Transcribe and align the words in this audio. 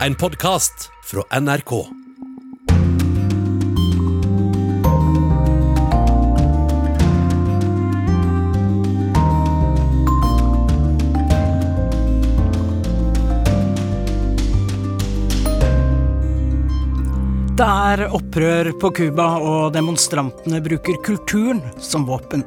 En 0.00 0.14
podkast 0.14 0.90
fra 1.04 1.40
NRK. 1.40 1.86
Det 17.54 17.62
er 17.62 18.08
opprør 18.10 18.72
på 18.80 18.90
Cuba, 18.90 19.28
og 19.38 19.72
demonstrantene 19.72 20.58
bruker 20.64 20.98
kulturen 21.06 21.62
som 21.78 22.02
våpen. 22.08 22.42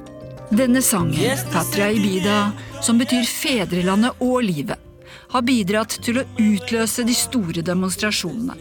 Denne 0.52 0.84
sangen, 0.84 1.39
Patria 1.54 1.88
Ibida, 1.95 2.52
som 2.84 3.00
betyr 3.00 3.23
fedrelandet 3.23 4.20
og 4.20 4.43
livet, 4.43 4.87
har 5.32 5.46
bidratt 5.48 6.00
til 6.04 6.21
å 6.21 6.25
utløse 6.39 7.05
de 7.07 7.16
store 7.16 7.64
demonstrasjonene. 7.66 8.55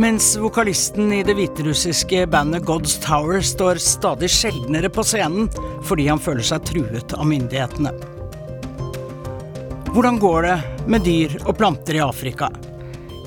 Mens 0.00 0.30
vokalisten 0.40 1.10
i 1.12 1.20
det 1.26 1.34
hviterussiske 1.36 2.24
bandet 2.32 2.64
God's 2.64 2.94
Tower 3.04 3.42
står 3.44 3.80
stadig 3.82 4.30
sjeldnere 4.32 4.88
på 4.88 5.04
scenen 5.04 5.50
fordi 5.84 6.06
han 6.08 6.22
føler 6.22 6.46
seg 6.48 6.64
truet 6.70 7.12
av 7.12 7.28
myndighetene. 7.28 7.92
Hvordan 9.92 10.16
går 10.22 10.46
det 10.48 10.56
med 10.88 11.04
dyr 11.04 11.36
og 11.44 11.58
planter 11.60 11.98
i 11.98 12.00
Afrika? 12.00 12.48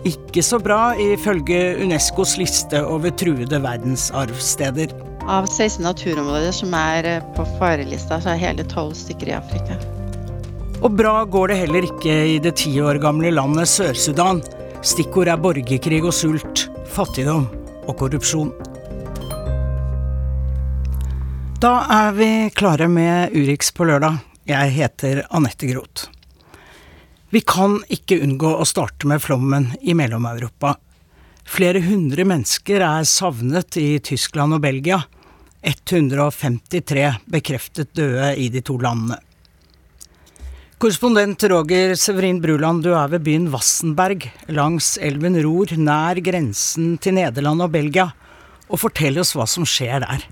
Ikke 0.09 0.41
så 0.45 0.57
bra 0.61 0.95
ifølge 1.01 1.75
Unescos 1.81 2.33
liste 2.41 2.81
over 2.81 3.13
truede 3.13 3.61
verdensarvsteder. 3.61 4.93
Av 5.29 5.45
16 5.45 5.85
naturområder 5.85 6.53
som 6.53 6.73
er 6.77 7.09
eh, 7.09 7.27
på 7.37 7.45
farelista, 7.59 8.17
så 8.21 8.33
er 8.33 8.41
hele 8.41 8.65
12 8.65 8.93
stykker 9.05 9.33
i 9.33 9.37
Afrika. 9.37 9.77
Og 10.83 10.91
bra 10.91 11.23
går 11.23 11.51
det 11.51 11.59
heller 11.63 11.85
ikke 11.87 12.15
i 12.35 12.39
det 12.43 12.57
ti 12.59 12.73
år 12.83 12.99
gamle 13.03 13.31
landet 13.31 13.69
Sør-Sudan. 13.71 14.41
Stikkord 14.85 15.29
er 15.31 15.39
borgerkrig 15.41 16.01
og 16.03 16.13
sult, 16.13 16.65
fattigdom 16.91 17.47
og 17.85 17.93
korrupsjon. 17.99 18.51
Da 21.63 21.73
er 21.89 22.11
vi 22.17 22.29
klare 22.53 22.89
med 22.91 23.33
Urix 23.33 23.71
på 23.73 23.87
lørdag. 23.87 24.19
Jeg 24.45 24.73
heter 24.75 25.23
Anette 25.33 25.69
Groth. 25.71 26.09
Vi 27.31 27.41
kan 27.41 27.79
ikke 27.89 28.19
unngå 28.21 28.51
å 28.59 28.67
starte 28.67 29.07
med 29.09 29.23
flommen 29.23 29.71
i 29.81 29.95
Mellom-Europa. 29.97 30.75
Flere 31.45 31.81
hundre 31.81 32.25
mennesker 32.27 32.83
er 32.83 33.07
savnet 33.09 33.79
i 33.81 33.95
Tyskland 34.03 34.57
og 34.57 34.61
Belgia. 34.65 34.99
153 35.65 37.07
bekreftet 37.31 37.95
døde 37.97 38.35
i 38.37 38.51
de 38.53 38.61
to 38.65 38.77
landene. 38.81 39.17
Korrespondent 40.75 41.43
Roger 41.43 41.95
Severin 41.95 42.41
Bruland, 42.43 42.83
du 42.83 42.89
er 42.91 43.07
ved 43.07 43.21
byen 43.23 43.45
Wassenberg 43.53 44.25
langs 44.51 44.97
elven 44.99 45.37
Ror, 45.39 45.71
nær 45.79 46.19
grensen 46.19 46.97
til 46.99 47.15
Nederland 47.15 47.63
og 47.63 47.71
Belgia. 47.71 48.09
Og 48.67 48.81
fortell 48.81 49.15
oss 49.21 49.31
hva 49.37 49.45
som 49.47 49.63
skjer 49.63 50.03
der. 50.03 50.25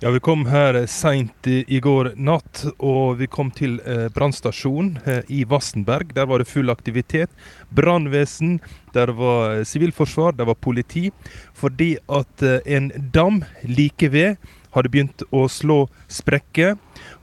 Ja, 0.00 0.08
Vi 0.14 0.22
kom 0.24 0.46
her 0.48 0.78
seint 0.88 1.44
i, 1.44 1.80
går 1.84 2.14
natt, 2.16 2.64
og 2.78 3.18
vi 3.20 3.28
kom 3.28 3.50
til 3.52 3.76
eh, 3.84 4.06
brannstasjonen 4.08 4.96
eh, 5.04 5.20
i 5.28 5.44
Wassenberg. 5.44 6.14
Der 6.16 6.24
var 6.30 6.40
det 6.40 6.48
full 6.48 6.72
aktivitet. 6.72 7.28
Brannvesen, 7.68 8.62
der 8.94 9.12
var 9.12 9.60
sivilforsvar, 9.68 10.38
der 10.38 10.48
var 10.48 10.56
politi. 10.56 11.10
Fordi 11.52 11.98
at 12.08 12.46
eh, 12.46 12.62
en 12.64 12.88
dam 13.12 13.42
like 13.66 14.08
ved 14.08 14.38
hadde 14.74 14.90
begynt 14.92 15.24
å 15.34 15.46
slå 15.50 15.78
sprekker. 16.12 16.76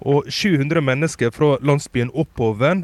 Og 0.05 0.27
700 0.31 0.83
mennesker 0.83 1.31
fra 1.35 1.55
landsbyen 1.65 2.11
oppover 2.13 2.83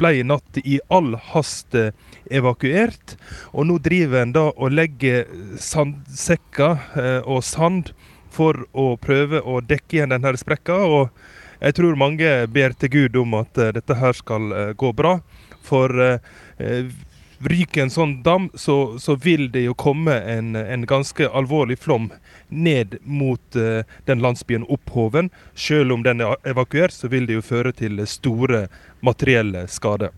ble 0.00 0.12
i 0.18 0.26
natt 0.26 0.60
i 0.64 0.78
all 0.92 1.14
hast 1.32 1.74
eh, 1.78 1.90
evakuert. 2.30 3.16
Og 3.52 3.68
nå 3.68 3.78
driver 3.82 4.22
en 4.22 4.34
da 4.36 4.46
og 4.54 4.74
legger 4.74 5.26
sandsekker 5.62 6.78
eh, 7.00 7.20
og 7.24 7.44
sand 7.46 7.92
for 8.34 8.66
å 8.76 8.92
prøve 9.00 9.42
å 9.42 9.60
dekke 9.64 9.98
igjen 9.98 10.14
denne 10.14 10.34
sprekka. 10.38 10.78
Og 10.86 11.10
jeg 11.58 11.74
tror 11.78 11.98
mange 11.98 12.32
ber 12.54 12.76
til 12.78 12.94
Gud 12.94 13.18
om 13.24 13.40
at 13.40 13.58
eh, 13.58 13.74
dette 13.76 13.98
her 13.98 14.16
skal 14.16 14.74
gå 14.78 14.94
bra. 14.96 15.18
For 15.68 15.90
ryker 17.40 17.82
en 17.82 17.92
sånn 17.92 18.14
dam, 18.22 18.48
så, 18.54 18.98
så 18.98 19.14
vil 19.16 19.48
det 19.54 19.64
jo 19.66 19.74
komme 19.78 20.16
en, 20.18 20.56
en 20.56 20.86
ganske 20.86 21.28
alvorlig 21.28 21.78
flom 21.78 22.10
ned 22.48 22.98
mot 23.04 23.56
uh, 23.56 23.84
den 24.10 24.22
landsbyen 24.24 24.66
Opphoven. 24.68 25.30
Selv 25.54 25.94
om 25.94 26.02
den 26.06 26.24
er 26.24 26.38
evakuert, 26.48 26.94
så 26.94 27.10
vil 27.12 27.28
det 27.28 27.38
jo 27.38 27.44
føre 27.44 27.74
til 27.76 28.00
store 28.08 28.66
materielle 29.04 29.66
skader. 29.70 30.14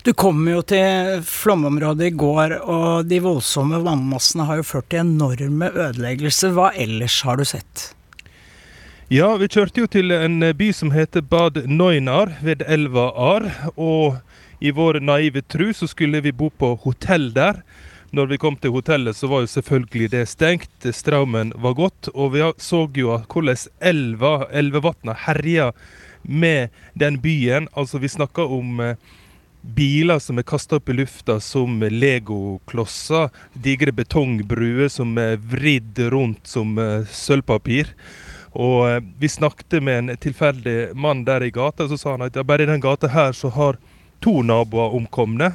Du 0.00 0.14
kom 0.16 0.46
jo 0.48 0.62
til 0.64 1.20
flomområdet 1.28 2.06
i 2.08 2.16
går, 2.16 2.54
og 2.64 3.08
de 3.10 3.18
voldsomme 3.20 3.82
vannmassene 3.84 4.46
har 4.48 4.62
jo 4.62 4.68
ført 4.70 4.88
til 4.88 5.02
enorme 5.02 5.68
ødeleggelser. 5.74 6.54
Hva 6.56 6.70
ellers 6.72 7.18
har 7.26 7.36
du 7.36 7.44
sett? 7.44 7.90
Ja, 9.12 9.34
vi 9.36 9.50
kjørte 9.50 9.82
jo 9.82 9.90
til 9.90 10.14
en 10.14 10.38
by 10.56 10.70
som 10.72 10.92
heter 10.94 11.24
Bad 11.26 11.64
Neunar 11.66 12.36
ved 12.46 12.62
elva 12.62 13.10
Ar. 13.10 13.48
Og 13.74 14.20
i 14.60 14.70
vår 14.70 15.00
naive 15.00 15.42
tru 15.42 15.72
så 15.74 15.88
skulle 15.88 16.20
vi 16.20 16.32
bo 16.32 16.50
på 16.50 16.74
hotell 16.82 17.32
der. 17.32 17.62
Når 18.10 18.26
vi 18.26 18.38
kom 18.42 18.56
til 18.58 18.74
hotellet 18.74 19.16
så 19.16 19.28
var 19.30 19.44
jo 19.44 19.52
selvfølgelig 19.52 20.10
det 20.12 20.26
stengt. 20.28 20.84
Strømmen 20.84 21.54
var 21.56 21.76
gått. 21.78 22.10
Og 22.12 22.34
vi 22.34 22.44
så 22.58 22.84
jo 22.94 23.14
hvordan 23.24 23.56
elva, 23.80 24.34
elvevatna 24.52 25.14
herja 25.26 25.70
med 26.22 26.68
den 26.94 27.20
byen. 27.22 27.68
Altså 27.72 27.98
vi 27.98 28.10
snakka 28.12 28.44
om 28.44 28.80
eh, 28.80 28.96
biler 29.62 30.18
som 30.18 30.40
er 30.40 30.48
kasta 30.48 30.80
opp 30.80 30.90
i 30.90 30.96
lufta 30.98 31.38
som 31.40 31.80
legoklosser. 31.80 33.30
Digre 33.54 33.94
betongbruer 33.96 34.90
som 34.92 35.16
er 35.18 35.38
vridd 35.38 36.02
rundt 36.12 36.50
som 36.50 36.76
eh, 36.78 37.06
sølvpapir. 37.08 37.94
Og 38.58 38.90
eh, 38.90 39.00
vi 39.22 39.30
snakket 39.30 39.78
med 39.82 39.98
en 39.98 40.16
tilfeldig 40.18 40.96
mann 40.98 41.24
der 41.24 41.46
i 41.46 41.52
gata, 41.54 41.86
og 41.86 41.94
så 41.94 42.00
sa 42.00 42.16
han 42.16 42.26
at 42.26 42.36
ja, 42.36 42.44
bare 42.44 42.66
i 42.66 42.70
den 42.70 42.82
gata 42.82 43.08
her 43.14 43.32
så 43.36 43.52
har 43.54 43.78
to 44.24 44.42
naboer 44.46 44.96
omkomne. 44.96 45.54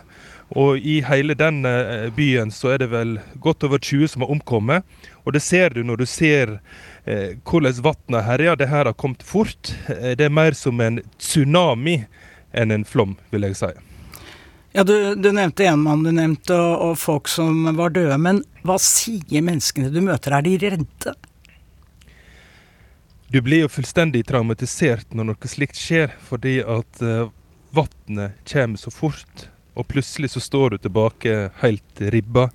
Og 0.54 0.78
i 0.78 1.00
hele 1.02 1.34
den 1.34 1.66
eh, 1.66 2.10
byen 2.14 2.52
så 2.54 2.76
er 2.76 2.84
det 2.84 2.92
vel 2.92 3.18
godt 3.42 3.66
over 3.66 3.82
20 3.82 4.12
som 4.14 4.22
har 4.26 4.34
omkommet. 4.36 4.86
Og 5.26 5.34
det 5.34 5.42
ser 5.42 5.74
du 5.74 5.82
når 5.84 6.04
du 6.04 6.06
ser 6.06 6.60
eh, 7.06 7.34
hvordan 7.42 7.82
vannet 7.82 8.28
herjer. 8.28 8.56
Det 8.56 8.70
her 8.70 8.86
har 8.86 8.94
kommet 8.94 9.26
fort. 9.26 9.74
Eh, 9.90 10.14
Det 10.14 10.28
er 10.28 10.34
mer 10.34 10.54
som 10.54 10.82
en 10.82 11.02
tsunami 11.18 12.04
enn 12.54 12.72
en 12.72 12.86
flom, 12.86 13.18
vil 13.34 13.50
jeg 13.50 13.58
si. 13.60 13.74
Ja, 14.76 14.84
du, 14.84 15.16
du 15.16 15.32
nevnte 15.32 15.66
en 15.66 15.80
mann 15.80 16.04
du 16.04 16.12
nevnte, 16.12 16.54
og, 16.54 16.92
og 16.92 16.98
folk 17.00 17.30
som 17.32 17.64
var 17.78 17.96
døde. 17.96 18.18
Men 18.20 18.44
hva 18.68 18.78
sier 18.82 19.42
menneskene 19.42 19.90
du 19.90 20.02
møter? 20.04 20.36
Er 20.36 20.46
de 20.46 20.58
redde? 20.62 21.16
Du 23.32 23.42
blir 23.42 23.66
jo 23.66 23.72
fullstendig 23.72 24.22
traumatisert 24.30 25.16
når 25.16 25.32
noe 25.32 25.50
slikt 25.50 25.80
skjer, 25.80 26.14
fordi 26.28 26.60
at 26.62 27.02
uh, 27.02 27.32
vannet 27.76 28.40
kommer 28.48 28.82
så 28.82 28.94
fort, 28.94 29.48
og 29.76 29.88
plutselig 29.92 30.32
så 30.34 30.44
står 30.44 30.76
du 30.76 30.78
tilbake 30.86 31.36
helt 31.62 32.04
ribba. 32.14 32.50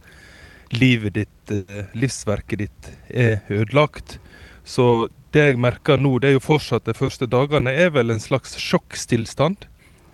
Livet 0.70 1.16
ditt, 1.18 1.52
uh, 1.52 1.90
livsverket 1.98 2.64
ditt, 2.64 2.92
er 3.08 3.40
ødelagt. 3.50 4.18
Så 4.64 5.08
det 5.34 5.50
jeg 5.50 5.60
merker 5.62 6.00
nå, 6.00 6.16
det 6.18 6.30
er 6.30 6.38
jo 6.38 6.44
fortsatt 6.44 6.88
de 6.88 6.94
første 6.96 7.28
dagene, 7.30 7.72
er 7.72 7.92
vel 7.94 8.14
en 8.14 8.22
slags 8.22 8.56
sjokkstilstand. 8.58 9.66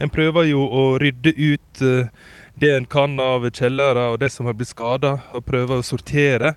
En 0.02 0.12
prøver 0.12 0.50
jo 0.50 0.64
å 0.66 0.82
rydde 1.00 1.32
ut 1.32 1.84
eh, 1.84 2.10
det 2.60 2.72
en 2.72 2.88
kan 2.88 3.16
av 3.20 3.46
kjellere 3.48 4.10
og 4.12 4.20
det 4.20 4.28
som 4.32 4.48
har 4.48 4.56
blitt 4.56 4.74
skada, 4.74 5.16
og 5.32 5.46
prøver 5.48 5.80
å 5.80 5.86
sortere. 5.86 6.54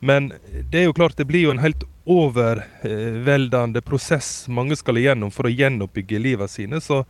Men 0.00 0.30
det 0.70 0.82
er 0.82 0.88
jo 0.88 0.96
klart 0.96 1.18
det 1.18 1.26
blir 1.28 1.48
jo 1.48 1.52
en 1.52 1.62
helt 1.62 1.84
overveldende 2.08 3.82
prosess 3.84 4.46
mange 4.48 4.78
skal 4.78 5.00
igjennom 5.00 5.32
for 5.34 5.48
å 5.48 5.52
gjenoppbygge 5.52 6.20
livet 6.22 6.52
sine. 6.52 6.80
Så 6.80 7.02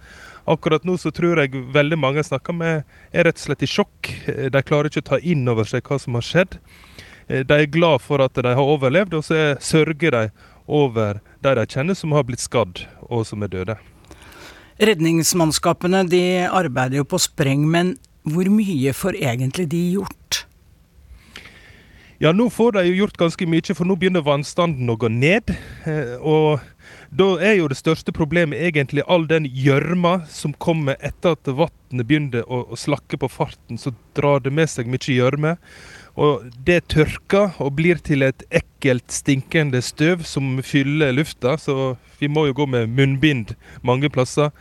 akkurat 0.49 0.85
nå 0.89 0.97
så 1.01 1.13
tror 1.15 1.41
jeg 1.43 1.53
veldig 1.75 1.99
mange 2.01 2.23
jeg 2.23 2.31
snakker 2.31 2.57
med, 2.57 2.85
er 3.13 3.29
rett 3.29 3.37
og 3.41 3.45
slett 3.47 3.65
i 3.67 3.69
sjokk. 3.71 4.11
De 4.53 4.63
klarer 4.65 4.89
ikke 4.91 5.05
å 5.05 5.09
ta 5.13 5.19
inn 5.21 5.47
over 5.49 5.69
seg 5.69 5.83
hva 5.87 5.99
som 6.01 6.17
har 6.19 6.25
skjedd. 6.27 6.59
De 7.29 7.55
er 7.59 7.67
glad 7.69 8.01
for 8.01 8.23
at 8.25 8.33
de 8.35 8.49
har 8.57 8.73
overlevd, 8.77 9.15
og 9.19 9.25
så 9.27 9.35
er- 9.37 9.59
sørger 9.61 10.11
de 10.17 10.31
over 10.67 11.21
de 11.43 11.55
de 11.55 11.67
kjenner 11.67 11.97
som 11.97 12.13
har 12.13 12.25
blitt 12.25 12.41
skadd, 12.41 12.87
og 13.09 13.27
som 13.27 13.43
er 13.43 13.49
døde. 13.53 13.77
Redningsmannskapene 14.81 16.05
de 16.09 16.23
arbeider 16.47 17.01
jo 17.01 17.05
på 17.05 17.19
spreng, 17.21 17.67
men 17.69 17.97
hvor 18.25 18.49
mye 18.53 18.93
får 18.95 19.19
egentlig 19.21 19.69
de 19.69 19.81
gjort? 19.97 20.45
Ja, 22.21 22.33
nå 22.35 22.49
får 22.51 22.73
de 22.75 22.83
jo 22.89 23.05
gjort 23.05 23.19
ganske 23.19 23.47
mye, 23.47 23.75
for 23.75 23.87
nå 23.87 23.95
begynner 23.99 24.25
vannstanden 24.27 24.89
å 24.91 24.97
gå 24.99 25.09
ned. 25.11 25.51
eh, 25.87 26.17
Og 26.19 26.61
da 27.09 27.29
er 27.41 27.55
jo 27.57 27.69
det 27.71 27.79
største 27.79 28.13
problemet 28.13 28.61
egentlig 28.61 29.05
all 29.09 29.25
den 29.29 29.47
gjørma 29.49 30.27
som 30.29 30.53
kommer 30.61 30.99
etter 31.01 31.37
at 31.37 31.49
vannet 31.49 32.05
begynner 32.05 32.45
å, 32.45 32.67
å 32.69 32.77
slakke 32.77 33.17
på 33.21 33.31
farten. 33.33 33.81
Så 33.81 33.95
drar 34.19 34.43
det 34.45 34.53
med 34.53 34.69
seg 34.69 34.91
mye 34.93 35.15
gjørme. 35.15 35.55
Og 36.21 36.45
det 36.67 36.83
tørker 36.93 37.57
og 37.63 37.77
blir 37.79 38.01
til 38.05 38.27
et 38.27 38.45
ekkelt, 38.53 39.07
stinkende 39.15 39.81
støv 39.85 40.27
som 40.29 40.59
fyller 40.61 41.15
lufta. 41.17 41.57
Så 41.57 41.97
vi 42.21 42.29
må 42.29 42.49
jo 42.51 42.59
gå 42.61 42.69
med 42.69 42.93
munnbind 42.93 43.55
mange 43.81 44.13
plasser. 44.13 44.53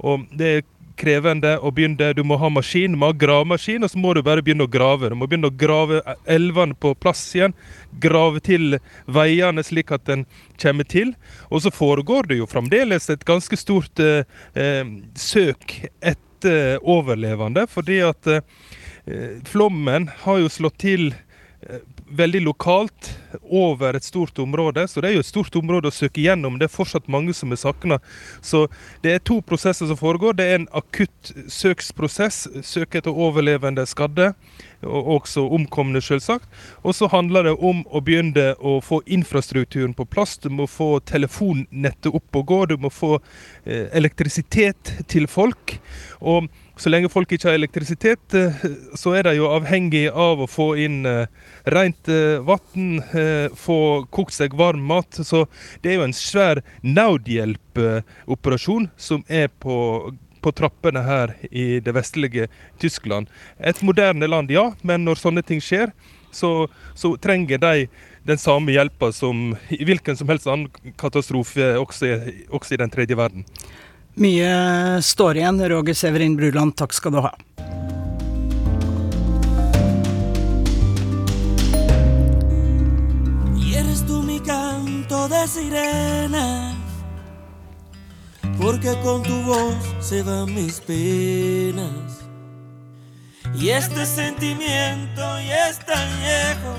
Og 0.00 0.24
det 0.32 0.52
er 0.54 0.68
krevende 1.00 1.56
å 1.58 1.72
begynne. 1.74 2.12
Du 2.16 2.22
må 2.26 2.38
ha 2.40 2.50
maskin, 2.52 2.94
du 2.94 3.00
må 3.00 3.10
ha 3.10 3.16
gravemaskin, 3.16 3.84
og 3.84 3.92
så 3.92 4.00
må 4.00 4.12
du 4.14 4.22
bare 4.26 4.44
begynne 4.44 4.66
å 4.66 4.70
grave. 4.70 5.10
Du 5.10 5.16
må 5.18 5.28
begynne 5.30 5.50
å 5.50 5.56
grave 5.62 6.02
elvene 6.30 6.76
på 6.76 6.92
plass 7.00 7.22
igjen. 7.36 7.56
Grave 8.02 8.42
til 8.44 8.78
veiene 9.10 9.64
slik 9.66 9.92
at 9.96 10.06
den 10.10 10.26
kommer 10.60 10.88
til. 10.88 11.14
Og 11.48 11.64
så 11.64 11.72
foregår 11.74 12.30
det 12.30 12.40
jo 12.40 12.50
fremdeles 12.50 13.10
et 13.12 13.26
ganske 13.28 13.58
stort 13.58 14.02
eh, 14.04 14.22
eh 14.54 14.84
søk 15.16 15.76
etter 16.00 16.78
overlevende, 16.88 17.66
fordi 17.68 18.00
at 18.04 18.26
eh, 18.30 18.40
flommen 19.48 20.08
har 20.24 20.40
jo 20.40 20.52
slått 20.52 20.78
til 20.82 21.10
eh, 21.12 21.29
veldig 22.10 22.40
lokalt 22.42 23.10
over 23.42 23.94
et 23.94 24.04
stort 24.04 24.38
område. 24.38 24.88
Så 24.88 25.00
det 25.00 25.10
er 25.10 25.18
jo 25.18 25.24
et 25.24 25.28
stort 25.28 25.56
område 25.56 25.90
å 25.90 25.94
søke 25.94 26.22
gjennom. 26.24 26.56
Det 26.58 26.66
er 26.66 26.72
fortsatt 26.72 27.10
mange 27.12 27.34
som 27.36 27.52
er 27.52 27.60
savna. 27.60 28.00
Så 28.42 28.64
det 29.04 29.14
er 29.14 29.22
to 29.24 29.40
prosesser 29.44 29.90
som 29.90 29.98
foregår. 30.00 30.34
Det 30.38 30.46
er 30.46 30.58
en 30.60 30.68
akutt 30.80 31.32
søksprosess. 31.52 32.42
Søke 32.66 33.00
etter 33.00 33.14
overlevende 33.14 33.84
skadde, 33.88 34.32
og 34.80 35.12
også 35.18 35.44
omkomne, 35.52 36.00
selvsagt. 36.02 36.48
Og 36.82 36.96
så 36.96 37.10
handler 37.12 37.50
det 37.50 37.54
om 37.58 37.84
å 37.86 38.02
begynne 38.04 38.54
å 38.58 38.78
få 38.84 39.02
infrastrukturen 39.06 39.94
på 39.94 40.08
plass. 40.08 40.38
Du 40.40 40.48
må 40.50 40.66
få 40.70 40.96
telefonnettet 41.06 42.10
opp 42.10 42.40
og 42.40 42.48
gå. 42.50 42.64
Du 42.72 42.76
må 42.80 42.90
få 42.92 43.18
eh, 43.18 43.86
elektrisitet 43.92 44.96
til 45.12 45.28
folk. 45.30 45.76
Og 46.20 46.48
så 46.80 46.88
lenge 46.88 47.10
folk 47.12 47.28
ikke 47.34 47.50
har 47.50 47.58
elektrisitet, 47.58 48.34
eh, 48.34 48.62
så 48.96 49.12
er 49.18 49.22
de 49.28 49.34
jo 49.36 49.50
avhengig 49.52 50.06
av 50.08 50.40
å 50.40 50.48
få 50.48 50.72
inn 50.80 51.04
eh, 51.08 51.26
rent 51.68 52.08
eh, 52.08 52.40
vann, 52.40 53.02
få 53.56 54.06
kokt 54.14 54.34
seg 54.36 54.54
varm 54.56 54.82
mat. 54.88 55.20
Så 55.26 55.46
det 55.82 55.92
er 55.92 55.96
jo 55.98 56.06
en 56.08 56.16
svær 56.16 56.62
nødhjelpoperasjon 56.80 58.88
som 58.96 59.24
er 59.28 59.48
på, 59.60 60.14
på 60.40 60.52
trappene 60.56 61.02
her 61.04 61.36
i 61.50 61.80
det 61.84 61.92
vestlige 61.96 62.48
Tyskland. 62.80 63.28
Et 63.58 63.82
moderne 63.84 64.26
land, 64.30 64.50
ja, 64.52 64.70
men 64.80 65.04
når 65.04 65.20
sånne 65.20 65.42
ting 65.44 65.60
skjer, 65.64 65.92
så, 66.32 66.68
så 66.94 67.16
trenger 67.20 67.58
de 67.60 67.88
den 68.24 68.38
samme 68.38 68.72
hjelpa 68.72 69.12
som 69.12 69.56
i 69.72 69.84
hvilken 69.84 70.16
som 70.16 70.28
helst 70.30 70.46
annen 70.48 70.94
katastrofe, 71.00 71.74
også, 71.80 72.06
også 72.54 72.74
i 72.76 72.80
den 72.80 72.92
tredje 72.92 73.16
verden. 73.18 73.44
Mye 74.20 75.02
står 75.02 75.36
igjen. 75.36 75.68
Roger 75.68 75.94
Severin 75.94 76.36
Bruland, 76.36 76.76
takk 76.76 76.92
skal 76.92 77.12
du 77.12 77.24
ha. 77.24 77.32
de 85.28 85.46
sirena, 85.46 86.74
porque 88.58 88.94
con 89.02 89.22
tu 89.22 89.42
voz 89.42 89.76
se 90.00 90.22
van 90.22 90.54
mis 90.54 90.80
penas. 90.80 92.24
Y 93.54 93.68
este 93.68 94.06
sentimiento 94.06 95.20
ya 95.40 95.68
es 95.68 95.78
tan 95.80 96.08
viejo, 96.20 96.74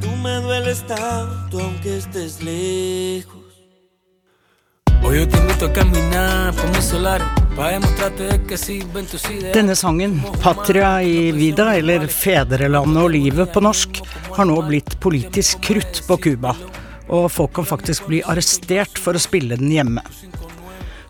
tú 0.00 0.16
me 0.22 0.36
dueles 0.40 0.86
tanto 0.86 1.60
aunque 1.60 1.98
estés 1.98 2.42
lejos. 2.42 3.43
Denne 9.54 9.76
sangen, 9.76 10.20
'Patria 10.40 11.02
i 11.02 11.32
vida', 11.32 11.76
eller 11.76 12.06
'Fedrelandet 12.06 13.02
og 13.02 13.10
livet' 13.12 13.52
på 13.52 13.60
norsk, 13.60 14.00
har 14.36 14.48
nå 14.48 14.56
blitt 14.64 14.96
politisk 15.00 15.60
krutt 15.60 16.00
på 16.08 16.16
Cuba. 16.16 16.54
Og 17.08 17.28
folk 17.32 17.52
kan 17.52 17.68
faktisk 17.68 18.08
bli 18.08 18.22
arrestert 18.24 18.96
for 18.98 19.12
å 19.12 19.20
spille 19.20 19.60
den 19.60 19.70
hjemme. 19.76 20.00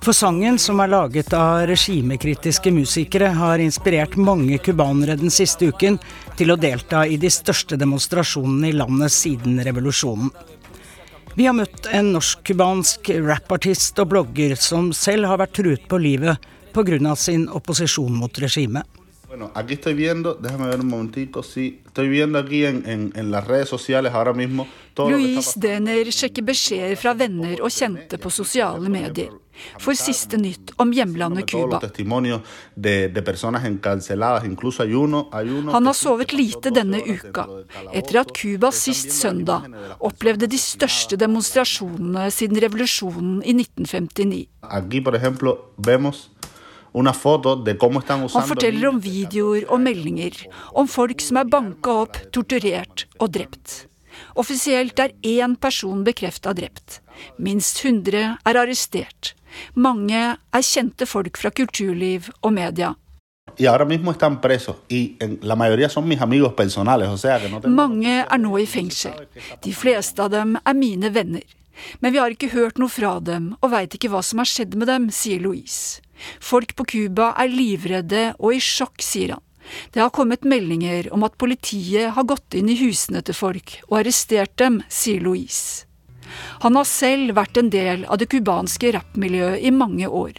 For 0.05 0.13
sangen, 0.13 0.59
som 0.59 0.83
er 0.83 0.91
laget 0.91 1.33
av 1.33 1.63
regimekritiske 1.71 2.75
musikere, 2.75 3.31
har 3.39 3.63
inspirert 3.63 4.19
mange 4.21 4.59
cubanere 4.59 5.17
den 5.17 5.31
siste 5.31 5.71
uken 5.71 6.01
til 6.37 6.51
å 6.51 6.59
delta 6.61 7.07
i 7.07 7.17
de 7.17 7.31
største 7.31 7.79
demonstrasjonene 7.81 8.69
i 8.69 8.77
landet 8.77 9.15
siden 9.15 9.63
revolusjonen. 9.65 10.35
Vi 11.35 11.49
har 11.49 11.55
møtt 11.59 11.89
en 11.91 12.13
norsk-cubansk 12.15 13.09
rappartist 13.27 13.99
og 13.99 14.13
blogger 14.13 14.53
som 14.55 14.93
selv 14.95 15.27
har 15.27 15.41
vært 15.41 15.57
truet 15.59 15.89
på 15.91 15.99
livet 15.99 16.39
pga. 16.75 17.17
sin 17.17 17.49
opposisjon 17.49 18.13
mot 18.15 18.39
regimet. 18.39 18.85
Bueno, 19.27 19.51
aquí 19.55 19.75
estoy 19.75 19.95
viendo, 19.95 20.35
déjame 20.35 20.69
ver 20.69 20.81
un 20.81 20.87
momentico, 20.87 21.43
sí, 21.43 21.81
estoy 21.87 22.09
viendo 22.09 22.39
aquí 22.39 22.65
en, 22.65 22.85
en, 22.87 23.13
en 23.17 23.31
las 23.33 23.49
redes 23.49 23.69
sociales 23.69 24.15
ahora 24.15 24.33
mismo 24.33 24.69
Louise 24.97 25.59
Dehner 25.59 26.07
sjekker 26.07 26.45
beskjeder 26.47 26.95
fra 26.95 27.15
venner 27.19 27.59
og 27.61 27.73
kjente 27.75 28.19
på 28.19 28.31
sosiale 28.31 28.89
medier. 28.89 29.33
For 29.79 29.95
siste 29.99 30.39
nytt 30.41 30.73
om 30.83 30.93
hjemlandet 30.95 31.47
Cuba. 31.51 31.79
Han 35.75 35.87
har 35.87 35.97
sovet 35.99 36.33
lite 36.33 36.73
denne 36.75 37.01
uka, 37.05 37.47
etter 37.93 38.21
at 38.23 38.35
Cuba 38.37 38.73
sist 38.75 39.15
søndag 39.15 39.69
opplevde 40.01 40.51
de 40.51 40.59
største 40.61 41.19
demonstrasjonene 41.21 42.29
siden 42.35 42.61
revolusjonen 42.67 43.41
i 43.43 43.55
1959. 43.57 44.49
Han 46.95 48.51
forteller 48.51 48.87
om 48.91 49.01
videoer 49.03 49.65
og 49.67 49.81
meldinger 49.83 50.45
om 50.79 50.87
folk 50.91 51.25
som 51.25 51.41
er 51.43 51.51
banka 51.51 51.91
opp, 52.05 52.21
torturert 52.35 53.07
og 53.19 53.35
drept. 53.35 53.85
Offisielt 54.39 54.99
er 55.03 55.15
én 55.27 55.57
person 55.59 56.05
bekrefta 56.07 56.53
drept. 56.55 57.01
Minst 57.39 57.85
100 57.85 58.39
er 58.47 58.61
arrestert. 58.61 59.35
Mange 59.75 60.21
er 60.35 60.67
kjente 60.67 61.07
folk 61.07 61.39
fra 61.41 61.51
kulturliv 61.55 62.31
og 62.43 62.55
media. 62.57 62.95
Mange 67.71 68.15
er 68.25 68.41
nå 68.41 68.57
i 68.59 68.67
fengsel. 68.67 69.21
De 69.63 69.75
fleste 69.77 70.25
av 70.25 70.33
dem 70.33 70.57
er 70.59 70.75
mine 70.79 71.13
venner. 71.15 71.45
Men 72.01 72.15
vi 72.15 72.21
har 72.23 72.35
ikke 72.35 72.53
hørt 72.55 72.79
noe 72.79 72.91
fra 72.91 73.19
dem 73.23 73.53
og 73.61 73.71
veit 73.73 73.95
ikke 73.95 74.11
hva 74.11 74.23
som 74.27 74.43
har 74.43 74.51
skjedd 74.51 74.77
med 74.79 74.91
dem, 74.91 75.09
sier 75.15 75.43
Louise. 75.43 76.01
Folk 76.43 76.75
på 76.79 76.87
Cuba 76.95 77.33
er 77.39 77.51
livredde 77.51 78.29
og 78.39 78.55
i 78.55 78.63
sjokk, 78.63 79.03
sier 79.03 79.37
han. 79.37 79.43
Det 79.91 80.03
har 80.03 80.13
kommet 80.15 80.45
meldinger 80.45 81.09
om 81.15 81.25
at 81.25 81.39
politiet 81.41 82.13
har 82.17 82.29
gått 82.29 82.55
inn 82.59 82.69
i 82.69 82.79
husene 82.79 83.23
til 83.25 83.37
folk 83.37 83.79
og 83.89 83.99
arrestert 84.03 84.57
dem, 84.61 84.83
sier 84.93 85.25
Louise. 85.25 85.87
Han 86.65 86.77
har 86.79 86.89
selv 86.89 87.35
vært 87.39 87.61
en 87.61 87.71
del 87.73 88.05
av 88.05 88.21
det 88.21 88.31
cubanske 88.33 88.93
rappmiljøet 88.97 89.63
i 89.63 89.73
mange 89.75 90.09
år, 90.09 90.39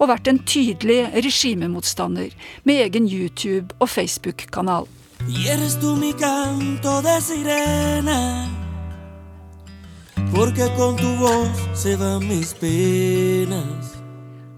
og 0.00 0.10
vært 0.10 0.30
en 0.30 0.42
tydelig 0.44 1.00
regimemotstander 1.14 2.32
med 2.64 2.84
egen 2.86 3.08
YouTube- 3.08 3.76
og 3.80 3.90
Facebook-kanal. 3.92 4.88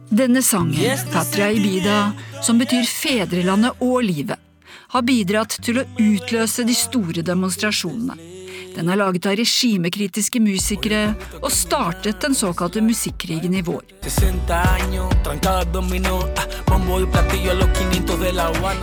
Denne 0.09 0.42
sangen, 0.42 0.99
Patria 1.12 1.50
Ibida, 1.52 2.12
som 2.42 2.59
betyr 2.59 2.87
fedrelandet 2.88 3.83
og 3.85 4.02
livet, 4.02 4.40
har 4.88 5.04
bidratt 5.04 5.59
til 5.62 5.83
å 5.83 5.87
utløse 6.00 6.64
de 6.64 6.75
store 6.76 7.23
demonstrasjonene. 7.23 8.38
Den 8.78 8.87
er 8.92 8.99
laget 9.00 9.26
av 9.26 9.35
regimekritiske 9.35 10.38
musikere 10.38 11.00
og 11.40 11.50
startet 11.50 12.20
den 12.23 12.35
såkalte 12.38 12.78
musikkrigen 12.78 13.56
i 13.58 13.62
vår. 13.66 13.80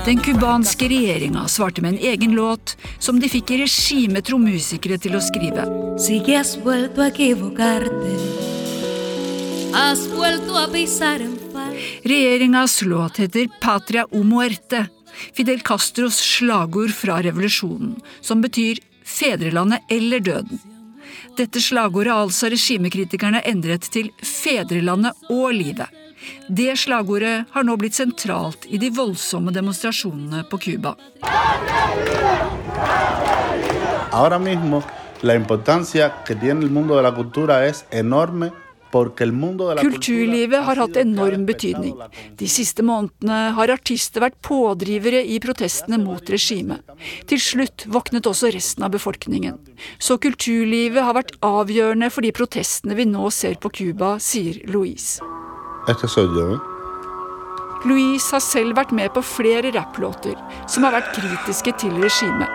Den 0.05 0.19
cubanske 0.25 0.89
regjeringa 0.91 1.45
svarte 1.47 1.83
med 1.85 1.93
en 1.93 2.01
egen 2.11 2.35
låt 2.35 2.73
som 2.99 3.21
de 3.23 3.29
fikk 3.31 3.53
regimetro 3.61 4.39
musikere 4.41 4.97
til 4.99 5.15
å 5.15 5.21
skrive. 5.23 5.63
Regjeringas 12.03 12.75
låt 12.83 13.21
heter 13.23 13.47
Patria 13.63 14.03
o 14.11 14.25
muerte, 14.27 14.83
Fidel 15.31 15.63
Castros 15.63 16.19
slagord 16.19 16.91
fra 16.91 17.21
revolusjonen, 17.23 17.95
som 18.19 18.43
betyr 18.43 18.83
fedrelandet 19.05 19.85
eller 19.89 20.19
døden. 20.19 20.59
Dette 21.37 21.61
slagordet 21.61 22.13
har 22.13 22.23
altså 22.23 22.49
regimekritikerne 22.51 23.41
endret 23.45 23.87
til 23.91 24.11
fedrelandet 24.23 25.29
og 25.29 25.53
livet. 25.53 25.91
Det 26.49 26.73
slagordet 26.79 27.45
har 27.51 27.65
nå 27.67 27.75
blitt 27.77 27.97
sentralt 27.97 28.65
i 28.71 28.79
de 28.81 28.89
voldsomme 28.95 29.53
demonstrasjonene 29.53 30.45
på 30.49 30.57
Cuba. 30.57 30.95
Ahora 34.11 34.39
mismo, 34.39 34.81
la 35.21 35.35
importancia 35.35 36.23
que 36.25 36.35
tiene 36.35 36.63
el 36.63 36.71
mundo 36.71 36.95
de 36.95 37.03
la 37.03 37.13
cultura 37.13 37.65
es 37.65 37.85
enorme 37.91 38.51
Kulturlivet 38.95 40.63
har 40.63 40.79
hatt 40.79 40.97
enorm 41.01 41.45
betydning. 41.47 41.95
De 42.39 42.47
siste 42.49 42.85
månedene 42.85 43.39
har 43.57 43.73
artister 43.73 44.23
vært 44.23 44.37
pådrivere 44.45 45.23
i 45.25 45.39
protestene 45.43 45.99
mot 46.01 46.31
regimet. 46.31 46.83
Til 47.29 47.41
slutt 47.41 47.87
våknet 47.91 48.27
også 48.29 48.53
resten 48.55 48.85
av 48.87 48.93
befolkningen. 48.95 49.59
Så 49.99 50.17
kulturlivet 50.21 51.03
har 51.03 51.17
vært 51.17 51.35
avgjørende 51.45 52.11
for 52.13 52.25
de 52.25 52.31
protestene 52.35 52.97
vi 52.97 53.07
nå 53.09 53.29
ser 53.35 53.59
på 53.59 53.73
Cuba, 53.75 54.15
sier 54.23 54.61
Louise. 54.71 55.19
Louise 57.85 58.31
har 58.33 58.41
selv 58.41 58.79
vært 58.79 58.95
med 58.95 59.11
på 59.13 59.21
flere 59.21 59.69
rapplåter 59.75 60.37
som 60.71 60.87
har 60.87 60.95
vært 60.95 61.11
kritiske 61.19 61.75
til 61.83 61.99
regimet. 62.01 62.49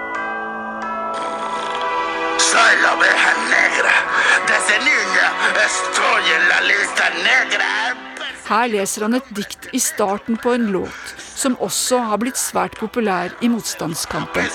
Her 8.50 8.66
leser 8.69 9.07
han 9.07 9.14
et 9.14 9.28
dikt 9.35 9.69
i 9.73 9.80
starten 9.83 10.38
på 10.42 10.54
en 10.57 10.71
låt 10.75 11.14
som 11.19 11.54
også 11.62 12.00
har 12.11 12.19
blitt 12.23 12.38
svært 12.38 12.75
populær 12.80 13.30
i 13.40 13.49
motstandskampen. 13.49 14.49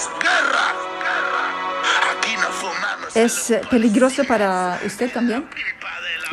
¿Es 3.16 3.52
peligroso 3.70 4.26
para 4.28 4.78
usted 4.86 5.14
también? 5.14 5.48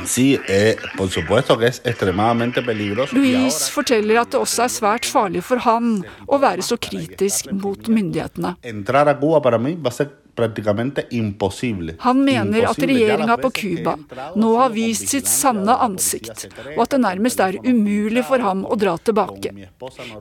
Sí, 0.04 0.40
eh, 0.48 0.76
por 0.96 1.10
supuesto 1.10 1.56
que 1.58 1.66
es 1.66 1.80
extremadamente 1.84 2.62
peligroso. 2.62 3.14
Luis 3.14 3.68
forteller 3.68 4.18
at 4.20 4.32
det 4.32 4.40
også 4.40 4.64
er 4.64 4.72
svært 4.72 5.06
farlig 5.06 5.44
for 5.44 5.62
han 5.62 6.00
å 6.26 6.38
være 6.42 6.64
så 6.66 6.78
kritisk 6.80 7.52
mot 7.52 7.88
myndighetene. 7.88 8.56
entrar 8.62 9.06
a 9.06 9.14
Cuba 9.14 9.40
para 9.40 9.58
mí 9.58 9.76
va 9.76 9.88
a 9.88 9.92
ser 9.92 10.08
prácticamente. 10.34 11.06
Han 11.98 12.24
mener 12.24 12.68
at. 12.68 12.78
Regjeringa 12.82 13.36
på 13.36 13.50
Cuba 13.50 13.96
nå 14.36 14.50
har 14.56 14.70
vist 14.74 15.08
sitt 15.08 15.28
sanne 15.30 15.74
ansikt, 15.84 16.46
og 16.74 16.82
at 16.84 16.94
det 16.94 17.00
nærmest 17.02 17.40
er 17.42 17.58
umulig 17.62 18.24
for 18.26 18.42
ham 18.42 18.64
å 18.66 18.76
dra 18.78 18.96
tilbake. 18.98 19.52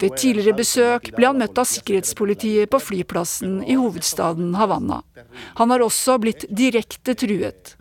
Ved 0.02 0.18
tidligere 0.18 0.58
besøk 0.58 1.12
ble 1.16 1.32
han 1.32 1.40
møtt 1.42 1.58
av 1.62 1.70
sikkerhetspolitiet 1.70 2.72
på 2.72 2.82
flyplassen 2.82 3.62
i 3.66 3.78
hovedstaden 3.80 4.56
Havanna. 4.60 5.02
Han 5.60 5.74
har 5.74 5.84
også 5.86 6.18
blitt 6.22 6.46
direkte 6.50 7.16
truet. 7.18 7.76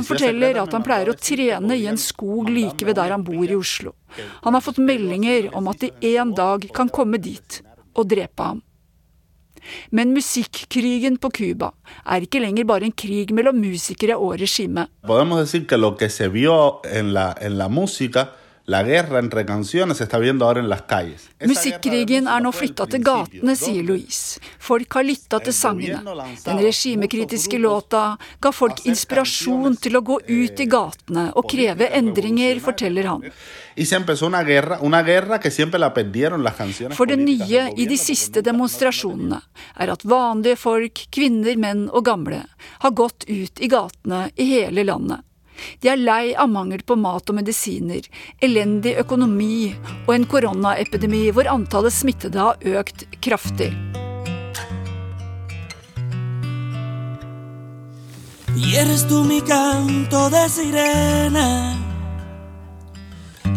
Han 0.00 0.08
forteller 0.10 0.60
at 0.62 0.76
han 0.76 0.86
pleier 0.86 1.12
å 1.12 1.18
trene 1.18 1.76
i 1.76 1.86
en 1.90 2.00
skog 2.00 2.50
like 2.50 2.86
ved 2.86 2.96
der 3.00 3.16
han 3.16 3.24
bor 3.26 3.44
i 3.44 3.56
Oslo. 3.58 3.94
Han 4.44 4.56
har 4.56 4.64
fått 4.64 4.80
meldinger 4.82 5.50
om 5.56 5.68
at 5.70 5.84
de 5.84 5.92
en 6.16 6.34
dag 6.34 6.66
kan 6.74 6.90
komme 6.92 7.20
dit 7.22 7.62
og 7.94 8.08
drepe 8.10 8.42
ham. 8.42 8.60
Men 9.90 10.14
musikkrigen 10.16 11.18
på 11.20 11.30
Cuba 11.36 11.70
er 12.08 12.24
ikke 12.24 12.40
lenger 12.42 12.64
bare 12.68 12.88
en 12.88 12.96
krig 12.96 13.32
mellom 13.36 13.58
musikere 13.60 14.16
og 14.16 14.38
regime. 14.40 14.86
La, 18.70 18.84
guerra 18.84 19.18
entre 19.18 19.44
canciones, 19.44 19.96
se 19.98 20.04
está 20.04 20.18
viendo 20.18 20.44
ahora 20.44 20.60
en 20.60 20.68
las 20.68 20.82
calles. 20.82 21.28
Musikkrigen 21.42 22.28
er 22.30 22.42
nå 22.44 22.52
flytta 22.54 22.84
til 22.86 23.02
gatene, 23.02 23.54
sier 23.58 23.82
Louise. 23.82 24.38
Folk 24.62 24.94
har 24.94 25.06
lytta 25.08 25.40
til 25.42 25.54
sangene. 25.56 25.98
Den 26.44 26.60
regimekritiske 26.62 27.58
låta 27.58 28.02
ga 28.38 28.52
folk 28.54 28.84
inspirasjon 28.86 29.74
til 29.82 29.98
å 29.98 30.02
gå 30.06 30.20
ut 30.28 30.62
i 30.62 30.66
gatene 30.70 31.24
og 31.34 31.48
kreve 31.50 31.88
endringer, 31.98 32.60
forteller 32.62 33.08
han. 33.10 33.24
For 37.00 37.10
det 37.10 37.18
nye 37.24 37.64
i 37.74 37.88
de 37.90 37.98
siste 37.98 38.44
demonstrasjonene 38.46 39.40
er 39.82 39.94
at 39.96 40.06
vanlige 40.06 40.60
folk, 40.60 41.02
kvinner, 41.10 41.58
menn 41.58 41.88
og 41.88 42.06
gamle, 42.06 42.44
har 42.86 42.94
gått 42.94 43.26
ut 43.26 43.58
i 43.58 43.72
gatene 43.72 44.28
i 44.36 44.46
hele 44.52 44.86
landet. 44.86 45.26
De 45.80 45.92
er 45.92 46.00
lei 46.00 46.34
av 46.34 46.50
mangel 46.52 46.82
på 46.86 46.96
mat 46.98 47.30
og 47.30 47.38
medisiner, 47.40 48.04
elendig 48.42 48.96
økonomi 49.02 49.72
og 50.06 50.14
en 50.14 50.28
koronaepidemi 50.30 51.28
hvor 51.34 51.50
antallet 51.50 51.94
smittede 51.94 52.40
har 52.40 52.80
økt 52.80 53.06
kraftig. 53.24 53.72
Y 58.56 58.76
eres 58.76 59.06
tú 59.08 59.24
mi 59.24 59.40
canto 59.40 60.28
de 60.28 60.48
sirena, 60.48 61.76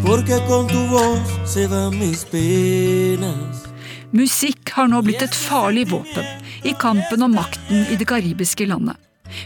porque 0.05 0.37
con 0.47 0.67
tu 0.67 0.85
voz 0.87 1.19
se 1.45 1.67
van 1.67 1.97
mis 1.99 2.23
penas. 2.25 3.65
Musikk 4.13 4.69
har 4.75 4.87
nå 4.87 5.01
blitt 5.01 5.23
et 5.25 5.33
farlig 5.33 5.87
våpen 5.89 6.27
i 6.63 6.75
kampen 6.77 7.25
om 7.25 7.33
makten 7.33 7.87
i 7.89 7.97
det 7.97 8.05
karibiske 8.05 8.67
landet. 8.69 8.99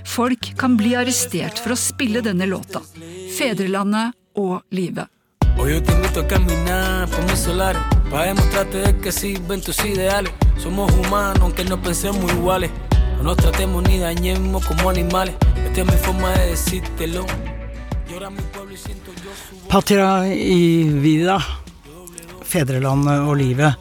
Folk 0.06 0.54
kan 0.58 0.78
bli 0.78 0.96
arrestert 0.96 1.60
for 1.60 1.76
å 1.76 1.80
spille 1.80 2.22
denne 2.26 2.48
låta. 2.50 2.82
Fedrelandet 3.38 4.16
og 4.38 4.62
livet. 4.72 5.08
Patria 19.68 20.10
i 20.28 20.90
vida, 21.02 21.38
fedrelandet 22.46 23.26
og 23.26 23.38
livet. 23.38 23.74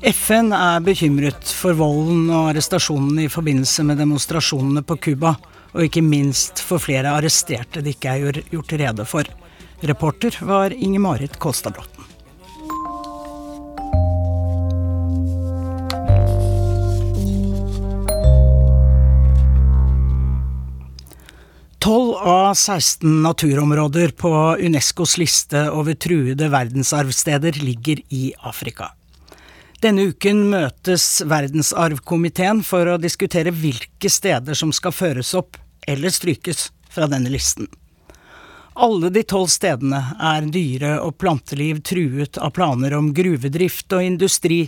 FN 0.00 0.48
er 0.56 0.80
bekymret 0.80 1.50
for 1.52 1.76
volden 1.76 2.30
og 2.32 2.54
arrestasjonene 2.54 3.26
i 3.26 3.28
forbindelse 3.28 3.84
med 3.84 3.98
demonstrasjonene 4.00 4.80
på 4.80 4.96
Cuba, 4.96 5.34
og 5.74 5.82
ikke 5.84 6.00
minst 6.00 6.62
for 6.64 6.80
flere 6.80 7.12
arresterte 7.12 7.82
det 7.84 7.98
ikke 7.98 8.14
er 8.14 8.38
gjort- 8.48 8.72
rede 8.80 9.04
for. 9.04 9.28
Reporter 9.84 10.38
var 10.40 10.72
Inger-Marit 10.72 11.36
Kolstadbråten. 11.38 12.06
Tolv 21.78 22.14
av 22.14 22.54
16 22.54 23.22
naturområder 23.22 24.16
på 24.16 24.32
Unescos 24.64 25.18
liste 25.18 25.66
over 25.70 25.92
truede 25.92 26.48
verdensarvsteder 26.48 27.60
ligger 27.60 28.00
i 28.08 28.32
Afrika. 28.40 28.94
Denne 29.80 30.10
uken 30.12 30.42
møtes 30.52 31.22
verdensarvkomiteen 31.24 32.60
for 32.68 32.84
å 32.84 32.98
diskutere 33.00 33.52
hvilke 33.54 34.10
steder 34.12 34.58
som 34.58 34.74
skal 34.76 34.92
føres 34.92 35.32
opp 35.38 35.56
eller 35.88 36.12
strykes 36.12 36.66
fra 36.92 37.08
denne 37.08 37.32
listen. 37.32 37.64
Alle 38.76 39.08
de 39.10 39.22
tolv 39.24 39.48
stedene 39.48 40.02
er 40.20 40.50
dyre- 40.52 41.00
og 41.00 41.16
planteliv 41.16 41.80
truet 41.80 42.36
av 42.36 42.52
planer 42.56 42.94
om 42.98 43.08
gruvedrift 43.16 43.92
og 43.96 44.04
industri, 44.04 44.60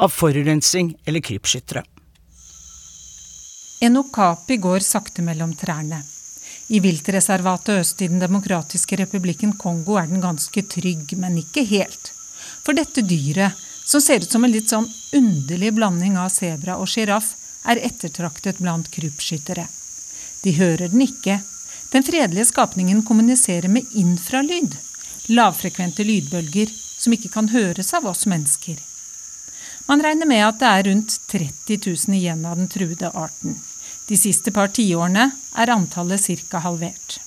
av 0.00 0.10
forurensing 0.10 0.94
eller 1.04 1.22
krypskyttere. 1.22 1.84
En 3.86 3.96
okapi 4.02 4.58
går 4.60 4.82
sakte 4.84 5.22
mellom 5.22 5.54
trærne. 5.54 6.02
I 6.74 6.80
viltreservatet 6.82 7.80
øst 7.80 8.02
i 8.02 8.08
Den 8.08 8.20
demokratiske 8.22 8.98
republikken 8.98 9.54
Kongo 9.58 9.96
er 9.98 10.06
den 10.10 10.20
ganske 10.20 10.62
trygg, 10.62 11.16
men 11.18 11.38
ikke 11.38 11.64
helt. 11.66 12.12
For 12.64 12.76
dette 12.76 13.02
dyret, 13.02 13.56
som 13.90 14.00
ser 14.00 14.20
ut 14.22 14.30
som 14.30 14.44
en 14.44 14.52
litt 14.52 14.70
sånn 14.70 14.86
underlig 15.12 15.72
blanding 15.74 16.14
av 16.18 16.28
sebra 16.30 16.76
og 16.78 16.86
sjiraff, 16.88 17.32
er 17.66 17.80
ettertraktet 17.82 18.60
blant 18.62 18.86
krypskyttere. 18.94 19.64
De 20.44 20.52
hører 20.54 20.92
den 20.92 21.02
ikke. 21.02 21.40
Den 21.90 22.06
fredelige 22.06 22.46
skapningen 22.52 23.02
kommuniserer 23.02 23.68
med 23.68 23.90
infralyd, 23.98 24.76
lavfrekvente 25.34 26.06
lydbølger 26.06 26.70
som 26.70 27.18
ikke 27.18 27.32
kan 27.34 27.50
høres 27.50 27.90
av 27.98 28.06
oss 28.06 28.28
mennesker. 28.30 28.78
Man 29.90 30.06
regner 30.06 30.30
med 30.30 30.46
at 30.46 30.62
det 30.62 30.70
er 30.70 30.86
rundt 30.86 31.18
30 31.34 31.82
000 31.90 32.20
igjen 32.22 32.46
av 32.46 32.62
den 32.62 32.70
truede 32.70 33.10
arten. 33.10 33.58
De 34.06 34.16
siste 34.16 34.54
par 34.54 34.70
tiårene 34.70 35.32
er 35.58 35.74
antallet 35.74 36.30
ca. 36.46 36.62
halvert. 36.62 37.18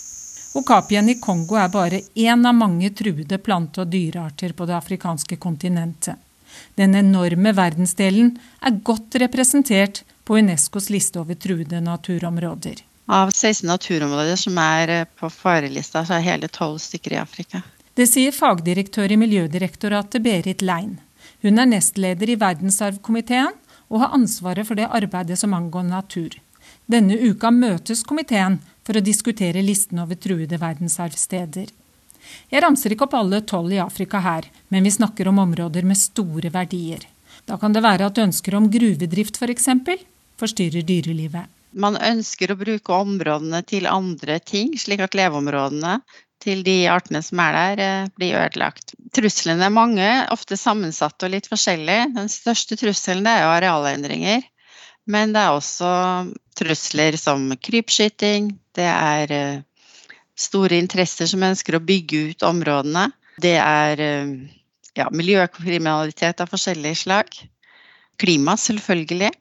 Okapien 0.56 1.10
i 1.12 1.20
Kongo 1.20 1.60
er 1.60 1.68
bare 1.68 2.06
én 2.16 2.48
av 2.48 2.56
mange 2.56 2.96
truede 2.96 3.38
plante- 3.38 3.84
og 3.84 3.92
dyrearter 3.92 4.56
på 4.56 4.66
det 4.70 4.80
afrikanske 4.80 5.36
kontinentet. 5.36 6.16
Den 6.80 6.96
enorme 6.96 7.54
verdensdelen 7.56 8.34
er 8.62 8.80
godt 8.86 9.16
representert 9.22 10.04
på 10.24 10.40
Unescos 10.40 10.90
liste 10.94 11.20
over 11.22 11.36
truede 11.36 11.82
naturområder. 11.84 12.82
Av 13.12 13.32
16 13.32 13.68
naturområder 13.68 14.38
som 14.40 14.58
er 14.58 14.90
eh, 14.90 15.08
på 15.20 15.30
farelista, 15.30 16.06
så 16.08 16.18
er 16.18 16.28
hele 16.28 16.48
12 16.48 16.80
stykker 16.86 17.18
i 17.18 17.20
Afrika. 17.20 17.64
Det 17.94 18.08
sier 18.10 18.34
fagdirektør 18.34 19.12
i 19.12 19.20
Miljødirektoratet 19.20 20.24
Berit 20.24 20.64
Lein. 20.66 20.96
Hun 21.44 21.60
er 21.60 21.68
nestleder 21.70 22.32
i 22.32 22.40
verdensarvkomiteen 22.40 23.52
og 23.92 24.00
har 24.02 24.16
ansvaret 24.16 24.66
for 24.66 24.80
det 24.80 24.88
arbeidet 24.90 25.38
som 25.40 25.54
angår 25.54 25.86
natur. 25.90 26.40
Denne 26.90 27.20
uka 27.20 27.52
møtes 27.52 28.04
komiteen 28.08 28.58
for 28.88 28.98
å 28.98 29.04
diskutere 29.04 29.62
listen 29.64 30.00
over 30.04 30.18
truede 30.20 30.58
verdensarvsteder. 30.60 31.68
Jeg 32.52 32.64
ramser 32.64 32.94
ikke 32.94 33.08
opp 33.08 33.18
alle 33.18 33.42
tolv 33.48 33.74
i 33.74 33.82
Afrika 33.84 34.22
her, 34.24 34.48
men 34.70 34.86
vi 34.88 34.94
snakker 34.94 35.28
om 35.30 35.42
områder 35.44 35.86
med 35.88 36.00
store 36.00 36.52
verdier. 36.54 37.06
Da 37.50 37.58
kan 37.60 37.74
det 37.76 37.84
være 37.84 38.08
at 38.08 38.22
ønsker 38.22 38.56
om 38.56 38.70
gruvedrift 38.72 39.40
f.eks. 39.42 39.70
For 39.88 40.06
forstyrrer 40.44 40.86
dyrelivet. 40.88 41.50
Man 41.74 41.98
ønsker 41.98 42.52
å 42.54 42.60
bruke 42.60 42.94
områdene 42.94 43.64
til 43.66 43.88
andre 43.90 44.38
ting, 44.40 44.76
slik 44.78 45.02
at 45.02 45.16
leveområdene 45.18 45.98
til 46.44 46.62
de 46.66 46.76
artene 46.92 47.22
som 47.24 47.40
er 47.40 47.54
der, 47.58 47.82
eh, 47.84 48.10
blir 48.18 48.38
ødelagt. 48.38 48.94
Truslene 49.16 49.66
er 49.66 49.74
mange, 49.74 50.10
ofte 50.32 50.58
sammensatte 50.60 51.26
og 51.26 51.32
litt 51.36 51.48
forskjellige. 51.48 52.14
Den 52.18 52.30
største 52.30 52.78
trusselen 52.80 53.28
er 53.28 53.44
jo 53.44 53.54
arealendringer. 53.56 54.44
Men 55.08 55.34
det 55.34 55.42
er 55.42 55.56
også 55.56 56.34
trusler 56.56 57.18
som 57.20 57.50
krypskyting, 57.60 58.54
det 58.76 58.88
er 58.88 59.32
eh, 59.32 59.62
store 60.40 60.80
interesser 60.82 61.30
som 61.30 61.44
ønsker 61.46 61.78
å 61.78 61.84
bygge 61.84 62.28
ut 62.32 62.46
områdene. 62.48 63.10
Det 63.42 63.56
er 63.60 64.02
eh, 64.02 64.36
ja, 64.98 65.10
miljøkriminalitet 65.14 66.42
av 66.44 66.52
forskjellige 66.54 67.04
slag. 67.06 67.36
Klima, 68.22 68.58
selvfølgelig. 68.58 69.32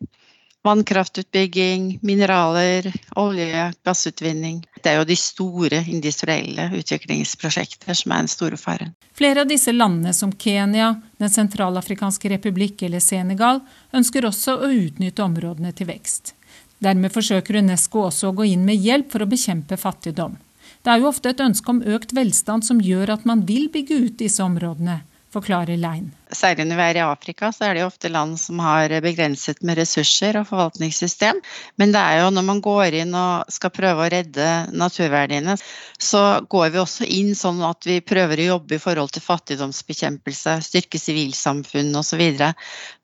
Vannkraftutbygging, 0.63 1.99
mineraler, 2.07 2.87
olje, 3.19 3.65
gassutvinning. 3.85 4.61
Det 4.79 4.93
er 4.93 5.01
jo 5.01 5.07
de 5.09 5.17
store 5.19 5.81
industrielle 5.91 6.69
utviklingsprosjekter 6.79 7.99
som 7.99 8.15
er 8.15 8.23
den 8.23 8.31
store 8.31 8.59
faren. 8.61 8.93
Flere 9.19 9.43
av 9.43 9.51
disse 9.51 9.75
landene, 9.75 10.15
som 10.15 10.33
Kenya, 10.33 10.95
Den 11.19 11.31
sentralafrikanske 11.31 12.31
republikk 12.33 12.83
eller 12.83 13.01
Senegal, 13.01 13.61
ønsker 13.95 14.25
også 14.27 14.57
å 14.59 14.71
utnytte 14.71 15.23
områdene 15.23 15.71
til 15.73 15.87
vekst. 15.87 16.35
Dermed 16.83 17.13
forsøker 17.15 17.61
UNESCO 17.63 18.09
også 18.09 18.31
å 18.31 18.35
gå 18.35 18.49
inn 18.55 18.65
med 18.67 18.81
hjelp 18.83 19.13
for 19.13 19.23
å 19.23 19.31
bekjempe 19.31 19.77
fattigdom. 19.79 20.35
Det 20.83 20.91
er 20.91 21.03
jo 21.03 21.11
ofte 21.13 21.31
et 21.31 21.41
ønske 21.43 21.71
om 21.71 21.83
økt 21.87 22.15
velstand 22.17 22.67
som 22.67 22.83
gjør 22.83 23.15
at 23.15 23.27
man 23.29 23.45
vil 23.47 23.69
bygge 23.73 24.01
ut 24.07 24.19
disse 24.19 24.43
områdene 24.43 25.03
forklarer 25.33 25.79
Lein. 25.81 26.11
Særlig 26.33 26.65
når 26.69 26.79
vi 26.79 26.85
er 26.85 26.99
i 26.99 27.05
Afrika, 27.05 27.51
så 27.53 27.67
er 27.67 27.75
det 27.75 27.83
jo 27.83 27.89
ofte 27.91 28.09
land 28.13 28.39
som 28.41 28.61
har 28.65 28.93
begrenset 29.05 29.61
med 29.67 29.77
ressurser 29.81 30.39
og 30.41 30.47
forvaltningssystem. 30.49 31.41
Men 31.81 31.93
det 31.93 32.01
er 32.01 32.23
jo 32.23 32.31
når 32.33 32.47
man 32.47 32.63
går 32.65 32.97
inn 33.03 33.13
og 33.17 33.53
skal 33.53 33.73
prøve 33.75 34.07
å 34.07 34.11
redde 34.13 34.49
naturverdiene, 34.73 35.59
så 36.01 36.23
går 36.49 36.73
vi 36.73 36.81
også 36.81 37.09
inn 37.19 37.35
sånn 37.39 37.61
at 37.67 37.85
vi 37.89 37.99
prøver 38.05 38.41
å 38.41 38.49
jobbe 38.55 38.79
i 38.79 38.83
forhold 38.83 39.13
til 39.13 39.25
fattigdomsbekjempelse, 39.27 40.57
styrke 40.65 41.01
sivilsamfunn 41.01 41.93
osv. 42.01 42.25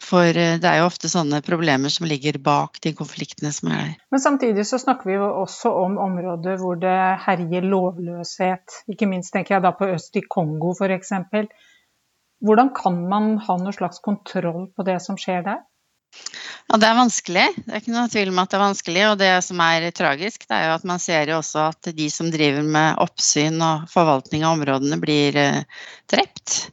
For 0.03 0.29
eh, 0.33 0.57
det 0.61 0.71
er 0.71 0.81
jo 0.81 0.89
ofte 0.89 1.13
sånne 1.13 1.43
problemer 1.45 1.93
som 1.93 2.09
ligger 2.09 2.41
bak 2.43 2.81
de 2.85 2.95
konfliktene 2.97 3.53
som 3.55 3.73
er 3.73 3.79
der. 3.79 3.95
Men 4.13 4.25
samtidig 4.25 4.65
så 4.69 4.81
snakker 4.81 5.11
vi 5.11 5.19
jo 5.19 5.29
også 5.45 5.73
om 5.85 5.99
områder 6.09 6.57
hvor 6.63 6.81
det 6.81 6.99
herjer 7.27 7.69
lovløshet. 7.69 8.83
Ikke 8.89 9.09
minst 9.11 9.35
tenker 9.37 9.59
jeg 9.59 9.67
da 9.69 9.75
på 9.77 9.91
øst 9.93 10.17
i 10.17 10.25
Kongo 10.25 10.73
f.eks. 10.73 11.13
Hvordan 12.45 12.71
kan 12.77 13.01
man 13.11 13.33
ha 13.43 13.59
noe 13.59 13.75
slags 13.75 13.99
kontroll 14.05 14.69
på 14.77 14.87
det 14.87 15.01
som 15.03 15.19
skjer 15.19 15.43
der? 15.47 15.65
Ja, 16.69 16.77
Det 16.77 16.87
er 16.89 16.99
vanskelig. 16.99 17.47
Det 17.65 17.73
er 17.73 17.83
ikke 17.83 17.95
noe 17.95 18.11
tvil 18.13 18.31
om 18.33 18.41
at 18.43 18.51
det 18.51 18.59
er 18.59 18.65
vanskelig. 18.65 19.05
Og 19.11 19.19
det 19.21 19.33
som 19.45 19.61
er 19.65 19.91
tragisk, 19.97 20.49
det 20.49 20.57
er 20.57 20.67
jo 20.69 20.75
at 20.77 20.89
man 20.89 21.03
ser 21.03 21.33
jo 21.33 21.39
også 21.41 21.69
at 21.73 21.91
de 21.97 22.09
som 22.13 22.31
driver 22.33 22.63
med 22.63 23.01
oppsyn 23.03 23.57
og 23.65 23.89
forvaltning 23.93 24.45
av 24.45 24.59
områdene, 24.59 25.01
blir 25.01 25.39
eh, 25.41 25.65
drept 26.13 26.69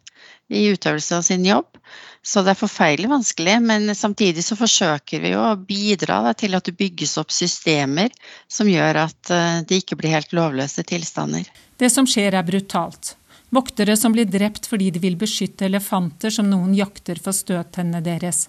i 0.53 0.67
utøvelse 0.75 1.17
av 1.17 1.25
sin 1.25 1.45
jobb. 1.47 1.79
Så 2.25 2.41
det 2.41 2.55
er 2.55 2.57
forferdelig 2.57 3.09
vanskelig, 3.09 3.59
men 3.61 3.89
samtidig 3.95 4.43
så 4.45 4.57
forsøker 4.57 5.21
vi 5.21 5.35
jo 5.35 5.43
å 5.45 5.57
bidra 5.57 6.23
da, 6.25 6.33
til 6.33 6.57
at 6.57 6.65
det 6.65 6.73
bygges 6.77 7.19
opp 7.21 7.33
systemer 7.33 8.09
som 8.49 8.69
gjør 8.69 9.03
at 9.03 9.29
uh, 9.29 9.61
det 9.61 9.83
ikke 9.83 9.97
blir 9.99 10.15
helt 10.15 10.33
lovløse 10.33 10.81
tilstander. 10.89 11.45
Det 11.77 11.91
som 11.93 12.09
skjer 12.09 12.33
er 12.33 12.47
brutalt. 12.47 13.13
Voktere 13.49 13.97
som 13.97 14.11
blir 14.11 14.25
drept 14.25 14.67
fordi 14.67 14.91
de 14.91 14.99
vil 14.99 15.17
beskytte 15.17 15.65
elefanter 15.65 16.33
som 16.33 16.49
noen 16.49 16.73
jakter 16.75 17.19
for 17.21 17.35
støttennene 17.35 18.01
deres. 18.03 18.47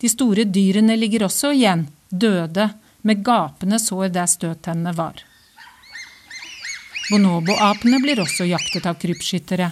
De 0.00 0.08
store 0.08 0.44
dyrene 0.44 0.96
ligger 0.96 1.26
også 1.28 1.52
igjen, 1.54 1.86
døde, 2.08 2.70
med 3.02 3.22
gapende 3.24 3.78
sår 3.80 4.10
der 4.12 4.26
støttennene 4.28 4.92
var. 4.96 5.22
Bonobo-apene 7.10 7.98
blir 8.02 8.20
også 8.22 8.44
jaktet 8.46 8.86
av 8.86 8.98
krypskyttere. 9.00 9.70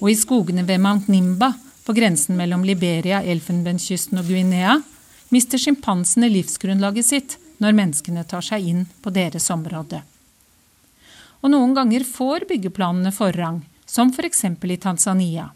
Og 0.00 0.06
i 0.08 0.16
skogene 0.16 0.64
ved 0.64 0.80
Mount 0.80 1.10
Nimba, 1.12 1.52
på 1.84 1.92
grensen 1.96 2.38
mellom 2.38 2.62
Liberia, 2.64 3.20
Elfenbenskysten 3.20 4.20
og 4.20 4.30
Guinea, 4.30 4.78
mister 5.34 5.60
sjimpansene 5.60 6.30
livsgrunnlaget 6.30 7.06
sitt 7.06 7.36
når 7.60 7.76
menneskene 7.76 8.24
tar 8.24 8.44
seg 8.44 8.64
inn 8.72 8.86
på 9.02 9.12
deres 9.12 9.50
område. 9.52 10.00
Og 11.40 11.48
noen 11.48 11.72
ganger 11.74 12.04
får 12.04 12.44
byggeplanene 12.50 13.12
forrang, 13.16 13.62
som 13.86 14.10
f.eks. 14.12 14.44
i 14.44 14.76
Tanzania. 14.76 15.50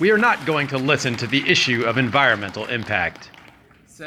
We 0.00 0.10
are 0.12 0.18
not 0.18 0.46
going 0.46 0.68
to 0.68 0.78
listen 0.78 1.16
to 1.16 1.26
the 1.26 1.42
issue 1.50 1.82
of 1.84 1.98
environmental 1.98 2.66
impact. 2.66 3.30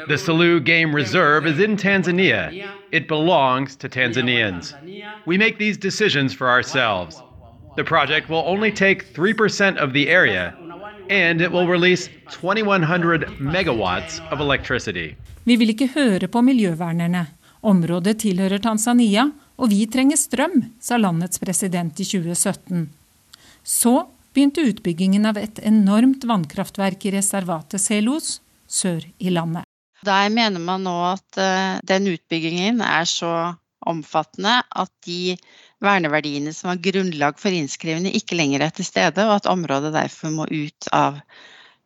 The 0.08 0.16
Salu 0.16 0.58
Game 0.64 0.96
Reserve 0.96 1.46
is 1.46 1.60
in 1.60 1.76
Tanzania. 1.76 2.50
It 2.90 3.06
belongs 3.06 3.76
to 3.76 3.88
Tanzanians. 3.88 4.74
We 5.26 5.38
make 5.38 5.58
these 5.58 5.76
decisions 5.76 6.34
for 6.34 6.48
ourselves. 6.48 7.22
The 7.76 7.84
project 7.84 8.28
will 8.28 8.42
only 8.46 8.72
take 8.72 9.12
3% 9.12 9.76
of 9.76 9.92
the 9.92 10.08
area, 10.08 10.54
and 11.10 11.40
it 11.40 11.52
will 11.52 11.68
release 11.68 12.08
2100 12.30 13.26
megawatts 13.38 14.20
of 14.32 14.40
electricity. 14.40 15.14
Vi 15.44 15.56
vil 15.56 15.68
ikke 15.68 15.88
høre 15.94 16.26
på 16.28 16.40
miljøvernerne. 16.40 17.26
Området 17.64 18.18
tilhører 18.20 18.60
Tanzania, 18.60 19.30
og 19.56 19.70
vi 19.72 19.86
trenger 19.88 20.18
strøm, 20.20 20.58
sa 20.82 20.98
landets 21.00 21.40
president 21.40 22.00
i 22.02 22.04
2017. 22.04 22.84
Så 23.64 23.94
begynte 24.34 24.66
utbyggingen 24.68 25.24
av 25.30 25.38
et 25.40 25.62
enormt 25.64 26.26
vannkraftverk 26.28 27.06
i 27.08 27.14
reservatet 27.14 27.80
Selos 27.80 28.38
sør 28.68 29.06
i 29.18 29.32
landet. 29.32 29.64
Der 30.04 30.28
mener 30.28 30.60
man 30.60 30.84
nå 30.84 30.94
at 31.14 31.38
uh, 31.40 31.80
den 31.88 32.10
utbyggingen 32.12 32.82
er 32.84 33.08
så 33.08 33.32
omfattende 33.84 34.58
at 34.68 34.92
de 35.06 35.36
verneverdiene 35.84 36.52
som 36.56 36.72
var 36.72 36.82
grunnlag 36.84 37.40
for 37.40 37.54
innskrivene, 37.54 38.12
ikke 38.12 38.36
lenger 38.36 38.66
er 38.66 38.74
til 38.76 38.88
stede, 38.88 39.24
og 39.24 39.38
at 39.38 39.48
området 39.48 39.94
derfor 39.96 40.32
må 40.34 40.48
ut 40.50 40.88
av 40.92 41.20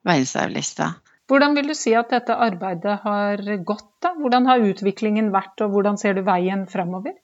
verdensarvlista. 0.07 0.97
Hvordan 1.29 1.57
vil 1.59 1.69
du 1.69 1.75
si 1.77 1.93
at 1.93 2.09
dette 2.15 2.37
arbeidet 2.41 2.95
har 3.05 3.43
gått? 3.69 3.91
da? 4.01 4.15
Hvordan 4.17 4.47
har 4.49 4.65
utviklingen 4.65 5.29
vært, 5.35 5.61
og 5.61 5.75
hvordan 5.75 5.99
ser 6.01 6.17
du 6.17 6.23
veien 6.25 6.65
framover? 6.71 7.19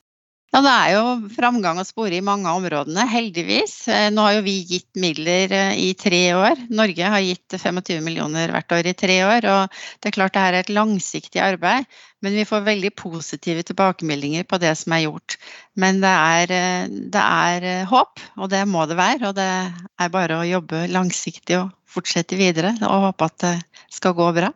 Ja, 0.55 0.61
Det 0.63 0.71
er 0.71 0.91
jo 0.93 1.31
framgang 1.35 1.81
å 1.81 1.83
spore 1.83 2.15
i 2.15 2.23
mange 2.23 2.47
av 2.47 2.61
områdene, 2.61 3.03
heldigvis. 3.11 3.73
Eh, 3.91 4.05
nå 4.07 4.23
har 4.23 4.37
jo 4.37 4.45
vi 4.45 4.53
gitt 4.69 4.87
midler 4.95 5.51
eh, 5.51 5.73
i 5.83 5.89
tre 5.99 6.21
år. 6.31 6.61
Norge 6.71 7.09
har 7.11 7.25
gitt 7.25 7.57
25 7.59 7.99
millioner 8.05 8.53
hvert 8.55 8.71
år 8.71 8.87
i 8.87 8.93
tre 8.95 9.17
år. 9.27 9.49
og 9.51 9.75
Det 9.99 10.13
er 10.13 10.15
klart 10.15 10.37
det 10.37 10.45
er 10.45 10.59
et 10.61 10.71
langsiktig 10.71 11.43
arbeid, 11.43 11.83
men 12.23 12.39
vi 12.39 12.47
får 12.47 12.63
veldig 12.69 12.93
positive 12.95 13.67
tilbakemeldinger 13.67 14.47
på 14.47 14.61
det 14.63 14.71
som 14.79 14.95
er 14.95 15.03
gjort. 15.09 15.35
Men 15.75 15.99
det 15.99 16.15
er, 16.15 16.57
eh, 16.61 16.87
det 16.87 17.27
er 17.51 17.91
håp, 17.91 18.23
og 18.39 18.47
det 18.55 18.63
må 18.63 18.87
det 18.87 18.95
være. 18.95 19.27
Og 19.27 19.35
det 19.35 19.51
er 19.51 20.15
bare 20.15 20.39
å 20.39 20.47
jobbe 20.47 20.87
langsiktig 20.87 21.59
og 21.65 21.75
fortsette 21.83 22.39
videre 22.39 22.77
og 22.79 23.09
håpe 23.09 23.27
at 23.27 23.41
det 23.43 23.57
skal 23.91 24.15
gå 24.15 24.31
bra. 24.39 24.55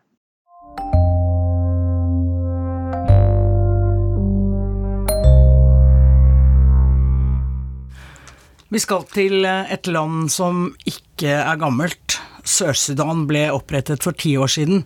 Vi 8.70 8.78
skal 8.78 9.02
til 9.10 9.48
et 9.50 9.88
land 9.90 10.28
som 10.30 10.68
ikke 10.86 11.32
er 11.42 11.58
gammelt. 11.58 12.20
Sør-Sudan 12.46 13.24
ble 13.30 13.48
opprettet 13.50 14.04
for 14.06 14.14
ti 14.14 14.36
år 14.38 14.52
siden, 14.54 14.84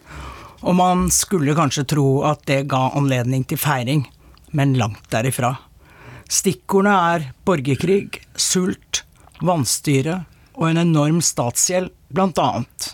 og 0.64 0.78
man 0.80 1.10
skulle 1.12 1.56
kanskje 1.58 1.84
tro 1.92 2.08
at 2.28 2.46
det 2.48 2.62
ga 2.72 2.94
anledning 2.96 3.44
til 3.44 3.60
feiring, 3.60 4.06
men 4.56 4.78
langt 4.80 5.10
derifra. 5.12 5.58
Stikkordene 6.32 6.96
er 7.12 7.26
borgerkrig, 7.44 8.22
sult, 8.40 9.04
vanstyre 9.44 10.22
og 10.56 10.70
en 10.70 10.80
enorm 10.86 11.20
statsgjeld, 11.20 11.92
blant 12.08 12.40
annet. 12.40 12.94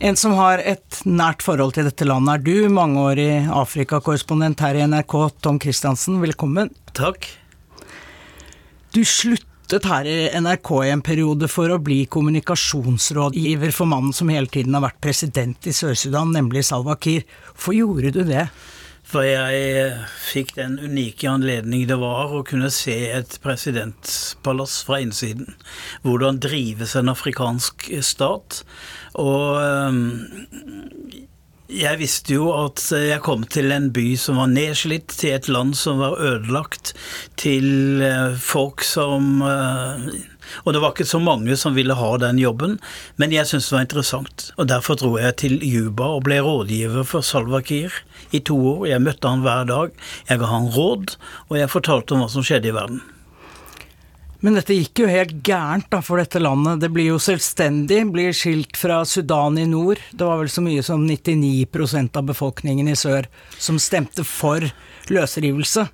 En 0.00 0.16
som 0.16 0.32
har 0.40 0.64
et 0.64 1.02
nært 1.04 1.44
forhold 1.44 1.76
til 1.76 1.84
dette 1.84 2.08
landet 2.08 2.38
er 2.38 2.46
du, 2.48 2.72
mangeårig 2.72 3.44
Afrikakorrespondent 3.52 4.64
her 4.64 4.80
i 4.80 4.88
NRK, 4.88 5.18
Tom 5.44 5.60
Christiansen. 5.60 6.16
Velkommen. 6.24 6.72
Takk. 6.96 7.28
Du 8.96 9.04
sluttet 9.70 9.86
her 9.86 10.06
i 10.10 10.40
NRK 10.42 10.70
i 10.82 10.88
en 10.90 11.02
periode 11.06 11.46
for 11.46 11.70
å 11.70 11.76
bli 11.78 12.00
kommunikasjonsrådgiver 12.10 13.70
for 13.70 13.86
mannen 13.86 14.10
som 14.10 14.32
hele 14.32 14.50
tiden 14.50 14.74
har 14.74 14.82
vært 14.82 14.98
president 15.04 15.68
i 15.70 15.74
Sør-Sudan, 15.76 16.32
nemlig 16.34 16.64
Salwa 16.66 16.96
Kiir. 16.98 17.22
Hvorfor 17.52 17.76
gjorde 17.76 18.10
du 18.16 18.24
det? 18.26 18.48
For 19.06 19.22
jeg 19.22 19.92
fikk 20.26 20.56
den 20.56 20.74
unike 20.82 21.30
anledning 21.30 21.86
det 21.86 22.00
var 22.02 22.34
å 22.34 22.42
kunne 22.42 22.72
se 22.74 22.96
et 23.14 23.38
presidentpalass 23.44 24.80
fra 24.88 24.98
innsiden. 25.04 25.54
Hvordan 26.02 26.42
drives 26.42 26.96
en 26.98 27.14
afrikansk 27.14 27.92
stat. 28.02 28.64
Og 29.22 29.60
ehm, 29.62 30.02
jeg 31.70 32.00
visste 32.00 32.34
jo 32.34 32.50
at 32.54 32.82
jeg 32.92 33.22
kom 33.24 33.44
til 33.46 33.70
en 33.74 33.90
by 33.94 34.08
som 34.18 34.40
var 34.40 34.50
nedslitt, 34.52 35.12
til 35.14 35.36
et 35.36 35.48
land 35.50 35.76
som 35.78 36.02
var 36.02 36.18
ødelagt, 36.18 36.94
til 37.40 38.02
eh, 38.04 38.36
folk 38.40 38.84
som 38.86 39.40
eh, 39.46 40.10
og 40.64 40.74
det 40.74 40.80
var 40.82 40.94
ikke 40.94 41.06
så 41.06 41.20
mange 41.22 41.56
som 41.58 41.76
ville 41.76 41.94
ha 41.94 42.10
den 42.18 42.40
jobben, 42.40 42.78
men 43.20 43.34
jeg 43.34 43.46
syntes 43.46 43.70
det 43.70 43.76
var 43.76 43.86
interessant. 43.86 44.46
Og 44.58 44.66
derfor 44.70 44.98
dro 44.98 45.12
jeg 45.20 45.36
til 45.42 45.60
Juba 45.62 46.08
og 46.16 46.24
ble 46.26 46.40
rådgiver 46.44 47.06
for 47.06 47.22
Salwa 47.26 47.62
Kiir 47.62 47.94
i 48.34 48.42
to 48.42 48.58
år. 48.74 48.88
Jeg 48.90 49.04
møtte 49.04 49.30
han 49.30 49.44
hver 49.46 49.68
dag. 49.70 49.94
Jeg 50.28 50.42
ga 50.42 50.50
han 50.50 50.68
råd, 50.74 51.16
og 51.48 51.58
jeg 51.60 51.72
fortalte 51.72 52.16
om 52.16 52.24
hva 52.24 52.30
som 52.32 52.46
skjedde 52.46 52.72
i 52.72 52.76
verden. 52.76 53.02
Men 54.40 54.56
dette 54.56 54.72
gikk 54.72 55.02
jo 55.02 55.08
helt 55.10 55.34
gærent 55.44 55.90
da 55.92 56.00
for 56.04 56.20
dette 56.20 56.40
landet. 56.40 56.80
Det 56.80 56.88
blir 56.92 57.10
jo 57.10 57.20
selvstendig, 57.20 58.00
blir 58.12 58.32
skilt 58.36 58.78
fra 58.80 59.02
Sudan 59.04 59.58
i 59.60 59.66
nord. 59.68 60.00
Det 60.16 60.24
var 60.24 60.40
vel 60.40 60.52
så 60.52 60.64
mye 60.64 60.84
som 60.86 61.04
99% 61.04 62.16
av 62.16 62.28
befolkningen 62.30 62.88
i 62.88 62.96
sør 62.96 63.28
som 63.60 63.80
stemte 63.82 64.24
for 64.24 64.64
løsrivelse. 65.12 65.84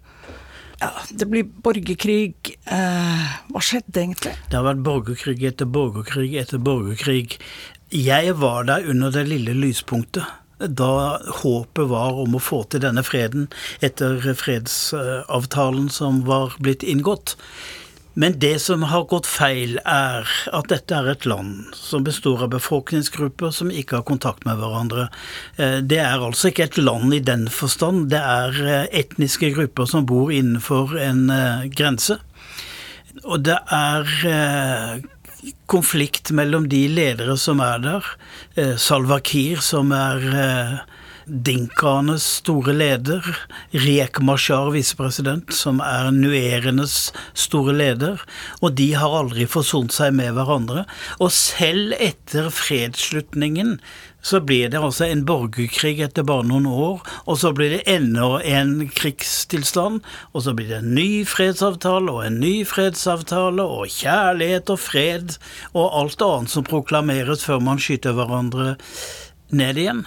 Ja, 0.78 0.90
det 1.10 1.26
blir 1.32 1.48
borgerkrig. 1.64 2.52
Eh, 2.68 3.28
hva 3.50 3.62
skjedde 3.64 4.02
egentlig? 4.02 4.34
Det 4.50 4.58
har 4.58 4.66
vært 4.68 4.84
borgerkrig 4.86 5.46
etter 5.48 5.66
borgerkrig 5.66 6.36
etter 6.38 6.60
borgerkrig. 6.62 7.38
Jeg 7.90 8.34
var 8.38 8.68
der 8.68 8.86
under 8.92 9.14
det 9.14 9.24
lille 9.30 9.56
lyspunktet. 9.56 10.26
Da 10.56 11.18
håpet 11.42 11.88
var 11.90 12.16
om 12.22 12.36
å 12.36 12.40
få 12.40 12.62
til 12.70 12.80
denne 12.84 13.02
freden 13.04 13.48
etter 13.84 14.22
fredsavtalen 14.38 15.90
som 15.92 16.22
var 16.28 16.54
blitt 16.62 16.86
inngått. 16.86 17.34
Men 18.18 18.38
det 18.40 18.58
som 18.64 18.82
har 18.88 19.04
gått 19.04 19.26
feil, 19.28 19.74
er 19.84 20.24
at 20.56 20.70
dette 20.72 20.96
er 20.96 21.10
et 21.12 21.26
land 21.28 21.74
som 21.76 22.04
består 22.04 22.46
av 22.46 22.54
befolkningsgrupper 22.54 23.52
som 23.52 23.68
ikke 23.68 23.98
har 23.98 24.06
kontakt 24.08 24.46
med 24.48 24.56
hverandre. 24.56 25.10
Eh, 25.60 25.82
det 25.84 25.98
er 26.00 26.24
altså 26.24 26.48
ikke 26.48 26.64
et 26.64 26.78
land 26.80 27.12
i 27.12 27.20
den 27.20 27.44
forstand. 27.52 28.06
Det 28.14 28.22
er 28.22 28.56
eh, 28.64 28.86
etniske 29.02 29.50
grupper 29.58 29.90
som 29.90 30.08
bor 30.08 30.32
innenfor 30.32 30.96
en 30.96 31.28
eh, 31.28 31.68
grense. 31.68 32.16
Og 33.26 33.44
det 33.44 33.58
er 33.72 35.04
konflikt 35.68 36.32
mellom 36.36 36.70
de 36.72 36.82
ledere 36.88 37.36
som 37.40 37.60
er 37.64 37.80
der. 37.84 38.10
Salva 38.80 39.16
Kiir, 39.24 39.62
som 39.64 39.92
er 39.96 40.20
Dinkaenes 41.26 42.22
store 42.38 42.70
leder, 42.70 43.24
Riek 43.74 44.20
Mashar, 44.22 44.68
visepresident, 44.70 45.50
som 45.50 45.80
er 45.82 46.12
nuerenes 46.14 47.08
store 47.34 47.72
leder, 47.74 48.20
og 48.62 48.76
de 48.78 48.92
har 48.94 49.10
aldri 49.10 49.48
forsont 49.50 49.90
seg 49.90 50.12
med 50.14 50.36
hverandre. 50.36 50.84
Og 51.18 51.32
selv 51.34 51.96
etter 51.98 52.46
fredsslutningen 52.54 53.80
så 54.22 54.38
blir 54.38 54.70
det 54.70 54.78
altså 54.78 55.08
en 55.08 55.24
borgerkrig 55.26 55.96
etter 56.06 56.22
bare 56.26 56.46
noen 56.46 56.68
år, 56.70 57.02
og 57.26 57.40
så 57.42 57.50
blir 57.56 57.74
det 57.74 57.82
enda 57.90 58.38
en 58.46 58.76
krigstilstand, 58.86 60.06
og 60.30 60.44
så 60.46 60.54
blir 60.54 60.70
det 60.70 60.78
en 60.84 60.94
ny 60.94 61.24
fredsavtale 61.26 62.14
og 62.14 62.22
en 62.22 62.38
ny 62.42 62.60
fredsavtale 62.70 63.66
og 63.66 63.90
kjærlighet 63.98 64.70
og 64.70 64.78
fred 64.78 65.34
og 65.74 65.90
alt 66.04 66.22
annet 66.22 66.54
som 66.54 66.66
proklameres 66.70 67.42
før 67.50 67.66
man 67.66 67.82
skyter 67.82 68.14
hverandre 68.14 68.76
ned 69.50 69.82
igjen. 69.82 70.06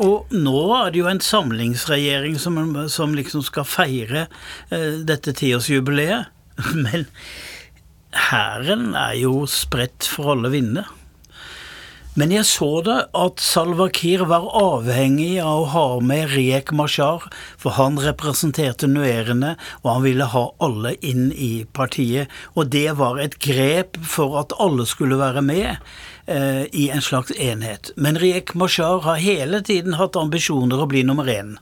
Og 0.00 0.32
nå 0.32 0.60
er 0.78 0.92
det 0.92 1.02
jo 1.02 1.08
en 1.10 1.20
samlingsregjering 1.20 2.38
som, 2.40 2.56
som 2.88 3.12
liksom 3.16 3.44
skal 3.44 3.68
feire 3.68 4.26
eh, 4.72 5.02
dette 5.04 5.34
tiårsjubileet. 5.36 6.30
Men 6.84 7.04
hæren 8.30 8.94
er 8.96 9.18
jo 9.20 9.44
spredt 9.50 10.08
for 10.08 10.34
alle 10.34 10.52
vinder. 10.54 10.88
Men 12.18 12.32
jeg 12.34 12.46
så 12.48 12.68
det 12.82 12.96
at 13.14 13.38
Salwa 13.38 13.86
Kiir 13.94 14.24
var 14.26 14.48
avhengig 14.58 15.36
av 15.38 15.60
å 15.60 15.68
ha 15.70 15.84
med 16.02 16.32
Riek 16.32 16.72
Mashar, 16.74 17.22
for 17.60 17.76
han 17.76 18.00
representerte 18.02 18.88
nuerene, 18.90 19.52
og 19.84 19.88
han 19.92 20.02
ville 20.08 20.26
ha 20.32 20.42
alle 20.58 20.96
inn 21.06 21.30
i 21.30 21.64
partiet. 21.70 22.26
Og 22.58 22.72
det 22.74 22.96
var 22.98 23.22
et 23.22 23.38
grep 23.38 24.00
for 24.02 24.40
at 24.42 24.56
alle 24.58 24.88
skulle 24.90 25.20
være 25.22 25.44
med 25.46 25.70
eh, 26.26 26.66
i 26.74 26.88
en 26.90 27.04
slags 27.04 27.30
enhet. 27.38 27.94
Men 27.94 28.18
Riek 28.18 28.56
Mashar 28.58 29.04
har 29.06 29.22
hele 29.22 29.62
tiden 29.62 29.94
hatt 30.00 30.18
ambisjoner 30.18 30.82
å 30.82 30.90
bli 30.90 31.06
nummer 31.06 31.30
én. 31.30 31.60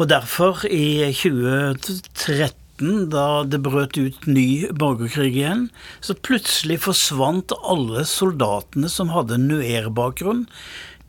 Og 0.00 0.08
derfor, 0.08 0.64
i 0.66 1.12
2013 1.12 2.63
da 2.78 3.44
det 3.46 3.60
brøt 3.62 3.98
ut 3.98 4.26
ny 4.26 4.66
borgerkrig 4.74 5.36
igjen, 5.36 5.68
så 6.00 6.14
plutselig 6.14 6.80
forsvant 6.86 7.54
alle 7.62 8.02
soldatene 8.08 8.90
som 8.90 9.12
hadde 9.14 9.38
nuer-bakgrunn. 9.38 10.46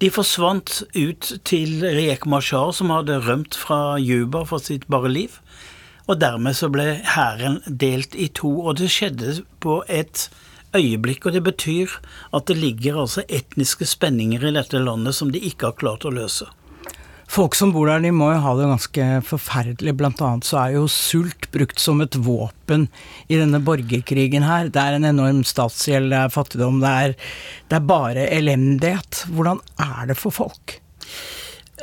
De 0.04 0.12
forsvant 0.12 0.84
ut 0.94 1.32
til 1.48 1.82
Riek 1.82 2.26
Mashar, 2.28 2.74
som 2.76 2.92
hadde 2.94 3.22
rømt 3.24 3.56
fra 3.56 3.98
Juba 3.98 4.44
for 4.46 4.60
sitt 4.60 4.86
bare 4.92 5.10
liv. 5.10 5.40
Og 6.06 6.20
dermed 6.22 6.54
så 6.54 6.70
ble 6.70 7.00
hæren 7.16 7.62
delt 7.66 8.14
i 8.14 8.28
to, 8.28 8.52
og 8.68 8.78
det 8.78 8.92
skjedde 8.94 9.40
på 9.64 9.80
et 9.90 10.28
øyeblikk. 10.76 11.26
Og 11.26 11.34
det 11.34 11.44
betyr 11.48 11.96
at 12.36 12.46
det 12.52 12.60
ligger 12.60 13.02
altså 13.06 13.26
etniske 13.26 13.88
spenninger 13.90 14.46
i 14.46 14.54
dette 14.54 14.84
landet 14.84 15.18
som 15.18 15.32
de 15.34 15.42
ikke 15.42 15.72
har 15.72 15.80
klart 15.80 16.06
å 16.06 16.14
løse. 16.14 16.46
Folk 17.32 17.56
som 17.58 17.72
bor 17.74 17.90
der, 17.90 18.04
de 18.04 18.12
må 18.14 18.30
jo 18.32 18.42
ha 18.44 18.54
det 18.58 18.70
ganske 18.70 19.08
forferdelig. 19.26 19.96
Blant 19.98 20.22
annet 20.24 20.48
så 20.48 20.60
er 20.62 20.76
jo 20.78 20.86
sult 20.92 21.50
brukt 21.56 21.82
som 21.82 22.04
et 22.04 22.16
våpen 22.16 22.88
i 23.28 23.40
denne 23.40 23.60
borgerkrigen 23.66 24.46
her. 24.46 24.70
Det 24.70 24.82
er 24.82 24.98
en 24.98 25.10
enorm 25.10 25.42
statsgjeld, 25.48 26.12
det 26.14 26.22
er 26.22 26.34
fattigdom, 26.34 26.80
det 26.84 26.94
er, 27.08 27.18
det 27.72 27.80
er 27.80 27.90
bare 27.90 28.30
elendighet. 28.30 29.26
Hvordan 29.34 29.62
er 29.82 30.12
det 30.12 30.20
for 30.22 30.36
folk? 30.36 30.78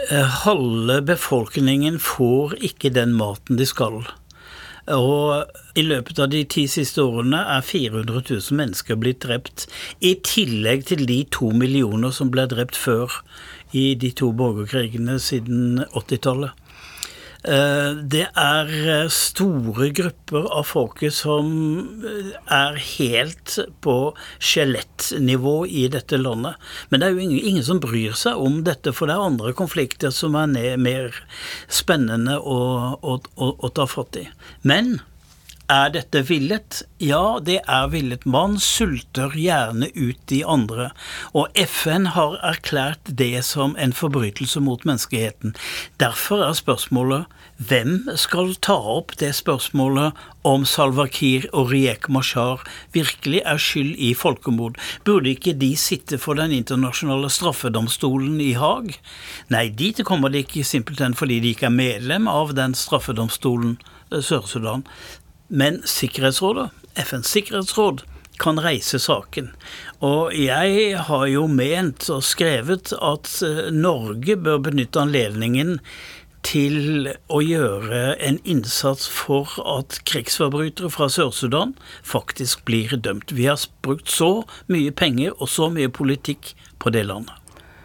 Eh, 0.08 0.40
halve 0.46 1.02
befolkningen 1.10 1.98
får 2.00 2.56
ikke 2.70 2.94
den 2.94 3.12
maten 3.18 3.58
de 3.58 3.66
skal. 3.68 4.04
Og 4.90 5.78
i 5.78 5.84
løpet 5.86 6.18
av 6.18 6.30
de 6.32 6.40
ti 6.50 6.64
siste 6.70 7.04
årene 7.04 7.38
er 7.54 7.62
400 7.62 8.24
000 8.24 8.58
mennesker 8.58 8.98
blitt 8.98 9.22
drept, 9.22 9.68
i 10.02 10.16
tillegg 10.26 10.88
til 10.90 11.04
de 11.06 11.20
to 11.30 11.52
millioner 11.54 12.10
som 12.10 12.32
ble 12.34 12.48
drept 12.50 12.78
før 12.78 13.20
i 13.72 13.92
de 13.98 14.12
to 14.16 14.32
borgerkrigene 14.36 15.18
siden 15.22 15.84
80-tallet. 15.92 16.58
Eh, 17.42 17.96
det 18.06 18.28
er 18.38 18.68
eh, 18.70 19.08
store 19.10 19.88
grupper 19.90 20.44
av 20.54 20.68
folket 20.70 21.14
som 21.16 21.48
eh, 22.06 22.28
er 22.54 22.78
helt 22.78 23.56
på 23.82 23.96
skjelettnivå 24.38 25.56
i 25.66 25.88
dette 25.90 26.20
landet. 26.22 26.54
Men 26.90 27.02
det 27.02 27.08
er 27.08 27.16
jo 27.16 27.24
ingen, 27.24 27.40
ingen, 27.42 27.66
som 27.66 27.82
bryr 27.82 28.14
seg 28.18 28.38
om 28.38 28.60
dette, 28.62 28.94
for 28.94 29.10
det 29.10 29.16
er 29.16 29.26
andre 29.26 29.54
konflikter 29.58 30.14
som 30.14 30.38
er 30.38 30.78
mer 30.78 31.18
spennende 31.66 32.38
å, 32.38 32.60
å, 33.02 33.18
å, 33.18 33.50
å 33.58 33.72
ta 33.74 33.90
fatt 33.90 34.22
i. 34.22 34.28
Men 34.62 35.00
er 35.72 35.92
dette 35.94 36.22
villet? 36.28 36.82
Ja, 37.02 37.38
det 37.40 37.60
er 37.70 37.88
villet. 37.92 38.26
Man 38.28 38.58
sulter 38.60 39.32
gjerne 39.36 39.88
ut 39.96 40.20
de 40.30 40.42
andre, 40.44 40.90
og 41.32 41.48
FN 41.58 42.10
har 42.16 42.38
erklært 42.44 43.14
det 43.22 43.44
som 43.48 43.76
en 43.80 43.94
forbrytelse 43.96 44.60
mot 44.60 44.84
menneskeheten. 44.88 45.56
Derfor 46.02 46.44
er 46.46 46.58
spørsmålet 46.58 47.40
hvem 47.62 48.08
skal 48.18 48.54
ta 48.64 48.74
opp 48.74 49.12
det 49.20 49.30
spørsmålet 49.38 50.16
om 50.48 50.64
Salwa 50.66 51.04
Kiir 51.06 51.44
og 51.52 51.70
Riek 51.70 52.08
Mashar 52.10 52.64
virkelig 52.96 53.42
er 53.46 53.60
skyld 53.60 53.92
i 54.02 54.12
folkemord? 54.18 54.80
Burde 55.06 55.30
ikke 55.30 55.54
de 55.54 55.70
sitte 55.78 56.18
for 56.18 56.40
den 56.40 56.54
internasjonale 56.56 57.30
straffedomstolen 57.30 58.40
i 58.42 58.54
Haag? 58.58 58.96
Nei, 59.52 59.68
dit 59.68 60.00
kommer 60.08 60.32
de 60.32 60.42
ikke 60.42 60.64
simpelthen 60.66 61.14
fordi 61.14 61.38
de 61.44 61.52
ikke 61.54 61.68
er 61.68 61.76
medlem 61.76 62.26
av 62.30 62.56
den 62.58 62.74
straffedomstolen 62.74 63.76
eh, 64.10 64.18
Sør-Sudan. 64.18 64.82
Men 65.52 65.82
Sikkerhetsrådet, 65.84 66.70
FNs 66.96 67.28
sikkerhetsråd, 67.28 68.02
kan 68.40 68.56
reise 68.60 68.96
saken. 68.98 69.50
Og 70.00 70.32
jeg 70.32 70.96
har 70.96 71.24
jo 71.28 71.44
ment 71.46 72.08
og 72.10 72.24
skrevet 72.24 72.94
at 72.96 73.28
eh, 73.44 73.68
Norge 73.74 74.38
bør 74.40 74.62
benytte 74.70 75.02
anledningen 75.02 75.76
til 76.42 77.10
å 77.28 77.42
gjøre 77.44 78.16
en 78.16 78.40
innsats 78.48 79.04
for 79.12 79.52
at 79.60 80.00
krigsforbrytere 80.08 80.88
fra 80.90 81.10
Sør-Sudan 81.12 81.76
faktisk 82.00 82.64
blir 82.64 82.96
dømt. 82.96 83.36
Vi 83.36 83.46
har 83.46 83.60
brukt 83.84 84.10
så 84.10 84.46
mye 84.72 84.90
penger 84.90 85.36
og 85.36 85.52
så 85.52 85.68
mye 85.70 85.92
politikk 85.92 86.54
på 86.82 86.96
det 86.96 87.04
landet. 87.12 87.36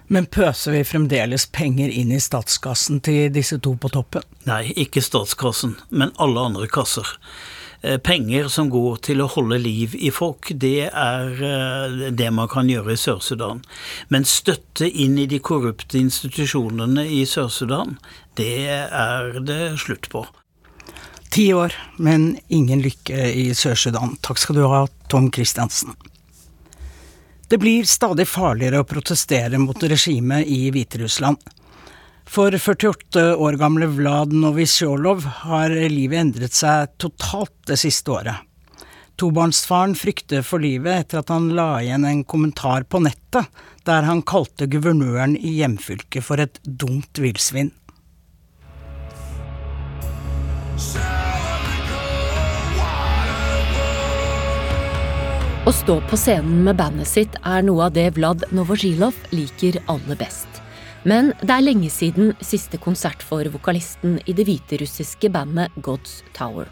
Men 0.08 0.26
pøser 0.32 0.72
vi 0.72 0.86
fremdeles 0.88 1.50
penger 1.52 1.92
inn 1.92 2.16
i 2.16 2.24
statskassen 2.24 3.02
til 3.04 3.28
disse 3.36 3.60
to 3.60 3.76
på 3.76 3.92
toppen? 3.92 4.24
Nei, 4.48 4.72
ikke 4.80 5.04
statskassen, 5.04 5.76
men 5.92 6.16
alle 6.16 6.48
andre 6.48 6.70
kasser. 6.72 7.12
Eh, 7.82 7.98
penger 7.98 8.48
som 8.50 8.72
går 8.74 8.98
til 9.06 9.22
å 9.22 9.28
holde 9.30 9.60
liv 9.62 9.94
i 9.94 10.10
folk, 10.10 10.50
det 10.50 10.90
er 10.90 11.44
eh, 11.46 12.08
det 12.10 12.32
man 12.34 12.50
kan 12.50 12.70
gjøre 12.72 12.96
i 12.96 12.98
Sør-Sudan. 12.98 13.62
Men 14.10 14.26
støtte 14.26 14.90
inn 14.90 15.20
i 15.22 15.28
de 15.30 15.38
korrupte 15.38 16.00
institusjonene 16.02 17.06
i 17.06 17.22
Sør-Sudan, 17.30 18.00
det 18.40 18.66
er 18.74 19.38
det 19.46 19.78
slutt 19.84 20.10
på. 20.10 20.26
Ti 21.30 21.52
år, 21.54 21.76
men 22.02 22.32
ingen 22.48 22.82
lykke 22.82 23.30
i 23.36 23.52
Sør-Sudan. 23.54 24.16
Takk 24.26 24.42
skal 24.42 24.58
du 24.58 24.66
ha, 24.66 24.88
Tom 25.12 25.30
Christiansen. 25.32 25.94
Det 27.48 27.62
blir 27.62 27.86
stadig 27.88 28.26
farligere 28.28 28.82
å 28.82 28.88
protestere 28.90 29.60
mot 29.62 29.86
regimet 29.86 30.50
i 30.50 30.66
Hviterussland. 30.74 31.38
For 32.28 32.52
48 32.52 33.36
år 33.36 33.56
gamle 33.58 33.88
Vlad 33.88 34.34
Novitsjolov 34.36 35.24
har 35.48 35.72
livet 35.90 36.20
endret 36.20 36.54
seg 36.54 36.92
totalt 37.02 37.56
det 37.70 37.80
siste 37.80 38.12
året. 38.14 38.44
Tobarnsfaren 39.18 39.96
frykter 39.98 40.44
for 40.46 40.62
livet 40.62 41.08
etter 41.08 41.24
at 41.24 41.32
han 41.34 41.48
la 41.58 41.80
igjen 41.82 42.06
en 42.06 42.22
kommentar 42.28 42.86
på 42.86 43.02
nettet 43.02 43.48
der 43.88 44.06
han 44.06 44.22
kalte 44.28 44.68
guvernøren 44.70 45.34
i 45.40 45.56
hjemfylket 45.58 46.26
for 46.28 46.44
et 46.44 46.60
dumt 46.68 47.18
villsvin. 47.24 47.72
Å 55.68 55.74
stå 55.76 55.98
på 56.08 56.20
scenen 56.20 56.62
med 56.68 56.78
bandet 56.80 57.10
sitt 57.10 57.34
er 57.42 57.66
noe 57.66 57.90
av 57.90 57.96
det 57.98 58.12
Vlad 58.20 58.46
Novozjilov 58.56 59.18
liker 59.34 59.82
aller 59.92 60.20
best. 60.20 60.47
Men 61.08 61.30
det 61.40 61.54
er 61.54 61.64
lenge 61.64 61.88
siden 61.94 62.34
siste 62.44 62.76
konsert 62.84 63.22
for 63.24 63.48
vokalisten 63.54 64.18
i 64.28 64.34
det 64.36 64.44
hviterussiske 64.50 65.30
bandet 65.32 65.72
God's 65.80 66.20
Tower. 66.36 66.68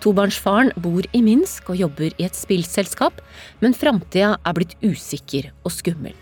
Tobarnsfaren 0.00 0.70
bor 0.80 1.04
i 1.12 1.20
Minsk 1.20 1.68
og 1.74 1.80
jobber 1.82 2.14
i 2.16 2.24
et 2.24 2.38
spillselskap, 2.38 3.18
men 3.60 3.76
framtida 3.76 4.38
er 4.38 4.56
blitt 4.56 4.76
usikker 4.80 5.50
og 5.66 5.74
skummel. 5.74 6.14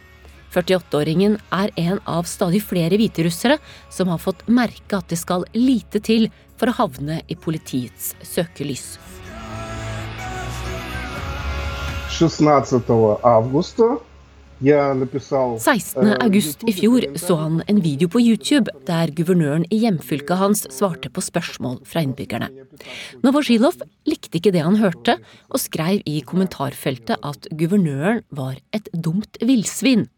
48-åringen 0.55 1.37
er 1.55 1.71
en 1.79 2.01
av 2.11 2.27
stadig 2.31 2.63
flere 2.63 2.99
hviterussere 2.99 3.59
som 3.93 4.11
har 4.11 4.23
fått 4.23 4.43
merke 4.51 4.99
at 4.99 5.11
det 5.11 5.19
skal 5.19 5.47
lite 5.55 6.03
til 6.03 6.29
for 6.59 6.71
å 6.71 6.79
havne 6.79 7.21
i 7.31 7.39
politiets 7.39 8.15
søkelys. 8.23 8.97
16. 12.15 12.47
august 13.27 13.83
16.8 14.65 16.69
i 16.69 16.73
fjor 16.73 17.05
så 17.21 17.37
han 17.37 17.61
en 17.69 17.81
video 17.85 18.09
på 18.09 18.23
YouTube 18.23 18.73
der 18.89 19.13
guvernøren 19.17 19.67
i 19.69 19.83
hjemfylket 19.85 20.41
hans 20.41 20.65
svarte 20.73 21.11
på 21.13 21.25
spørsmål 21.25 21.83
fra 21.89 22.05
innbyggerne. 22.07 22.49
Novosjilov 23.25 23.83
likte 24.09 24.41
ikke 24.41 24.55
det 24.55 24.65
han 24.65 24.81
hørte, 24.81 25.19
og 25.53 25.61
skrev 25.61 26.01
i 26.09 26.23
kommentarfeltet 26.25 27.21
at 27.21 27.49
guvernøren 27.53 28.25
var 28.33 28.57
et 28.73 28.89
dumt 28.95 29.37
villsvin. 29.45 30.09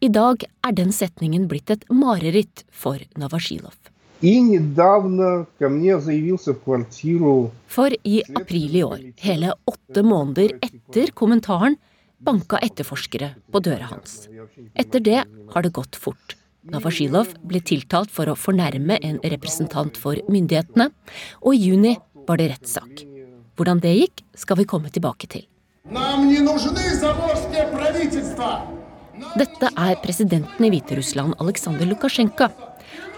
I 0.00 0.08
dag 0.08 0.46
er 0.64 0.72
den 0.72 0.92
setningen 0.96 1.46
blitt 1.48 1.70
et 1.70 1.84
mareritt 1.92 2.64
for 2.72 2.98
Novosjilov. 3.20 3.76
For 7.74 7.94
i 8.04 8.18
april 8.36 8.74
i 8.76 8.82
år, 8.84 9.04
hele 9.24 9.54
åtte 9.70 10.02
måneder 10.04 10.52
etter 10.60 11.12
kommentaren, 11.16 11.78
banka 12.20 12.60
etterforskere 12.62 13.34
på 13.52 13.62
døra 13.64 13.88
hans. 13.90 14.28
Etter 14.74 15.00
det 15.00 15.22
har 15.24 15.64
det 15.64 15.72
gått 15.76 15.96
fort. 15.96 16.36
Navashilov 16.70 17.32
ble 17.48 17.62
tiltalt 17.64 18.12
for 18.12 18.28
å 18.28 18.36
fornærme 18.36 18.98
en 19.00 19.20
representant 19.32 19.96
for 19.96 20.20
myndighetene, 20.28 20.90
og 21.40 21.56
i 21.56 21.70
juni 21.70 21.94
var 22.28 22.40
det 22.40 22.50
rettssak. 22.52 23.06
Hvordan 23.56 23.80
det 23.80 23.94
gikk, 23.96 24.22
skal 24.36 24.60
vi 24.60 24.68
komme 24.68 24.92
tilbake 24.92 25.28
til. 25.32 25.46
Dette 29.40 29.70
er 29.76 29.96
presidenten 30.04 30.66
i 30.66 30.70
Hviterussland, 30.72 31.34
Aleksandr 31.40 31.88
Lukasjenko. 31.88 32.50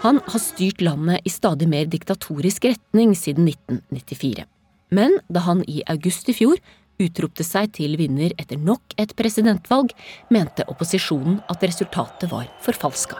Han 0.03 0.19
har 0.25 0.41
styrt 0.41 0.81
landet 0.83 1.23
i 1.27 1.31
stadig 1.31 1.67
mer 1.71 1.87
diktatorisk 1.91 2.65
retning 2.67 3.13
siden 3.15 3.47
1994. 3.51 4.47
Men 4.93 5.15
da 5.31 5.43
han 5.47 5.63
i 5.67 5.83
august 5.91 6.27
i 6.29 6.35
fjor 6.37 6.59
utropte 7.01 7.45
seg 7.45 7.73
til 7.77 7.97
vinner 7.99 8.33
etter 8.37 8.59
nok 8.59 8.95
et 9.01 9.15
presidentvalg, 9.17 9.93
mente 10.33 10.65
opposisjonen 10.69 11.39
at 11.49 11.63
resultatet 11.65 12.31
var 12.31 12.49
forfalska. 12.63 13.19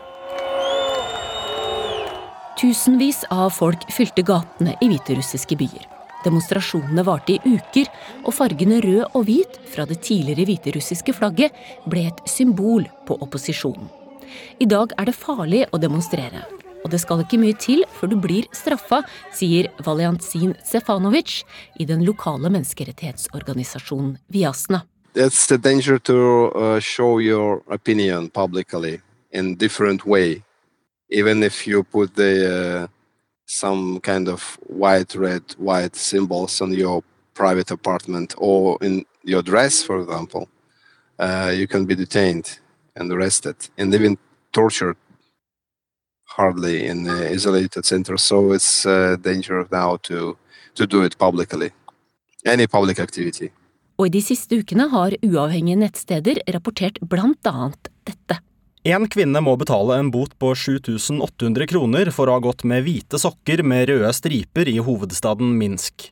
Tusenvis 2.59 3.23
av 3.33 3.49
folk 3.51 3.81
fylte 3.91 4.23
gatene 4.23 4.77
i 4.79 4.87
hviterussiske 4.91 5.57
byer. 5.59 5.89
Demonstrasjonene 6.23 7.03
varte 7.03 7.35
i 7.35 7.41
uker, 7.43 7.89
og 8.23 8.31
fargene 8.37 8.79
rød 8.85 9.17
og 9.17 9.25
hvit 9.27 9.59
fra 9.73 9.83
det 9.89 9.99
tidligere 10.05 10.47
hviterussiske 10.47 11.15
flagget 11.17 11.57
ble 11.89 12.05
et 12.07 12.23
symbol 12.29 12.87
på 13.07 13.17
opposisjonen. 13.25 13.89
I 14.63 14.69
dag 14.69 14.93
er 14.97 15.09
det 15.09 15.17
farlig 15.17 15.65
å 15.75 15.81
demonstrere, 15.81 16.45
og 16.83 16.91
det 16.91 16.99
skal 17.01 17.23
ikke 17.23 17.39
mye 17.41 17.57
til 17.57 17.83
før 17.97 18.13
du 18.13 18.17
blir 18.21 18.47
straffa, 18.55 19.01
sier 19.33 19.71
Valjantsin 19.83 20.53
Sefanovic 20.67 21.41
i 21.79 21.87
den 21.89 22.03
lokale 22.05 22.51
menneskerettighetsorganisasjonen 22.53 24.17
Viasna. 24.31 24.83
It's 25.15 25.45
the 25.47 25.57
danger 25.57 25.99
to 25.99 26.51
uh, 26.55 26.79
show 26.79 27.19
opinion 27.69 28.29
publicly 28.29 29.01
in 29.31 29.55
different 29.55 30.05
way, 30.05 30.43
even 31.09 31.43
if 31.43 31.67
you 31.67 31.83
put 31.83 32.15
the 32.15 32.83
uh, 32.83 32.87
some 33.45 33.99
kind 33.99 34.27
of 34.27 34.57
white, 34.67 35.15
red, 35.15 35.43
white 35.57 35.95
symbols 35.95 36.61
on 36.61 36.73
your 36.73 37.03
private 37.33 37.71
apartment 37.71 38.33
or 38.37 38.77
in 38.81 39.05
your 39.23 39.41
dress, 39.41 39.83
for 39.83 40.01
example. 40.01 40.47
Uh, 41.19 41.51
you 41.53 41.67
can 41.67 41.85
be 41.85 41.95
detained 41.95 42.59
and 42.95 43.11
arrested 43.11 43.55
and 43.77 43.93
even 43.93 44.17
tortured 44.51 44.97
hardly 46.25 46.87
in 46.87 47.07
isolated 47.07 47.85
centers. 47.85 48.23
So 48.23 48.53
it's 48.53 48.85
uh, 48.85 49.17
danger 49.21 49.67
now 49.71 49.97
to, 50.03 50.37
to 50.75 50.85
do 50.85 51.03
it 51.03 51.17
publicly. 51.17 51.71
Any 52.45 52.67
public 52.67 52.99
activity. 52.99 53.51
Og 53.97 54.09
i 54.09 54.15
de 54.15 54.23
siste 54.25 54.57
ukene 54.57 54.87
har 54.89 55.13
uavhengige 55.21 55.79
nettsteder 55.83 56.41
rapportert 56.55 56.97
blant 57.05 57.45
annet 57.47 57.91
dette. 58.07 58.39
En 58.83 59.05
kvinne 59.07 59.39
må 59.39 59.53
betale 59.55 59.95
en 60.01 60.09
bot 60.11 60.33
på 60.41 60.49
7800 60.59 61.69
kroner 61.71 62.09
for 62.11 62.27
å 62.27 62.35
ha 62.35 62.43
gått 62.43 62.65
med 62.67 62.83
hvite 62.83 63.21
sokker 63.21 63.63
med 63.63 63.87
røde 63.87 64.09
striper 64.17 64.67
i 64.67 64.79
hovedstaden 64.83 65.53
Minsk. 65.59 66.09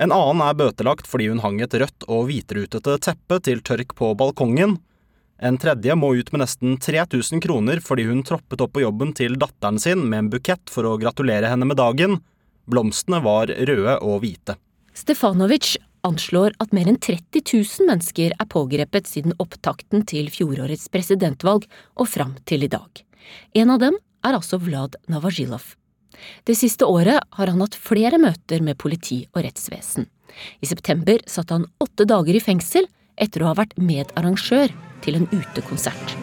En 0.00 0.14
annen 0.14 0.40
er 0.44 0.56
bøtelagt 0.56 1.08
fordi 1.08 1.28
hun 1.28 1.42
hang 1.44 1.60
et 1.64 1.76
rødt 1.76 2.06
og 2.08 2.30
hvitrutete 2.30 2.96
teppe 3.04 3.40
til 3.44 3.60
tørk 3.64 3.92
på 3.98 4.14
balkongen, 4.16 4.78
en 5.38 5.58
tredje 5.60 5.94
må 5.94 6.14
ut 6.16 6.30
med 6.32 6.40
nesten 6.40 6.78
3000 6.80 7.42
kroner 7.44 7.80
fordi 7.84 8.06
hun 8.08 8.22
troppet 8.24 8.62
opp 8.64 8.72
på 8.76 8.84
jobben 8.86 9.12
til 9.16 9.36
datteren 9.40 9.78
sin 9.80 10.06
med 10.08 10.24
en 10.24 10.30
bukett 10.32 10.72
for 10.72 10.88
å 10.88 10.96
gratulere 11.00 11.50
henne 11.52 11.68
med 11.68 11.76
dagen. 11.76 12.20
Blomstene 12.66 13.20
var 13.24 13.52
røde 13.52 13.98
og 14.00 14.22
hvite. 14.24 14.56
Stefanovic 14.96 15.76
anslår 16.06 16.54
at 16.62 16.72
mer 16.72 16.88
enn 16.88 17.00
30 17.02 17.42
000 17.44 17.88
mennesker 17.90 18.32
er 18.32 18.48
pågrepet 18.48 19.10
siden 19.10 19.36
opptakten 19.42 20.06
til 20.08 20.30
fjorårets 20.32 20.88
presidentvalg 20.92 21.66
og 22.00 22.08
fram 22.08 22.36
til 22.48 22.64
i 22.64 22.72
dag. 22.72 22.88
En 23.58 23.74
av 23.74 23.82
dem 23.82 23.98
er 24.24 24.38
altså 24.38 24.58
Vlad 24.62 24.96
Navajilov. 25.12 25.74
Det 26.48 26.56
siste 26.56 26.88
året 26.88 27.20
har 27.36 27.52
han 27.52 27.60
hatt 27.60 27.76
flere 27.76 28.16
møter 28.22 28.64
med 28.64 28.78
politi 28.80 29.26
og 29.34 29.42
rettsvesen. 29.44 30.08
I 30.64 30.66
september 30.68 31.20
satt 31.28 31.52
han 31.52 31.68
åtte 31.82 32.08
dager 32.08 32.38
i 32.38 32.42
fengsel 32.42 32.88
etter 33.20 33.42
å 33.42 33.50
ha 33.50 33.58
vært 33.58 33.76
medarrangør 33.76 34.72
til 35.01 35.17
en 35.17 35.27
utekonsert. 35.31 36.15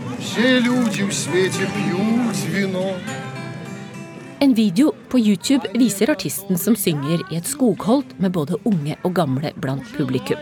En 4.41 4.55
video 4.55 4.93
på 5.11 5.19
YouTube 5.19 5.73
viser 5.75 6.11
artisten 6.11 6.59
som 6.59 6.77
synger 6.77 7.25
i 7.31 7.39
et 7.41 7.47
skogholt 7.47 8.15
med 8.23 8.33
både 8.33 8.59
unge 8.65 8.97
og 9.03 9.15
gamle 9.15 9.53
blant 9.59 9.87
publikum. 9.97 10.39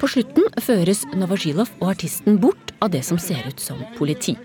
På 0.00 0.10
slutten 0.10 0.50
føres 0.60 1.04
Novozhilov 1.16 1.70
og 1.80 1.94
artisten 1.94 2.36
bort 2.40 2.74
av 2.84 2.90
det 2.92 3.04
som 3.06 3.18
ser 3.18 3.46
ut 3.48 3.60
som 3.60 3.80
politi. 3.98 4.36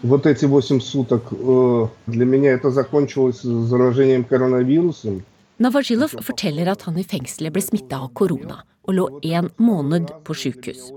Вот 0.00 0.26
эти 0.26 0.44
8 0.44 0.80
суток 0.80 1.32
э, 1.32 1.88
для 2.06 2.24
меня 2.24 2.52
это 2.52 2.70
закончилось 2.70 3.42
заражением 3.42 4.24
коронавирусом. 4.24 5.24
Navazhilov 5.61 6.15
forteller 6.25 6.69
at 6.71 6.85
han 6.87 6.97
i 6.97 7.05
fengselet 7.05 7.53
ble 7.53 7.61
smitta 7.61 7.99
av 8.01 8.13
korona 8.17 8.63
og 8.83 8.95
lå 8.97 9.03
en 9.31 9.47
måned 9.63 10.09
på 10.27 10.35
sjukehus. 10.35 10.89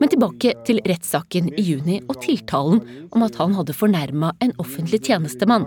Men 0.00 0.10
tilbake 0.12 0.52
til 0.66 0.82
rettssaken 0.88 1.48
i 1.56 1.64
juni 1.64 2.00
og 2.04 2.18
tiltalen 2.24 2.82
om 3.08 3.24
at 3.24 3.38
han 3.40 3.54
hadde 3.56 3.76
fornærma 3.76 4.34
en 4.44 4.52
offentlig 4.60 5.00
tjenestemann. 5.06 5.64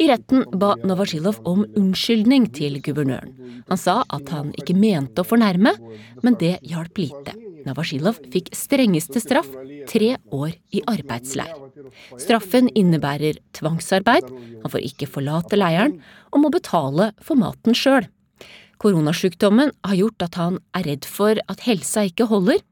I 0.00 0.08
retten 0.10 0.46
ba 0.50 0.72
Novazhilov 0.82 1.38
om 1.46 1.62
unnskyldning 1.78 2.48
til 2.56 2.80
guvernøren. 2.82 3.36
Han 3.70 3.78
sa 3.78 4.00
at 4.08 4.34
han 4.34 4.50
ikke 4.58 4.74
mente 4.78 5.22
å 5.22 5.28
fornærme, 5.30 5.76
men 6.24 6.38
det 6.42 6.56
hjalp 6.66 6.98
lite. 6.98 7.36
Navazhilov 7.66 8.18
fikk 8.32 8.50
strengeste 8.56 9.22
straff, 9.22 9.50
tre 9.90 10.16
år 10.34 10.56
i 10.74 10.82
arbeidsleir. 10.90 11.69
Straffen 12.20 12.70
innebærer 12.76 13.40
tvangsarbeid, 13.56 14.26
han 14.62 14.72
får 14.72 14.86
ikke 14.90 15.08
forlate 15.10 15.58
leiren, 15.58 15.98
og 16.30 16.44
må 16.44 16.50
betale 16.54 17.10
for 17.24 17.40
maten 17.40 17.76
sjøl. 17.76 18.08
Koronasjukdommen 18.80 19.74
har 19.84 19.96
gjort 19.98 20.24
at 20.24 20.38
han 20.40 20.56
er 20.76 20.86
redd 20.88 21.04
for 21.04 21.36
at 21.52 21.64
helsa 21.66 22.06
ikke 22.08 22.30
holder. 22.30 22.62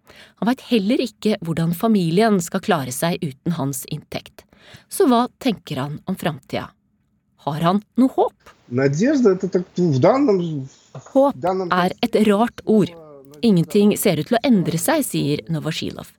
Han 0.40 0.48
veit 0.48 0.64
heller 0.70 1.02
ikke 1.04 1.36
hvordan 1.44 1.74
familien 1.76 2.38
skal 2.40 2.64
klare 2.64 2.94
seg 2.96 3.20
uten 3.20 3.58
hans 3.58 3.84
inntekt. 3.92 4.46
Så 4.88 5.04
hva 5.08 5.26
tenker 5.42 5.82
han 5.82 5.98
om 6.08 6.16
framtida? 6.16 6.70
Har 7.44 7.60
han 7.64 7.82
noe 8.00 8.12
håp? 8.16 8.54
Håp 11.12 11.44
er 11.72 11.94
et 12.04 12.18
rart 12.28 12.64
ord. 12.64 12.92
Ingenting 13.44 13.94
ser 14.00 14.18
ut 14.18 14.28
til 14.28 14.38
å 14.40 14.44
endre 14.44 14.80
seg, 14.80 15.04
sier 15.06 15.44
Novosjilov. 15.52 16.10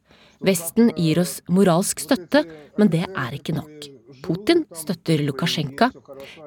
Vesten 0.45 0.93
gir 0.95 1.19
oss 1.19 1.39
moralsk 1.51 1.99
støtte, 1.99 2.45
men 2.79 2.91
det 2.91 3.05
er 3.09 3.35
ikke 3.35 3.57
nok. 3.57 3.89
Putin 4.23 4.63
støtter 4.75 5.23
Lukasjenko. 5.25 5.89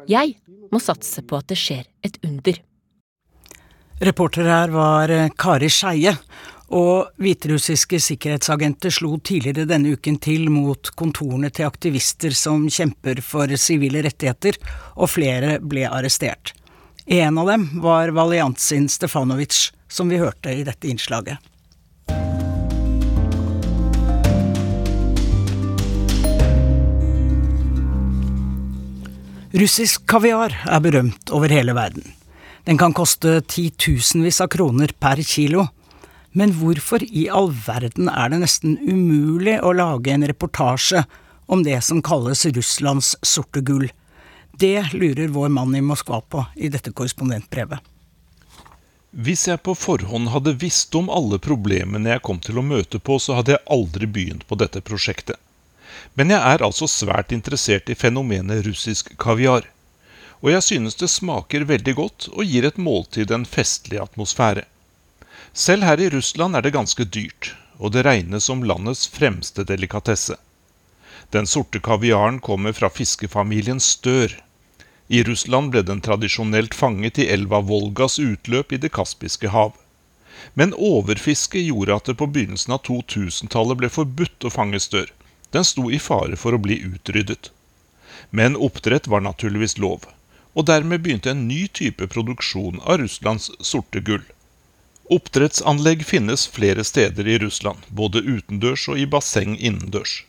Jeg 0.08 0.36
må 0.72 0.80
satse 0.80 1.24
på 1.24 1.38
at 1.38 1.50
det 1.52 1.58
skjer 1.60 1.84
et 2.04 2.18
under. 2.24 2.58
Reporter 4.02 4.48
her 4.48 4.72
var 4.74 5.12
Kari 5.38 5.70
Skeie. 5.70 6.16
Og 6.72 7.10
hviterussiske 7.20 7.98
sikkerhetsagenter 8.00 8.92
slo 8.96 9.18
tidligere 9.20 9.66
denne 9.68 9.92
uken 9.92 10.16
til 10.24 10.46
mot 10.48 10.88
kontorene 10.96 11.50
til 11.52 11.68
aktivister 11.68 12.32
som 12.32 12.64
kjemper 12.64 13.20
for 13.20 13.52
sivile 13.60 14.00
rettigheter, 14.06 14.56
og 14.96 15.12
flere 15.12 15.58
ble 15.60 15.84
arrestert. 15.84 16.54
En 17.04 17.36
av 17.42 17.50
dem 17.52 17.68
var 17.84 18.14
Valjantsin 18.16 18.88
Stefanovic, 18.88 19.68
som 19.84 20.08
vi 20.08 20.22
hørte 20.22 20.54
i 20.56 20.64
dette 20.64 20.88
innslaget. 20.88 21.36
Russisk 29.52 30.06
kaviar 30.08 30.54
er 30.64 30.80
berømt 30.80 31.28
over 31.28 31.52
hele 31.52 31.74
verden. 31.76 32.06
Den 32.64 32.78
kan 32.80 32.94
koste 32.96 33.42
titusenvis 33.44 34.38
av 34.40 34.48
kroner 34.54 34.94
per 34.96 35.20
kilo. 35.20 35.66
Men 36.32 36.54
hvorfor 36.56 37.04
i 37.04 37.26
all 37.28 37.50
verden 37.52 38.08
er 38.08 38.32
det 38.32 38.38
nesten 38.40 38.78
umulig 38.80 39.58
å 39.60 39.74
lage 39.76 40.14
en 40.14 40.24
reportasje 40.24 41.02
om 41.52 41.66
det 41.66 41.82
som 41.84 42.00
kalles 42.00 42.46
Russlands 42.48 43.12
sorte 43.20 43.60
gull? 43.60 43.90
Det 44.56 44.94
lurer 44.96 45.28
vår 45.36 45.52
mann 45.52 45.76
i 45.76 45.84
Moskva 45.84 46.22
på 46.24 46.46
i 46.56 46.72
dette 46.72 46.94
korrespondentbrevet. 46.96 47.84
Hvis 49.12 49.44
jeg 49.50 49.60
på 49.60 49.76
forhånd 49.76 50.32
hadde 50.32 50.56
visst 50.56 50.96
om 50.96 51.12
alle 51.12 51.36
problemene 51.36 52.14
jeg 52.14 52.24
kom 52.24 52.40
til 52.40 52.56
å 52.56 52.64
møte 52.64 52.96
på, 52.96 53.20
så 53.20 53.36
hadde 53.36 53.58
jeg 53.58 53.66
aldri 53.68 54.08
begynt 54.08 54.48
på 54.48 54.56
dette 54.56 54.80
prosjektet. 54.80 55.36
Men 56.14 56.32
jeg 56.34 56.44
er 56.44 56.64
altså 56.64 56.88
svært 56.90 57.32
interessert 57.32 57.88
i 57.88 57.96
fenomenet 57.96 58.66
russisk 58.66 59.14
kaviar. 59.22 59.64
Og 60.42 60.50
jeg 60.52 60.64
synes 60.66 60.98
det 61.00 61.08
smaker 61.08 61.64
veldig 61.64 61.94
godt 61.96 62.28
og 62.32 62.44
gir 62.44 62.66
et 62.68 62.80
måltid 62.80 63.32
en 63.32 63.46
festlig 63.48 64.00
atmosfære. 64.02 64.66
Selv 65.52 65.86
her 65.88 66.00
i 66.00 66.10
Russland 66.12 66.56
er 66.56 66.64
det 66.64 66.74
ganske 66.74 67.04
dyrt, 67.04 67.54
og 67.78 67.94
det 67.94 68.04
regnes 68.04 68.48
som 68.50 68.64
landets 68.64 69.06
fremste 69.08 69.64
delikatesse. 69.64 70.36
Den 71.32 71.46
sorte 71.46 71.80
kaviaren 71.80 72.40
kommer 72.40 72.76
fra 72.76 72.90
fiskefamilien 72.92 73.80
stør. 73.80 74.34
I 75.08 75.22
Russland 75.24 75.72
ble 75.72 75.84
den 75.86 76.00
tradisjonelt 76.04 76.74
fanget 76.74 77.22
i 77.22 77.28
elva 77.32 77.62
Volgas 77.64 78.18
utløp 78.18 78.72
i 78.72 78.80
Det 78.84 78.92
kaspiske 78.92 79.48
hav. 79.48 79.72
Men 80.54 80.74
overfiske 80.74 81.60
gjorde 81.62 81.96
at 81.96 82.08
det 82.10 82.18
på 82.20 82.28
begynnelsen 82.28 82.76
av 82.76 82.84
2000-tallet 82.88 83.80
ble 83.80 83.92
forbudt 83.92 84.44
å 84.44 84.52
fange 84.52 84.80
stør. 84.80 85.08
Den 85.52 85.64
sto 85.68 85.90
i 85.92 86.00
fare 86.00 86.36
for 86.40 86.56
å 86.56 86.62
bli 86.64 86.80
utryddet. 86.80 87.50
Men 88.30 88.56
oppdrett 88.56 89.06
var 89.06 89.20
naturligvis 89.24 89.76
lov, 89.78 90.06
og 90.56 90.66
dermed 90.68 91.04
begynte 91.04 91.32
en 91.32 91.46
ny 91.48 91.66
type 91.68 92.08
produksjon 92.14 92.80
av 92.84 93.02
Russlands 93.02 93.50
sorte 93.60 94.00
gull. 94.00 94.24
Oppdrettsanlegg 95.12 96.04
finnes 96.08 96.46
flere 96.48 96.84
steder 96.88 97.28
i 97.28 97.38
Russland, 97.42 97.84
både 97.88 98.24
utendørs 98.24 98.86
og 98.88 99.00
i 99.00 99.06
basseng 99.06 99.58
innendørs. 99.58 100.22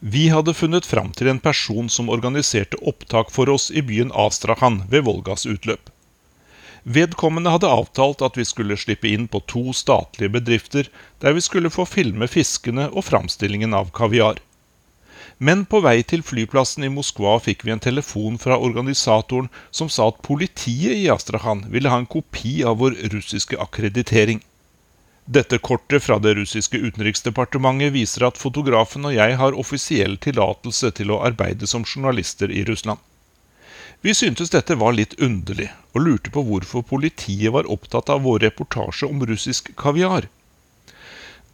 Vi 0.00 0.28
hadde 0.28 0.54
funnet 0.54 0.86
fram 0.86 1.12
til 1.16 1.30
en 1.30 1.40
person 1.40 1.88
som 1.88 2.10
organiserte 2.12 2.80
opptak 2.82 3.30
for 3.32 3.48
oss 3.52 3.70
i 3.70 3.82
byen 3.82 4.10
Astrahan 4.12 4.82
ved 4.90 5.06
Volgas 5.06 5.46
utløp. 5.46 5.90
Vedkommende 6.86 7.50
hadde 7.50 7.66
avtalt 7.66 8.20
at 8.22 8.36
vi 8.38 8.44
skulle 8.46 8.76
slippe 8.78 9.10
inn 9.10 9.24
på 9.26 9.40
to 9.50 9.72
statlige 9.74 10.30
bedrifter, 10.36 10.86
der 11.18 11.34
vi 11.34 11.42
skulle 11.42 11.72
få 11.74 11.82
filme 11.90 12.28
fiskene 12.30 12.84
og 12.92 13.08
framstillingen 13.08 13.74
av 13.74 13.90
kaviar. 13.96 14.38
Men 15.38 15.64
på 15.66 15.80
vei 15.82 15.98
til 16.06 16.22
flyplassen 16.22 16.86
i 16.86 16.92
Moskva 16.94 17.34
fikk 17.42 17.66
vi 17.66 17.74
en 17.74 17.82
telefon 17.82 18.38
fra 18.38 18.60
organisatoren 18.68 19.50
som 19.74 19.90
sa 19.90 20.06
at 20.12 20.22
politiet 20.22 20.94
i 20.94 21.10
Astrahan 21.10 21.64
ville 21.74 21.90
ha 21.90 21.98
en 21.98 22.06
kopi 22.06 22.60
av 22.62 22.78
vår 22.84 22.94
russiske 23.16 23.58
akkreditering. 23.66 24.38
Dette 25.26 25.58
kortet 25.58 26.06
fra 26.06 26.20
det 26.22 26.36
russiske 26.38 26.78
utenriksdepartementet 26.78 27.92
viser 27.98 28.28
at 28.30 28.38
fotografen 28.38 29.10
og 29.10 29.18
jeg 29.18 29.34
har 29.42 29.58
offisiell 29.58 30.14
tillatelse 30.22 30.94
til 30.94 31.10
å 31.10 31.18
arbeide 31.26 31.66
som 31.66 31.82
journalister 31.82 32.54
i 32.54 32.62
Russland. 32.70 33.02
Vi 34.00 34.14
syntes 34.14 34.50
dette 34.50 34.76
var 34.78 34.92
litt 34.92 35.14
underlig, 35.20 35.70
og 35.94 36.04
lurte 36.04 36.30
på 36.30 36.42
hvorfor 36.46 36.84
politiet 36.86 37.52
var 37.54 37.68
opptatt 37.72 38.10
av 38.12 38.22
vår 38.26 38.44
reportasje 38.44 39.08
om 39.08 39.24
russisk 39.26 39.72
kaviar. 39.76 40.28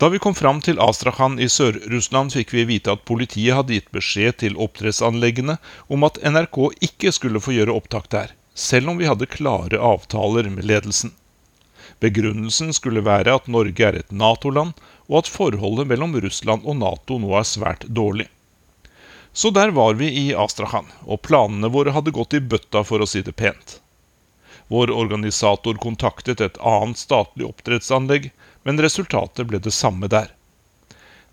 Da 0.03 0.09
vi 0.11 0.19
kom 0.19 0.35
fram 0.35 0.59
til 0.61 0.81
Astrakhan 0.83 1.39
i 1.39 1.47
Sør-Russland, 1.47 2.33
fikk 2.35 2.53
vi 2.57 2.65
vite 2.67 2.97
at 2.97 3.05
politiet 3.07 3.55
hadde 3.55 3.77
gitt 3.77 3.93
beskjed 3.95 4.41
til 4.43 4.59
oppdrettsanleggene 4.59 5.61
om 5.87 6.07
at 6.09 6.19
NRK 6.27 6.59
ikke 6.89 7.13
skulle 7.15 7.43
få 7.45 7.55
gjøre 7.55 7.77
opptak 7.79 8.11
der, 8.11 8.33
selv 8.59 8.91
om 8.91 8.99
vi 8.99 9.07
hadde 9.07 9.31
klare 9.31 9.79
avtaler 9.79 10.51
med 10.51 10.67
ledelsen. 10.67 11.15
Begrunnelsen 12.03 12.75
skulle 12.75 13.05
være 13.07 13.37
at 13.39 13.47
Norge 13.47 13.87
er 13.87 14.01
et 14.01 14.11
Nato-land, 14.11 14.75
og 15.07 15.23
at 15.23 15.31
forholdet 15.31 15.87
mellom 15.87 16.19
Russland 16.25 16.67
og 16.67 16.81
Nato 16.83 17.23
nå 17.23 17.37
er 17.39 17.47
svært 17.47 17.87
dårlig. 17.87 18.27
Så 19.33 19.51
der 19.51 19.73
var 19.73 19.95
vi 19.95 20.11
i 20.13 20.35
Astrahan, 20.35 20.91
og 21.05 21.23
planene 21.25 21.71
våre 21.73 21.95
hadde 21.97 22.13
gått 22.13 22.35
i 22.37 22.41
bøtta, 22.41 22.85
for 22.85 23.01
å 23.01 23.09
si 23.09 23.23
det 23.25 23.33
pent. 23.33 23.79
Vår 24.69 24.93
organisator 24.93 25.77
kontaktet 25.81 26.41
et 26.41 26.59
annet 26.61 27.01
statlig 27.01 27.49
oppdrettsanlegg, 27.49 28.31
men 28.63 28.81
resultatet 28.81 29.49
ble 29.49 29.61
det 29.61 29.73
samme 29.73 30.09
der. 30.13 30.31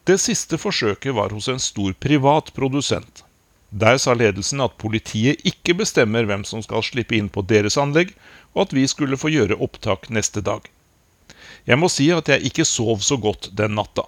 Det 0.08 0.18
siste 0.18 0.58
forsøket 0.58 1.14
var 1.14 1.36
hos 1.36 1.48
en 1.52 1.60
stor 1.60 1.94
privat 1.94 2.54
produsent. 2.56 3.24
Der 3.70 4.00
sa 4.02 4.16
ledelsen 4.18 4.64
at 4.64 4.80
politiet 4.82 5.44
ikke 5.46 5.76
bestemmer 5.78 6.26
hvem 6.26 6.46
som 6.48 6.64
skal 6.66 6.82
slippe 6.82 7.18
inn 7.20 7.30
på 7.30 7.44
deres 7.46 7.78
anlegg, 7.78 8.16
og 8.56 8.64
at 8.66 8.74
vi 8.74 8.88
skulle 8.90 9.20
få 9.20 9.30
gjøre 9.30 9.60
opptak 9.62 10.10
neste 10.10 10.42
dag. 10.42 10.64
Jeg 11.70 11.78
må 11.78 11.92
si 11.92 12.08
at 12.16 12.32
jeg 12.32 12.48
ikke 12.50 12.66
sov 12.66 13.04
så 13.06 13.20
godt 13.22 13.52
den 13.54 13.76
natta. 13.78 14.08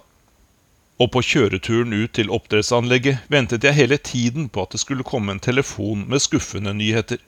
Og 1.02 1.08
på 1.14 1.22
kjøreturen 1.26 1.94
ut 1.96 2.12
til 2.14 2.30
oppdrettsanlegget 2.30 3.24
ventet 3.32 3.64
jeg 3.66 3.74
hele 3.74 3.98
tiden 3.98 4.46
på 4.52 4.62
at 4.62 4.74
det 4.74 4.82
skulle 4.84 5.06
komme 5.08 5.34
en 5.34 5.42
telefon 5.42 6.04
med 6.12 6.22
skuffende 6.22 6.74
nyheter. 6.78 7.18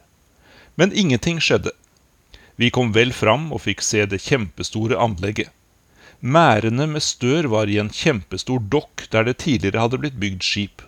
Men 0.79 0.95
ingenting 0.95 1.41
skjedde. 1.43 1.73
Vi 2.57 2.71
kom 2.71 2.93
vel 2.95 3.11
fram 3.13 3.49
og 3.53 3.65
fikk 3.65 3.83
se 3.83 4.05
det 4.07 4.23
kjempestore 4.23 5.01
anlegget. 5.01 5.51
Merdene 6.21 6.87
med 6.87 7.03
stør 7.03 7.51
var 7.51 7.69
i 7.69 7.81
en 7.83 7.91
kjempestor 7.91 8.63
dokk 8.77 9.09
der 9.11 9.27
det 9.27 9.41
tidligere 9.43 9.83
hadde 9.83 10.01
blitt 10.05 10.21
bygd 10.23 10.47
skip. 10.47 10.85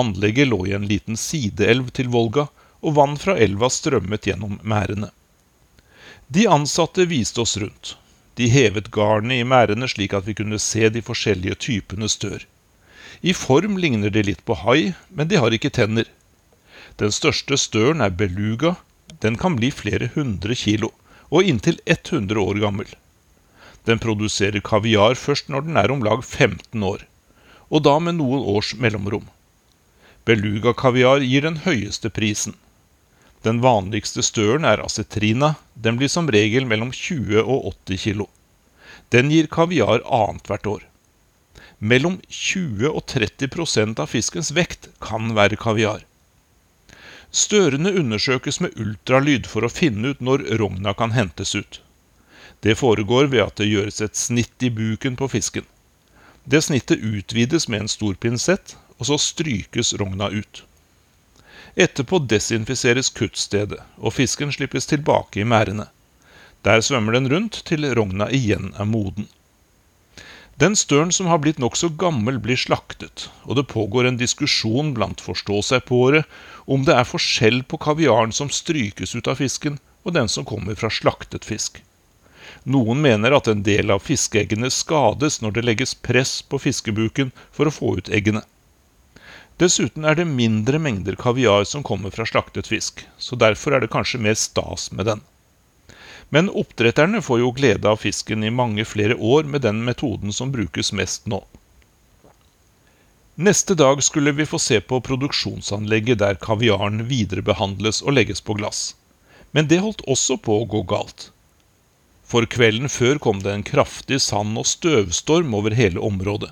Anlegget 0.00 0.48
lå 0.48 0.64
i 0.66 0.74
en 0.78 0.88
liten 0.88 1.20
sideelv 1.20 1.92
til 1.98 2.08
Volga, 2.12 2.48
og 2.80 2.94
vann 2.96 3.16
fra 3.20 3.36
elva 3.36 3.68
strømmet 3.72 4.26
gjennom 4.30 4.58
merdene. 4.62 5.10
De 6.28 6.46
ansatte 6.48 7.08
viste 7.10 7.42
oss 7.42 7.56
rundt. 7.60 7.96
De 8.38 8.46
hevet 8.46 8.92
garnet 8.94 9.42
i 9.42 9.46
merdene 9.52 9.88
slik 9.90 10.14
at 10.14 10.28
vi 10.28 10.36
kunne 10.38 10.60
se 10.62 10.88
de 10.94 11.02
forskjellige 11.02 11.58
typene 11.64 12.08
stør. 12.12 12.44
I 13.20 13.34
form 13.34 13.74
ligner 13.82 14.12
de 14.14 14.22
litt 14.22 14.44
på 14.46 14.54
hai, 14.62 14.94
men 15.10 15.26
de 15.30 15.40
har 15.42 15.54
ikke 15.54 15.72
tenner. 15.74 16.06
Den 17.02 17.10
største 17.14 17.58
støren 17.58 18.04
er 18.04 18.14
beluga. 18.14 18.76
Den 19.24 19.34
kan 19.42 19.56
bli 19.58 19.72
flere 19.74 20.10
hundre 20.14 20.54
kilo, 20.54 20.92
og 21.34 21.50
inntil 21.50 21.80
100 21.86 22.38
år 22.38 22.62
gammel. 22.62 22.94
Den 23.90 23.98
produserer 23.98 24.62
kaviar 24.62 25.18
først 25.18 25.50
når 25.50 25.66
den 25.66 25.80
er 25.80 25.90
om 25.90 26.04
lag 26.06 26.22
15 26.22 26.82
år, 26.92 27.02
og 27.74 27.84
da 27.88 27.96
med 27.98 28.18
noen 28.20 28.44
års 28.54 28.74
mellomrom. 28.78 29.26
Beluga-kaviar 30.28 31.24
gir 31.24 31.46
den 31.46 31.62
høyeste 31.64 32.10
prisen. 32.12 32.54
Den 33.48 33.62
vanligste 33.64 34.20
støren 34.20 34.66
er 34.68 34.82
acetrina. 34.84 35.54
Den 35.72 35.96
blir 35.96 36.10
som 36.12 36.26
regel 36.28 36.66
mellom 36.68 36.90
20 36.92 37.38
og 37.40 37.70
80 37.70 38.02
kilo. 38.02 38.26
Den 39.08 39.30
gir 39.32 39.48
kaviar 39.48 40.02
annethvert 40.04 40.68
år. 40.68 40.82
Mellom 41.78 42.18
20 42.28 42.90
og 42.90 43.06
30% 43.08 44.02
av 44.04 44.12
fiskens 44.12 44.52
vekt 44.52 44.90
kan 45.00 45.32
være 45.38 45.56
kaviar. 45.64 46.04
Størene 47.30 47.94
undersøkes 48.02 48.60
med 48.60 48.76
ultralyd 48.84 49.48
for 49.48 49.64
å 49.64 49.72
finne 49.72 50.12
ut 50.12 50.20
når 50.28 50.44
rogna 50.60 50.92
kan 51.00 51.16
hentes 51.16 51.54
ut. 51.56 51.80
Det 52.60 52.76
foregår 52.76 53.32
ved 53.32 53.46
at 53.46 53.56
det 53.62 53.72
gjøres 53.72 54.04
et 54.04 54.24
snitt 54.28 54.68
i 54.68 54.68
buken 54.68 55.16
på 55.16 55.32
fisken. 55.38 55.64
Det 56.44 56.66
snittet 56.68 57.00
utvides 57.00 57.68
med 57.68 57.86
en 57.86 57.94
stor 57.96 58.20
pinsett, 58.20 58.76
og 58.98 59.08
så 59.08 59.16
strykes 59.30 59.96
rogna 60.00 60.28
ut. 60.36 60.67
Etterpå 61.78 62.18
desinfiseres 62.26 63.08
kuttstedet, 63.14 63.78
og 64.02 64.16
fisken 64.16 64.50
slippes 64.50 64.88
tilbake 64.90 65.38
i 65.38 65.46
merdene. 65.46 65.84
Der 66.66 66.82
svømmer 66.82 67.14
den 67.14 67.28
rundt 67.30 67.60
til 67.68 67.86
rogna 67.94 68.26
igjen 68.34 68.72
er 68.74 68.88
moden. 68.88 69.28
Den 70.58 70.74
støren 70.74 71.12
som 71.14 71.28
har 71.30 71.38
blitt 71.38 71.60
nokså 71.62 71.92
gammel, 72.00 72.40
blir 72.42 72.58
slaktet, 72.58 73.28
og 73.46 73.60
det 73.60 73.68
pågår 73.70 74.08
en 74.08 74.18
diskusjon 74.18 74.90
blant 74.96 75.22
forstå-seg-på-året 75.22 76.26
om 76.66 76.82
det 76.82 76.96
er 76.98 77.06
forskjell 77.06 77.62
på 77.62 77.78
kaviaren 77.86 78.34
som 78.34 78.50
strykes 78.50 79.14
ut 79.14 79.30
av 79.30 79.38
fisken, 79.38 79.78
og 80.02 80.18
den 80.18 80.26
som 80.26 80.48
kommer 80.48 80.74
fra 80.74 80.90
slaktet 80.90 81.46
fisk. 81.46 81.78
Noen 82.66 82.98
mener 83.06 83.38
at 83.38 83.46
en 83.46 83.62
del 83.62 83.94
av 83.94 84.02
fiskeeggene 84.02 84.74
skades 84.74 85.38
når 85.44 85.60
det 85.60 85.68
legges 85.70 85.94
press 85.94 86.40
på 86.42 86.58
fiskebuken 86.58 87.30
for 87.54 87.70
å 87.70 87.76
få 87.78 87.94
ut 88.00 88.10
eggene. 88.10 88.42
Dessuten 89.58 90.04
er 90.06 90.14
det 90.14 90.28
mindre 90.30 90.78
mengder 90.78 91.16
kaviar 91.18 91.64
som 91.66 91.82
kommer 91.82 92.14
fra 92.14 92.26
slaktet 92.26 92.68
fisk, 92.70 93.02
så 93.18 93.34
derfor 93.34 93.74
er 93.74 93.82
det 93.82 93.90
kanskje 93.90 94.20
mer 94.22 94.36
stas 94.38 94.92
med 94.94 95.08
den. 95.10 95.22
Men 96.30 96.50
oppdretterne 96.50 97.18
får 97.24 97.40
jo 97.40 97.54
glede 97.56 97.88
av 97.90 97.98
fisken 98.04 98.44
i 98.44 98.52
mange 98.54 98.84
flere 98.86 99.16
år 99.16 99.48
med 99.50 99.64
den 99.66 99.80
metoden 99.84 100.34
som 100.36 100.52
brukes 100.54 100.92
mest 100.92 101.26
nå. 101.26 101.40
Neste 103.34 103.74
dag 103.78 104.02
skulle 104.02 104.34
vi 104.34 104.46
få 104.46 104.58
se 104.58 104.80
på 104.80 105.00
produksjonsanlegget 105.08 106.18
der 106.22 106.38
kaviaren 106.42 107.04
viderebehandles 107.10 108.02
og 108.02 108.14
legges 108.18 108.42
på 108.42 108.54
glass. 108.58 108.94
Men 109.50 109.66
det 109.70 109.80
holdt 109.82 110.02
også 110.10 110.36
på 110.42 110.60
å 110.60 110.68
gå 110.70 110.84
galt. 110.90 111.30
For 112.28 112.46
kvelden 112.46 112.90
før 112.92 113.18
kom 113.22 113.42
det 113.42 113.54
en 113.54 113.66
kraftig 113.66 114.20
sand- 114.20 114.58
og 114.58 114.66
støvstorm 114.66 115.54
over 115.54 115.74
hele 115.78 116.02
området. 116.02 116.50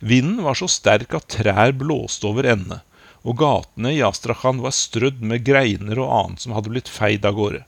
Vinden 0.00 0.42
var 0.44 0.54
så 0.58 0.68
sterk 0.68 1.14
at 1.16 1.28
trær 1.32 1.72
blåste 1.72 2.28
over 2.28 2.48
ende, 2.52 2.82
og 3.24 3.38
gatene 3.40 3.94
i 3.96 4.02
Astrakhan 4.04 4.60
var 4.62 4.74
strødd 4.76 5.22
med 5.24 5.44
greiner 5.46 5.98
og 6.02 6.12
annet 6.18 6.44
som 6.44 6.52
hadde 6.56 6.72
blitt 6.72 6.92
feid 6.92 7.24
av 7.26 7.38
gårde. 7.38 7.62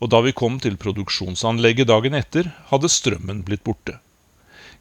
Og 0.00 0.12
da 0.12 0.20
vi 0.24 0.36
kom 0.36 0.60
til 0.60 0.76
produksjonsanlegget 0.80 1.88
dagen 1.88 2.16
etter, 2.16 2.52
hadde 2.68 2.92
strømmen 2.92 3.42
blitt 3.44 3.64
borte. 3.64 3.96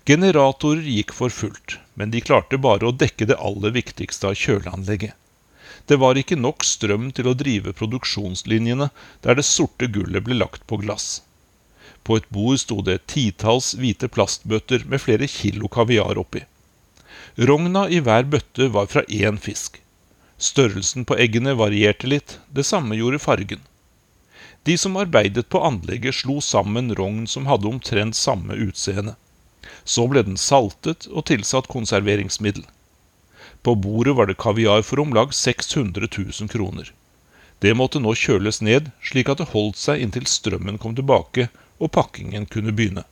Generatorer 0.08 0.86
gikk 0.88 1.12
for 1.14 1.32
fullt, 1.34 1.78
men 1.96 2.12
de 2.12 2.22
klarte 2.24 2.60
bare 2.60 2.88
å 2.88 2.96
dekke 2.96 3.28
det 3.30 3.40
aller 3.40 3.74
viktigste 3.76 4.32
av 4.32 4.38
kjøleanlegget. 4.40 5.16
Det 5.90 5.98
var 5.98 6.20
ikke 6.20 6.38
nok 6.38 6.64
strøm 6.68 7.10
til 7.16 7.28
å 7.30 7.36
drive 7.38 7.74
produksjonslinjene 7.74 8.90
der 9.26 9.40
det 9.40 9.46
sorte 9.48 9.90
gullet 9.90 10.26
ble 10.26 10.38
lagt 10.38 10.66
på 10.70 10.80
glass. 10.84 11.22
På 12.04 12.18
et 12.20 12.30
bord 12.34 12.60
sto 12.62 12.80
det 12.86 12.96
et 13.00 13.08
titalls 13.14 13.74
hvite 13.78 14.10
plastbøtter 14.10 14.86
med 14.90 15.02
flere 15.04 15.28
kilo 15.28 15.70
kaviar 15.72 16.22
oppi. 16.22 16.44
Rogna 17.40 17.86
i 17.88 18.02
hver 18.04 18.26
bøtte 18.28 18.66
var 18.68 18.90
fra 18.92 19.06
én 19.08 19.38
fisk. 19.40 19.78
Størrelsen 20.38 21.06
på 21.08 21.16
eggene 21.24 21.54
varierte 21.56 22.10
litt, 22.12 22.34
det 22.52 22.66
samme 22.68 22.98
gjorde 23.00 23.22
fargen. 23.24 23.62
De 24.68 24.76
som 24.78 24.98
arbeidet 25.00 25.48
på 25.48 25.62
anlegget, 25.64 26.18
slo 26.20 26.42
sammen 26.44 26.92
rogn 27.00 27.30
som 27.32 27.48
hadde 27.48 27.70
omtrent 27.72 28.20
samme 28.20 28.60
utseende. 28.68 29.16
Så 29.88 30.10
ble 30.12 30.26
den 30.28 30.36
saltet 30.36 31.08
og 31.08 31.30
tilsatt 31.32 31.72
konserveringsmiddel. 31.72 32.66
På 33.64 33.76
bordet 33.88 34.18
var 34.20 34.28
det 34.28 34.40
kaviar 34.44 34.84
for 34.84 35.00
om 35.00 35.16
lag 35.16 35.32
600 35.32 36.12
000 36.12 36.52
kroner. 36.52 36.92
Det 37.64 37.72
måtte 37.72 38.04
nå 38.04 38.18
kjøles 38.20 38.60
ned, 38.60 38.92
slik 39.00 39.32
at 39.32 39.40
det 39.40 39.54
holdt 39.56 39.80
seg 39.80 40.04
inntil 40.04 40.28
strømmen 40.28 40.76
kom 40.78 41.00
tilbake 41.00 41.48
og 41.80 41.96
pakkingen 41.96 42.52
kunne 42.52 42.76
begynne. 42.76 43.08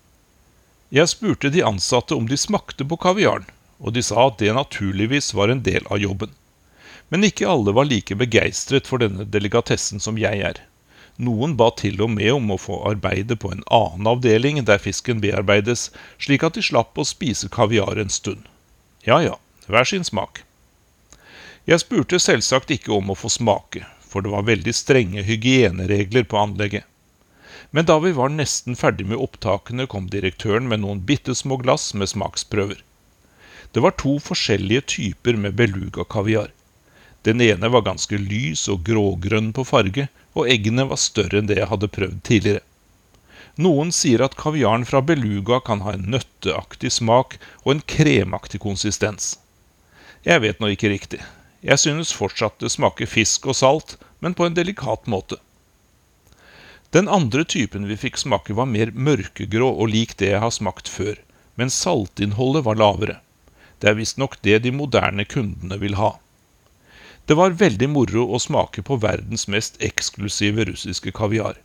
Jeg 0.92 1.16
spurte 1.16 1.52
de 1.52 1.64
ansatte 1.64 2.16
om 2.16 2.28
de 2.28 2.36
smakte 2.40 2.84
på 2.84 3.00
kaviaren, 3.00 3.48
og 3.80 3.94
de 3.94 4.04
sa 4.04 4.28
at 4.28 4.40
det 4.42 4.54
naturligvis 4.58 5.34
var 5.38 5.54
en 5.54 5.64
del 5.66 5.86
av 5.90 6.02
jobben. 6.02 6.32
Men 7.10 7.24
ikke 7.24 7.48
alle 7.48 7.74
var 7.76 7.88
like 7.88 8.18
begeistret 8.20 8.90
for 8.90 9.04
denne 9.04 9.28
delikatessen 9.32 10.02
som 10.04 10.18
jeg 10.20 10.42
er. 10.44 10.60
Noen 11.18 11.56
ba 11.58 11.70
til 11.74 12.02
og 12.06 12.12
med 12.14 12.30
om 12.36 12.52
å 12.54 12.60
få 12.62 12.82
arbeide 12.90 13.38
på 13.42 13.50
en 13.54 13.64
annen 13.74 14.10
avdeling 14.12 14.60
der 14.66 14.82
fisken 14.82 15.22
bearbeides, 15.24 15.88
slik 16.22 16.44
at 16.46 16.58
de 16.58 16.66
slapp 16.66 16.98
å 16.98 17.08
spise 17.08 17.50
kaviar 17.50 17.98
en 17.98 18.12
stund. 18.14 18.44
Ja 19.08 19.22
ja, 19.24 19.38
hver 19.66 19.88
sin 19.88 20.06
smak. 20.06 20.44
Jeg 21.66 21.82
spurte 21.82 22.20
selvsagt 22.22 22.70
ikke 22.72 22.94
om 22.96 23.10
å 23.12 23.18
få 23.18 23.32
smake, 23.34 23.82
for 24.06 24.24
det 24.24 24.32
var 24.32 24.46
veldig 24.48 24.76
strenge 24.76 25.24
hygieneregler 25.26 26.28
på 26.30 26.38
anlegget. 26.40 26.86
Men 27.72 27.88
da 27.90 27.98
vi 28.00 28.14
var 28.16 28.30
nesten 28.32 28.78
ferdig 28.80 29.08
med 29.10 29.20
opptakene, 29.20 29.88
kom 29.92 30.08
direktøren 30.12 30.70
med 30.70 30.84
noen 30.84 31.02
bitte 31.08 31.36
små 31.36 31.58
glass 31.60 31.90
med 31.98 32.08
smaksprøver. 32.14 32.80
Det 33.72 33.84
var 33.84 33.98
to 34.00 34.18
forskjellige 34.24 34.82
typer 34.94 35.38
med 35.40 35.58
beluga-kaviar. 35.60 36.54
Den 37.28 37.42
ene 37.42 37.70
var 37.70 37.84
ganske 37.84 38.18
lys 38.18 38.68
og 38.72 38.86
grågrønn 38.88 39.52
på 39.54 39.66
farge, 39.68 40.08
og 40.38 40.50
eggene 40.52 40.86
var 40.88 41.02
større 41.02 41.42
enn 41.42 41.50
det 41.50 41.58
jeg 41.60 41.70
hadde 41.72 41.90
prøvd 41.92 42.22
tidligere. 42.30 42.64
Noen 43.58 43.90
sier 43.96 44.22
at 44.22 44.38
kaviaren 44.38 44.86
fra 44.86 45.02
beluga 45.02 45.58
kan 45.66 45.82
ha 45.82 45.96
en 45.96 46.06
nøtteaktig 46.14 46.92
smak 46.94 47.40
og 47.64 47.72
en 47.74 47.84
kremaktig 47.96 48.62
konsistens. 48.62 49.34
Jeg 50.24 50.44
vet 50.44 50.62
nå 50.62 50.70
ikke 50.74 50.92
riktig. 50.94 51.20
Jeg 51.66 51.82
synes 51.82 52.14
fortsatt 52.14 52.62
det 52.62 52.70
smaker 52.70 53.10
fisk 53.10 53.50
og 53.50 53.58
salt, 53.58 53.98
men 54.22 54.38
på 54.38 54.46
en 54.46 54.56
delikat 54.58 55.10
måte. 55.10 55.40
Den 56.96 57.10
andre 57.12 57.44
typen 57.44 57.88
vi 57.90 57.98
fikk 58.00 58.22
smake, 58.22 58.54
var 58.54 58.70
mer 58.70 58.94
mørkegrå 58.94 59.68
og 59.74 59.90
lik 59.92 60.16
det 60.22 60.32
jeg 60.32 60.44
har 60.44 60.54
smakt 60.54 60.88
før, 60.88 61.18
men 61.60 61.74
saltinnholdet 61.74 62.64
var 62.64 62.80
lavere. 62.80 63.18
Det 63.80 63.92
er 63.92 63.98
visstnok 64.00 64.40
det 64.42 64.60
de 64.66 64.74
moderne 64.74 65.26
kundene 65.26 65.78
vil 65.82 65.98
ha. 66.00 66.16
Det 67.28 67.36
var 67.36 67.58
veldig 67.60 67.90
moro 67.92 68.24
å 68.34 68.40
smake 68.40 68.82
på 68.88 68.98
verdens 69.04 69.48
mest 69.52 69.82
eksklusive 69.84 70.66
russiske 70.70 71.12
kaviar, 71.12 71.58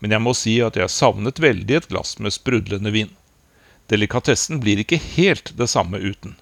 men 0.00 0.14
jeg 0.14 0.24
må 0.24 0.32
si 0.34 0.54
at 0.64 0.78
jeg 0.80 0.90
savnet 0.90 1.42
veldig 1.42 1.76
et 1.78 1.88
glass 1.90 2.16
med 2.18 2.34
sprudlende 2.34 2.90
vin. 2.94 3.12
Delikatessen 3.92 4.62
blir 4.62 4.80
ikke 4.80 4.98
helt 5.02 5.52
det 5.58 5.68
samme 5.68 6.00
uten. 6.00 6.38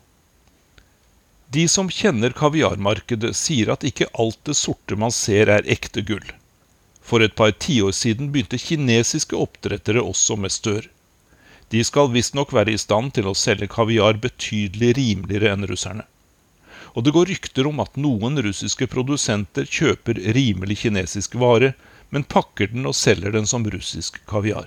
De 1.50 1.64
som 1.68 1.90
kjenner 1.90 2.30
kaviarmarkedet, 2.30 3.32
sier 3.34 3.72
at 3.74 3.84
ikke 3.84 4.06
alt 4.22 4.38
det 4.46 4.54
sorte 4.54 4.94
man 4.94 5.10
ser 5.10 5.50
er 5.50 5.66
ekte 5.66 6.04
gull. 6.06 6.28
For 7.02 7.24
et 7.26 7.34
par 7.34 7.50
tiår 7.50 7.90
siden 7.96 8.30
begynte 8.30 8.60
kinesiske 8.62 9.34
oppdrettere 9.34 10.04
også 10.12 10.36
med 10.38 10.54
stør. 10.54 10.86
De 11.70 11.82
skal 11.86 12.10
visstnok 12.10 12.52
være 12.54 12.74
i 12.74 12.80
stand 12.82 13.14
til 13.14 13.28
å 13.30 13.36
selge 13.38 13.68
kaviar 13.70 14.18
betydelig 14.22 14.94
rimeligere 14.98 15.52
enn 15.54 15.68
russerne. 15.70 16.06
Og 16.98 17.04
det 17.06 17.12
går 17.14 17.30
rykter 17.30 17.68
om 17.70 17.78
at 17.84 17.98
noen 18.00 18.40
russiske 18.42 18.88
produsenter 18.90 19.68
kjøper 19.68 20.18
rimelig 20.34 20.80
kinesisk 20.82 21.36
vare, 21.38 21.74
men 22.10 22.26
pakker 22.26 22.72
den 22.72 22.88
og 22.90 22.98
selger 22.98 23.36
den 23.36 23.46
som 23.46 23.68
russisk 23.70 24.18
kaviar. 24.26 24.66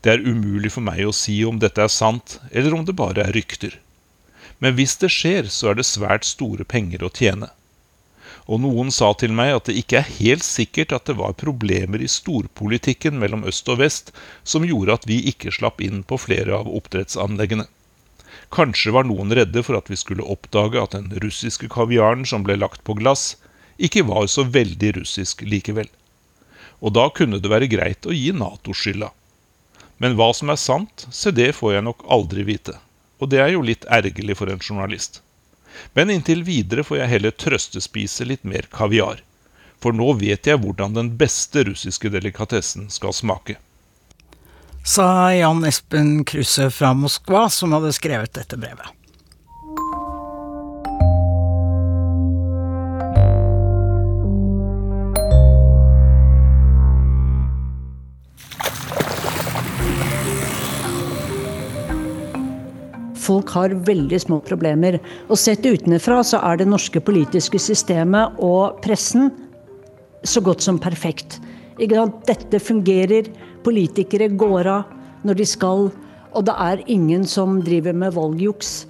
Det 0.00 0.14
er 0.14 0.24
umulig 0.24 0.72
for 0.72 0.86
meg 0.86 1.02
å 1.04 1.12
si 1.12 1.42
om 1.44 1.58
dette 1.60 1.84
er 1.84 1.92
sant, 1.92 2.38
eller 2.52 2.72
om 2.72 2.86
det 2.88 2.96
bare 2.96 3.26
er 3.26 3.36
rykter. 3.36 3.76
Men 4.64 4.78
hvis 4.78 4.96
det 5.02 5.12
skjer, 5.12 5.52
så 5.52 5.70
er 5.70 5.78
det 5.78 5.86
svært 5.86 6.24
store 6.24 6.64
penger 6.64 7.04
å 7.04 7.12
tjene 7.12 7.50
og 8.48 8.62
noen 8.64 8.88
sa 8.94 9.10
til 9.20 9.34
meg 9.36 9.52
at 9.52 9.68
det 9.68 9.76
ikke 9.76 9.98
er 10.00 10.12
helt 10.18 10.46
sikkert 10.46 10.94
at 10.96 11.10
det 11.10 11.18
var 11.18 11.36
problemer 11.36 12.00
i 12.00 12.08
storpolitikken 12.08 13.18
mellom 13.20 13.44
øst 13.48 13.68
og 13.68 13.82
vest 13.82 14.14
som 14.42 14.64
gjorde 14.64 14.96
at 14.96 15.04
vi 15.10 15.20
ikke 15.32 15.52
slapp 15.52 15.82
inn 15.84 16.00
på 16.00 16.16
flere 16.22 16.56
av 16.56 16.70
oppdrettsanleggene. 16.80 17.66
Kanskje 18.48 18.94
var 18.96 19.04
noen 19.04 19.34
redde 19.36 19.60
for 19.66 19.76
at 19.76 19.92
vi 19.92 20.00
skulle 20.00 20.24
oppdage 20.24 20.80
at 20.80 20.96
den 20.96 21.12
russiske 21.20 21.68
kaviaren 21.74 22.24
som 22.24 22.46
ble 22.46 22.56
lagt 22.56 22.80
på 22.88 22.96
glass, 22.96 23.36
ikke 23.76 24.06
var 24.08 24.26
så 24.32 24.46
veldig 24.48 24.94
russisk 24.96 25.44
likevel. 25.44 25.88
Og 26.80 26.96
da 26.96 27.08
kunne 27.12 27.42
det 27.42 27.52
være 27.52 27.68
greit 27.68 28.08
å 28.08 28.16
gi 28.16 28.32
Nato 28.32 28.72
skylda. 28.72 29.12
Men 30.00 30.16
hva 30.16 30.32
som 30.32 30.48
er 30.48 30.60
sant, 30.62 31.04
se 31.12 31.34
det 31.34 31.52
får 31.58 31.76
jeg 31.76 31.84
nok 31.84 32.04
aldri 32.08 32.46
vite. 32.48 32.78
Og 33.18 33.28
det 33.28 33.42
er 33.42 33.52
jo 33.52 33.64
litt 33.66 33.84
ergerlig 33.90 34.38
for 34.38 34.48
en 34.48 34.62
journalist. 34.62 35.20
Men 35.94 36.10
inntil 36.14 36.44
videre 36.46 36.84
får 36.86 37.02
jeg 37.02 37.12
heller 37.14 37.36
trøstespise 37.36 38.26
litt 38.28 38.44
mer 38.44 38.68
kaviar. 38.72 39.22
For 39.78 39.94
nå 39.94 40.12
vet 40.18 40.48
jeg 40.48 40.58
hvordan 40.62 40.96
den 40.96 41.14
beste 41.20 41.64
russiske 41.68 42.10
delikatessen 42.10 42.88
skal 42.90 43.14
smake. 43.14 43.58
Sa 44.88 45.30
Jan 45.34 45.64
Espen 45.68 46.24
Kruse 46.24 46.70
fra 46.74 46.94
Moskva, 46.96 47.46
som 47.52 47.74
hadde 47.76 47.92
skrevet 47.94 48.34
dette 48.34 48.58
brevet. 48.58 48.97
Folk 63.28 63.52
har 63.56 63.76
veldig 63.86 64.20
små 64.24 64.40
problemer. 64.44 64.98
Og 65.28 65.38
sett 65.40 65.66
utenfra 65.66 66.22
så 66.26 66.40
er 66.48 66.60
det 66.60 66.70
norske 66.70 67.02
politiske 67.04 67.60
systemet 67.60 68.40
og 68.44 68.80
pressen 68.84 69.30
så 70.26 70.42
godt 70.44 70.64
som 70.64 70.80
perfekt. 70.82 71.38
Dette 71.78 72.58
fungerer. 72.58 73.30
Politikere 73.64 74.30
går 74.34 74.70
av 74.72 74.94
når 75.26 75.40
de 75.40 75.46
skal. 75.46 75.88
Og 76.34 76.44
det 76.46 76.54
er 76.58 76.84
ingen 76.90 77.26
som 77.26 77.60
driver 77.64 77.96
med 77.96 78.14
valgjuks. 78.16 78.86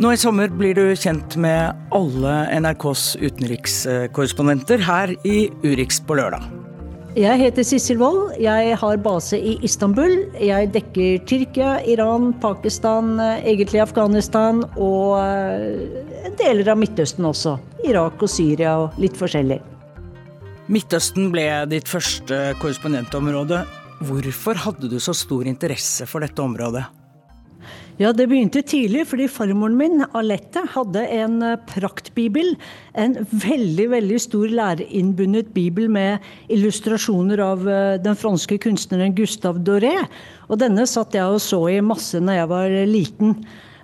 Nå 0.00 0.14
i 0.14 0.16
sommer 0.16 0.48
blir 0.48 0.72
du 0.78 0.94
kjent 0.96 1.36
med 1.36 1.76
alle 1.92 2.36
NRKs 2.62 3.18
utenrikskorrespondenter 3.20 4.80
her 4.86 5.12
i 5.28 5.50
Urix 5.60 6.00
på 6.00 6.16
lørdag. 6.16 6.59
Jeg 7.18 7.40
heter 7.40 7.66
Sissel 7.66 7.98
Wold. 7.98 8.36
Jeg 8.38 8.76
har 8.78 9.00
base 9.02 9.34
i 9.34 9.56
Istanbul. 9.66 10.12
Jeg 10.38 10.68
dekker 10.70 11.24
Tyrkia, 11.26 11.80
Iran, 11.90 12.28
Pakistan, 12.38 13.16
egentlig 13.18 13.80
Afghanistan 13.82 14.62
og 14.78 15.16
eh, 15.18 16.30
deler 16.38 16.70
av 16.70 16.78
Midtøsten 16.78 17.26
også. 17.26 17.56
Irak 17.82 18.22
og 18.22 18.30
Syria 18.30 18.76
og 18.84 19.00
litt 19.02 19.18
forskjellig. 19.18 19.58
Midtøsten 20.70 21.32
ble 21.34 21.48
ditt 21.72 21.90
første 21.90 22.38
korrespondentområde. 22.62 23.64
Hvorfor 24.06 24.62
hadde 24.68 24.92
du 24.92 25.00
så 25.02 25.16
stor 25.16 25.50
interesse 25.50 26.06
for 26.06 26.22
dette 26.22 26.38
området? 26.46 26.86
Ja, 28.00 28.14
det 28.16 28.30
begynte 28.30 28.62
tidlig, 28.64 29.02
fordi 29.10 29.26
farmoren 29.28 29.74
min, 29.76 30.00
Alette, 30.16 30.62
hadde 30.72 31.02
en 31.18 31.34
eh, 31.44 31.58
praktbibel. 31.68 32.54
En 32.96 33.18
veldig, 33.28 33.90
veldig 33.92 34.20
stor 34.24 34.48
læreinnbundet 34.56 35.50
bibel 35.52 35.90
med 35.92 36.24
illustrasjoner 36.48 37.42
av 37.44 37.68
eh, 37.68 37.98
den 38.00 38.16
franske 38.16 38.56
kunstneren 38.64 39.12
Gustave 39.18 39.60
Doré. 39.66 39.98
Og 40.48 40.62
denne 40.62 40.88
satt 40.88 41.18
jeg 41.18 41.28
og 41.28 41.44
så 41.44 41.60
i 41.68 41.82
masse 41.84 42.22
når 42.24 42.40
jeg 42.40 42.50
var 42.54 42.78
liten. 42.88 43.36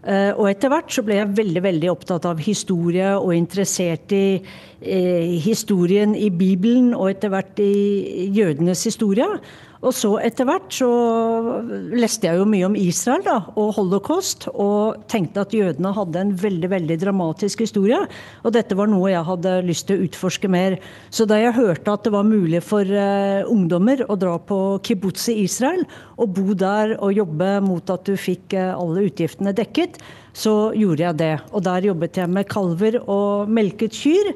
Eh, 0.06 0.32
og 0.38 0.46
etter 0.48 0.70
hvert 0.70 0.96
så 0.96 1.02
ble 1.02 1.16
jeg 1.18 1.36
veldig 1.36 1.62
veldig 1.64 1.88
opptatt 1.90 2.26
av 2.30 2.40
historie 2.40 3.08
og 3.18 3.32
interessert 3.34 4.12
i 4.14 4.38
eh, 4.38 5.36
historien 5.42 6.12
i 6.14 6.28
Bibelen 6.30 6.92
og 6.94 7.10
etter 7.10 7.32
hvert 7.32 7.58
i 7.60 8.30
jødenes 8.32 8.84
historie. 8.86 9.26
Og 9.84 9.92
så 9.94 10.14
etter 10.24 10.46
hvert 10.48 10.72
så 10.72 10.88
leste 11.92 12.28
jeg 12.28 12.40
jo 12.40 12.46
mye 12.48 12.66
om 12.68 12.76
Israel 12.78 13.24
da, 13.26 13.36
og 13.58 13.74
holocaust, 13.76 14.48
og 14.52 15.02
tenkte 15.12 15.44
at 15.44 15.54
jødene 15.56 15.92
hadde 15.96 16.22
en 16.22 16.32
veldig 16.40 16.70
veldig 16.72 16.98
dramatisk 17.02 17.64
historie. 17.66 18.00
Og 18.42 18.54
dette 18.56 18.78
var 18.78 18.90
noe 18.90 19.12
jeg 19.12 19.26
hadde 19.28 19.56
lyst 19.66 19.88
til 19.88 19.98
å 19.98 20.08
utforske 20.08 20.50
mer. 20.52 20.78
Så 21.10 21.28
da 21.28 21.40
jeg 21.40 21.56
hørte 21.58 21.92
at 21.92 22.06
det 22.06 22.14
var 22.14 22.28
mulig 22.28 22.62
for 22.64 22.88
uh, 22.88 23.44
ungdommer 23.52 24.04
å 24.08 24.18
dra 24.20 24.36
på 24.40 24.60
kibbutz 24.86 25.28
i 25.32 25.40
Israel, 25.44 25.84
og 26.16 26.32
bo 26.36 26.56
der 26.56 26.96
og 26.96 27.16
jobbe 27.16 27.56
mot 27.64 27.92
at 27.92 28.08
du 28.08 28.16
fikk 28.20 28.56
uh, 28.56 28.72
alle 28.78 29.08
utgiftene 29.10 29.54
dekket, 29.56 30.00
så 30.36 30.70
gjorde 30.76 31.04
jeg 31.04 31.18
det. 31.20 31.34
Og 31.56 31.64
der 31.64 31.88
jobbet 31.88 32.20
jeg 32.20 32.32
med 32.32 32.48
kalver 32.50 32.98
og 33.04 33.52
melket 33.52 33.96
kyr. 33.96 34.34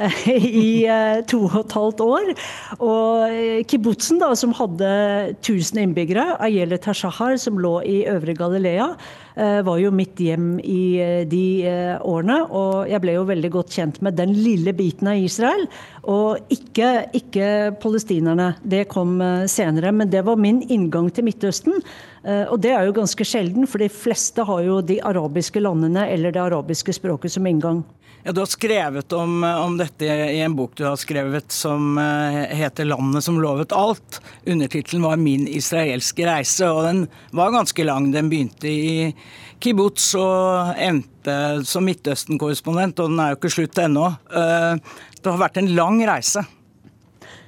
i 0.60 0.84
eh, 0.88 1.20
to 1.28 1.44
og 1.48 1.56
et 1.64 1.76
halvt 1.76 2.02
år. 2.04 2.28
Og 2.80 3.24
eh, 3.28 3.62
kibbutzen, 3.68 4.20
da, 4.22 4.32
som 4.38 4.54
hadde 4.56 4.90
1000 5.36 5.82
innbyggere, 5.84 6.36
Ayele 6.40 6.80
Tashahar, 6.80 7.36
som 7.40 7.60
lå 7.60 7.80
i 7.86 8.02
Øvre 8.10 8.34
Galilea, 8.36 8.88
eh, 9.36 9.60
var 9.66 9.80
jo 9.82 9.92
mitt 9.94 10.20
hjem 10.20 10.54
i 10.64 11.24
de 11.28 11.44
årene. 12.00 12.40
Og 12.48 12.88
jeg 12.90 13.04
ble 13.04 13.16
jo 13.18 13.26
veldig 13.28 13.52
godt 13.58 13.76
kjent 13.76 14.00
med 14.04 14.16
den 14.20 14.34
lille 14.36 14.74
biten 14.76 15.10
av 15.12 15.20
Israel. 15.20 15.66
Og 16.08 16.52
ikke, 16.52 17.10
ikke 17.16 17.50
palestinerne. 17.82 18.54
Det 18.64 18.86
kom 18.92 19.18
senere. 19.50 19.92
Men 19.92 20.12
det 20.12 20.24
var 20.26 20.40
min 20.40 20.62
inngang 20.68 21.10
til 21.12 21.28
Midtøsten. 21.28 21.76
Og 22.24 22.56
det 22.60 22.72
er 22.76 22.84
jo 22.84 22.96
ganske 22.96 23.24
sjelden, 23.24 23.64
for 23.68 23.80
de 23.80 23.88
fleste 23.92 24.44
har 24.44 24.64
jo 24.64 24.80
de 24.84 24.98
arabiske 25.08 25.60
landene 25.60 26.04
eller 26.12 26.34
det 26.34 26.42
arabiske 26.42 26.92
språket 26.96 27.32
som 27.32 27.48
inngang. 27.48 27.80
Ja, 28.22 28.32
Du 28.32 28.40
har 28.40 28.46
skrevet 28.46 29.12
om, 29.12 29.44
om, 29.44 29.76
dette 29.80 30.04
i 30.04 30.40
en 30.44 30.56
bok 30.56 30.74
du 30.76 30.84
har 30.84 30.98
skrevet 31.00 31.52
som 31.52 31.96
uh, 31.98 32.44
heter 32.52 32.84
'Landet 32.84 33.24
som 33.24 33.40
lovet 33.40 33.72
alt'. 33.72 34.20
Undertittelen 34.46 35.02
var 35.02 35.16
'Min 35.16 35.48
israelske 35.48 36.26
reise', 36.28 36.68
og 36.68 36.84
den 36.84 37.08
var 37.32 37.50
ganske 37.50 37.84
lang. 37.84 38.12
Den 38.12 38.28
begynte 38.28 38.68
i 38.68 39.14
kibbutz 39.60 40.14
og 40.20 40.76
endte 40.76 41.64
som 41.64 41.84
Midtøsten-korrespondent, 41.88 43.00
og 43.00 43.08
den 43.08 43.20
er 43.20 43.32
jo 43.32 43.40
ikke 43.40 43.54
slutt 43.56 43.80
ennå. 43.80 44.12
Uh, 44.28 44.76
det 45.16 45.32
har 45.32 45.40
vært 45.40 45.56
en 45.56 45.72
lang 45.74 46.04
reise. 46.04 46.44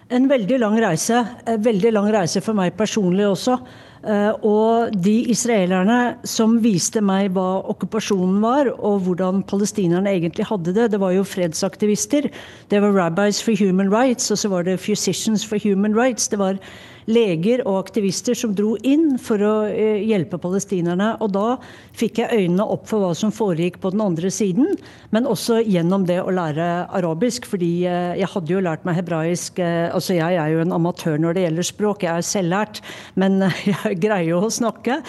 En 0.09 0.29
veldig 0.29 0.59
lang 0.61 0.81
reise. 0.81 1.21
En 1.49 1.63
veldig 1.63 1.93
lang 1.93 2.09
reise 2.13 2.41
for 2.41 2.57
meg 2.57 2.77
personlig 2.77 3.29
også. 3.29 3.61
Eh, 4.03 4.33
og 4.43 4.95
de 4.99 5.15
israelerne 5.31 6.17
som 6.27 6.57
viste 6.65 6.99
meg 7.05 7.31
hva 7.37 7.63
okkupasjonen 7.71 8.41
var, 8.43 8.73
og 8.75 9.05
hvordan 9.07 9.45
palestinerne 9.47 10.11
egentlig 10.11 10.49
hadde 10.49 10.75
det, 10.75 10.89
det 10.95 11.01
var 11.03 11.15
jo 11.15 11.27
fredsaktivister. 11.27 12.27
Det 12.71 12.81
var 12.83 12.97
Rabbis 12.97 13.43
for 13.45 13.55
Human 13.59 13.93
Rights, 13.95 14.31
og 14.35 14.41
så 14.43 14.51
var 14.51 14.67
det 14.67 14.81
Physicians 14.83 15.47
for 15.47 15.63
Human 15.63 15.95
Rights. 15.95 16.27
Det 16.29 16.41
var 16.41 16.59
leger 17.11 17.63
og 17.67 17.79
aktivister 17.81 18.37
som 18.39 18.55
dro 18.57 18.75
inn 18.87 19.17
for 19.23 19.43
å 19.43 19.55
eh, 19.69 20.03
hjelpe 20.07 20.39
palestinerne. 20.43 21.13
Og 21.25 21.33
da 21.35 21.47
fikk 21.99 22.23
jeg 22.23 22.43
øynene 22.45 22.67
opp 22.75 22.87
for 22.91 23.03
hva 23.03 23.13
som 23.19 23.33
foregikk 23.35 23.81
på 23.83 23.93
den 23.95 24.05
andre 24.05 24.31
siden, 24.33 24.77
men 25.15 25.29
også 25.29 25.61
gjennom 25.65 26.07
det 26.09 26.21
å 26.23 26.33
lære 26.35 26.69
arabisk, 26.95 27.49
fordi 27.51 27.73
eh, 27.89 28.15
jeg 28.21 28.31
hadde 28.35 28.55
jo 28.55 28.63
lært 28.65 28.87
meg 28.89 29.01
hebraisk 29.01 29.61
eh, 29.63 29.91
Altså 29.93 30.15
jeg 30.17 30.37
er 30.39 30.53
jo 30.53 30.63
en 30.63 30.75
amatør 30.77 31.19
når 31.21 31.37
det 31.37 31.47
gjelder 31.47 31.69
språk, 31.69 32.05
jeg 32.07 32.23
er 32.23 32.27
selvlært, 32.27 32.83
men 33.19 33.41
jeg 33.73 33.99
greier 34.03 34.35
jo 34.35 34.43
å 34.47 34.53
snakke. 34.53 35.01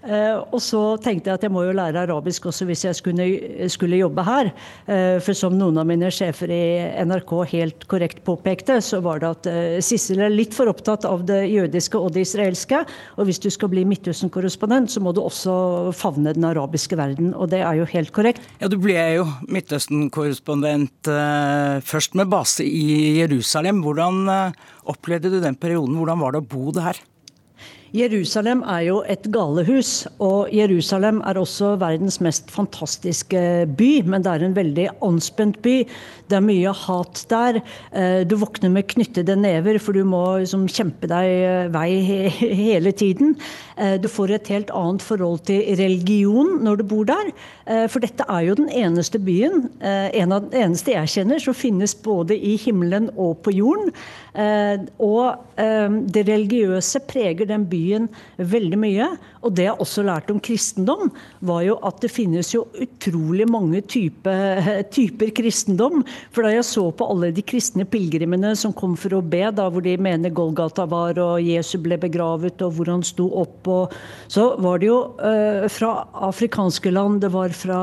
Og 0.00 0.58
så 0.64 0.80
tenkte 1.02 1.28
jeg 1.28 1.38
at 1.38 1.44
jeg 1.44 1.52
må 1.52 1.64
jo 1.66 1.74
lære 1.76 2.06
arabisk 2.06 2.46
også 2.48 2.64
hvis 2.68 2.86
jeg 2.86 2.96
skulle, 2.96 3.26
skulle 3.72 3.98
jobbe 4.00 4.24
her. 4.24 4.50
For 5.20 5.36
som 5.36 5.58
noen 5.58 5.76
av 5.80 5.88
mine 5.88 6.08
sjefer 6.14 6.52
i 6.54 6.62
NRK 7.04 7.34
helt 7.52 7.84
korrekt 7.90 8.22
påpekte, 8.24 8.78
så 8.84 9.02
var 9.04 9.20
det 9.20 9.30
at 9.34 9.50
Sissel 9.84 10.22
er 10.24 10.32
litt 10.32 10.56
for 10.56 10.70
opptatt 10.72 11.04
av 11.08 11.26
det 11.28 11.42
jødiske 11.50 12.00
og 12.00 12.14
det 12.16 12.24
israelske. 12.28 12.80
Og 13.20 13.28
hvis 13.28 13.42
du 13.42 13.50
skal 13.52 13.70
bli 13.72 13.84
Midtøsten-korrespondent, 13.88 14.92
så 14.92 15.02
må 15.04 15.12
du 15.16 15.20
også 15.22 15.54
favne 15.96 16.34
den 16.36 16.46
arabiske 16.48 16.98
verden. 16.98 17.32
Og 17.34 17.50
det 17.52 17.62
er 17.64 17.80
jo 17.80 17.88
helt 17.92 18.12
korrekt. 18.16 18.44
Ja, 18.62 18.70
du 18.70 18.78
ble 18.80 18.96
jo 19.16 19.26
Midtøsten-korrespondent 19.50 21.10
eh, 21.10 21.78
først 21.86 22.16
med 22.18 22.30
base 22.32 22.66
i 22.66 23.20
Jerusalem. 23.20 23.82
Hvordan 23.84 24.22
eh, 24.32 24.58
opplevde 24.90 25.32
du 25.32 25.40
den 25.42 25.58
perioden? 25.60 25.98
Hvordan 26.00 26.22
var 26.22 26.36
det 26.36 26.44
å 26.44 26.50
bo 26.50 26.74
der? 26.76 27.00
Jerusalem 27.90 28.60
er 28.70 28.84
jo 28.86 29.00
et 29.10 29.24
galehus, 29.34 30.04
og 30.22 30.52
Jerusalem 30.54 31.18
er 31.26 31.40
også 31.40 31.72
verdens 31.80 32.20
mest 32.22 32.50
fantastiske 32.54 33.40
by. 33.66 33.88
Men 34.06 34.22
det 34.22 34.30
er 34.30 34.44
en 34.46 34.54
veldig 34.54 34.86
anspent 35.02 35.58
by. 35.64 35.74
Det 36.30 36.38
er 36.38 36.44
mye 36.46 36.70
hat 36.84 37.24
der. 37.32 37.58
Eh, 37.90 38.22
du 38.30 38.36
våkner 38.38 38.70
med 38.70 38.86
knyttede 38.92 39.34
never, 39.34 39.80
for 39.82 39.96
du 39.96 40.04
må 40.06 40.22
liksom 40.38 40.68
kjempe 40.70 41.10
deg 41.10 41.30
eh, 41.48 41.72
vei 41.74 42.28
hele 42.62 42.94
tiden. 42.94 43.34
Eh, 43.74 43.96
du 43.98 44.06
får 44.06 44.36
et 44.36 44.52
helt 44.54 44.70
annet 44.70 45.02
forhold 45.02 45.42
til 45.50 45.66
religion 45.80 46.60
når 46.62 46.78
du 46.78 46.86
bor 46.94 47.10
der. 47.10 47.34
For 47.90 48.02
dette 48.02 48.24
er 48.26 48.42
jo 48.48 48.56
den 48.58 48.70
eneste 48.74 49.20
byen, 49.22 49.68
en 49.78 50.32
av 50.34 50.48
den 50.48 50.56
eneste 50.58 50.90
jeg 50.90 51.10
kjenner, 51.12 51.38
som 51.38 51.54
finnes 51.54 51.92
både 51.94 52.34
i 52.34 52.56
himmelen 52.58 53.06
og 53.14 53.44
på 53.44 53.52
jorden. 53.54 53.92
Og 54.30 55.58
det 56.10 56.22
religiøse 56.28 57.00
preger 57.08 57.48
den 57.50 57.64
byen 57.70 58.06
veldig 58.38 58.78
mye. 58.78 59.08
Og 59.40 59.54
det 59.56 59.66
jeg 59.66 59.80
også 59.80 60.04
lærte 60.04 60.34
om 60.34 60.40
kristendom, 60.42 61.10
var 61.46 61.62
jo 61.64 61.76
at 61.86 62.00
det 62.02 62.10
finnes 62.12 62.52
jo 62.52 62.66
utrolig 62.82 63.46
mange 63.50 63.80
typer, 63.88 64.60
typer 64.96 65.32
kristendom. 65.36 66.04
For 66.34 66.46
da 66.46 66.52
jeg 66.54 66.66
så 66.68 66.86
på 66.92 67.08
alle 67.12 67.30
de 67.34 67.44
kristne 67.46 67.86
pilegrimene 67.88 68.52
som 68.58 68.74
kom 68.76 68.96
for 69.00 69.16
å 69.16 69.22
be, 69.24 69.42
da 69.54 69.68
hvor 69.72 69.84
de 69.84 69.96
mener 70.00 70.34
Golgata 70.34 70.86
var, 70.90 71.18
og 71.20 71.40
Jesus 71.44 71.80
ble 71.82 71.98
begravet, 72.00 72.60
og 72.64 72.76
hvor 72.76 72.92
han 72.92 73.04
sto 73.06 73.30
opp, 73.40 73.70
og 73.70 73.96
så 74.30 74.50
var 74.60 74.80
det 74.80 74.90
jo 74.90 75.00
eh, 75.24 75.66
fra 75.72 75.94
afrikanske 76.30 76.92
land, 76.92 77.20
det 77.24 77.32
var 77.34 77.54
fra 77.56 77.80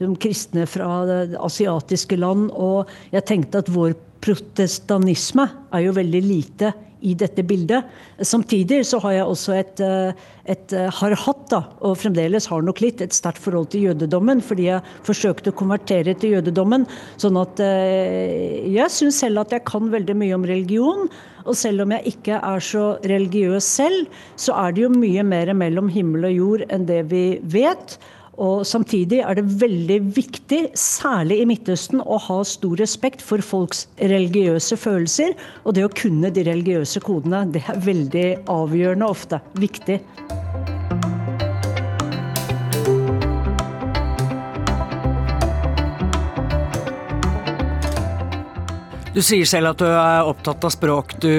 de 0.00 0.08
kristne 0.22 0.66
fra 0.70 1.02
asiatiske 1.42 2.18
land, 2.20 2.50
og 2.54 2.90
jeg 3.14 3.26
tenkte 3.28 3.62
at 3.62 3.70
vår 3.72 3.94
protestanisme 4.22 5.48
er 5.74 5.86
jo 5.86 5.94
veldig 5.98 6.22
lite 6.24 6.72
i 7.02 7.14
dette 7.18 7.42
bildet. 7.42 7.88
Samtidig 8.22 8.82
så 8.86 9.00
har 9.02 9.16
jeg 9.16 9.26
også 9.26 9.54
et, 9.56 9.80
eh, 9.82 10.12
et 10.54 10.72
eh, 10.72 10.90
har 11.00 11.16
hatt, 11.24 11.42
da, 11.50 11.62
og 11.82 11.98
fremdeles 11.98 12.46
har 12.46 12.62
nok 12.62 12.80
litt, 12.84 13.02
et 13.02 13.14
sterkt 13.14 13.42
forhold 13.42 13.72
til 13.72 13.88
jødedommen. 13.88 14.42
Fordi 14.44 14.68
jeg 14.68 14.86
forsøkte 15.06 15.50
å 15.50 15.58
konvertere 15.58 16.14
til 16.14 16.36
jødedommen. 16.36 16.86
Sånn 17.18 17.40
at 17.40 17.60
eh, 17.64 18.70
jeg 18.70 18.94
syns 18.94 19.18
selv 19.24 19.42
at 19.42 19.56
jeg 19.56 19.66
kan 19.66 19.90
veldig 19.90 20.16
mye 20.22 20.38
om 20.38 20.46
religion. 20.46 21.10
Og 21.42 21.58
selv 21.58 21.82
om 21.82 21.94
jeg 21.96 22.14
ikke 22.14 22.38
er 22.38 22.62
så 22.62 22.86
religiøs 23.02 23.66
selv, 23.66 24.06
så 24.38 24.54
er 24.62 24.74
det 24.74 24.86
jo 24.86 24.94
mye 24.94 25.26
mer 25.26 25.50
mellom 25.58 25.90
himmel 25.90 26.30
og 26.30 26.36
jord 26.38 26.66
enn 26.70 26.86
det 26.86 27.02
vi 27.10 27.26
vet. 27.42 27.98
Og 28.42 28.64
Samtidig 28.66 29.20
er 29.22 29.38
det 29.38 29.44
veldig 29.60 29.98
viktig, 30.16 30.60
særlig 30.78 31.42
i 31.42 31.46
Midtøsten, 31.46 32.00
å 32.02 32.18
ha 32.24 32.40
stor 32.46 32.74
respekt 32.80 33.22
for 33.22 33.42
folks 33.44 33.84
religiøse 34.00 34.78
følelser. 34.80 35.36
Og 35.62 35.76
det 35.76 35.84
å 35.86 35.92
kunne 35.94 36.32
de 36.34 36.42
religiøse 36.48 37.02
kodene, 37.04 37.44
det 37.54 37.62
er 37.70 37.78
veldig 37.84 38.28
avgjørende 38.50 39.06
ofte. 39.06 39.38
Viktig. 39.62 40.00
Du 49.12 49.20
sier 49.20 49.44
selv 49.44 49.74
at 49.74 49.82
du 49.84 49.86
er 49.86 50.24
opptatt 50.24 50.64
av 50.66 50.72
språk. 50.72 51.14
Du, 51.20 51.30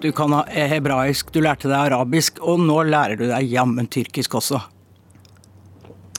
du 0.00 0.08
kan 0.16 0.34
hebraisk, 0.48 1.30
du 1.30 1.42
lærte 1.44 1.68
deg 1.68 1.92
arabisk, 1.92 2.40
og 2.40 2.64
nå 2.64 2.80
lærer 2.88 3.20
du 3.20 3.28
deg 3.28 3.52
jammen 3.52 3.86
tyrkisk 3.92 4.40
også. 4.40 4.64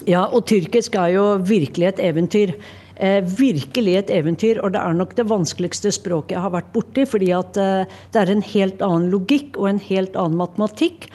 Ja, 0.09 0.25
og 0.25 0.47
tyrkisk 0.49 0.95
er 0.97 1.13
jo 1.13 1.25
virkelig 1.45 1.91
et 1.91 1.99
eventyr. 2.01 2.55
Eh, 2.99 3.21
virkelig 3.23 3.93
et 3.95 4.09
eventyr, 4.11 4.57
og 4.59 4.73
det 4.73 4.81
er 4.81 4.95
nok 4.97 5.13
det 5.15 5.27
vanskeligste 5.29 5.91
språket 5.95 6.35
jeg 6.35 6.43
har 6.43 6.55
vært 6.55 6.71
borti. 6.73 7.05
Fordi 7.07 7.29
at 7.35 7.59
eh, 7.61 7.97
det 8.13 8.21
er 8.23 8.31
en 8.33 8.43
helt 8.43 8.81
annen 8.85 9.09
logikk 9.13 9.59
og 9.59 9.69
en 9.69 9.83
helt 9.85 10.17
annen 10.17 10.39
matematikk. 10.41 11.07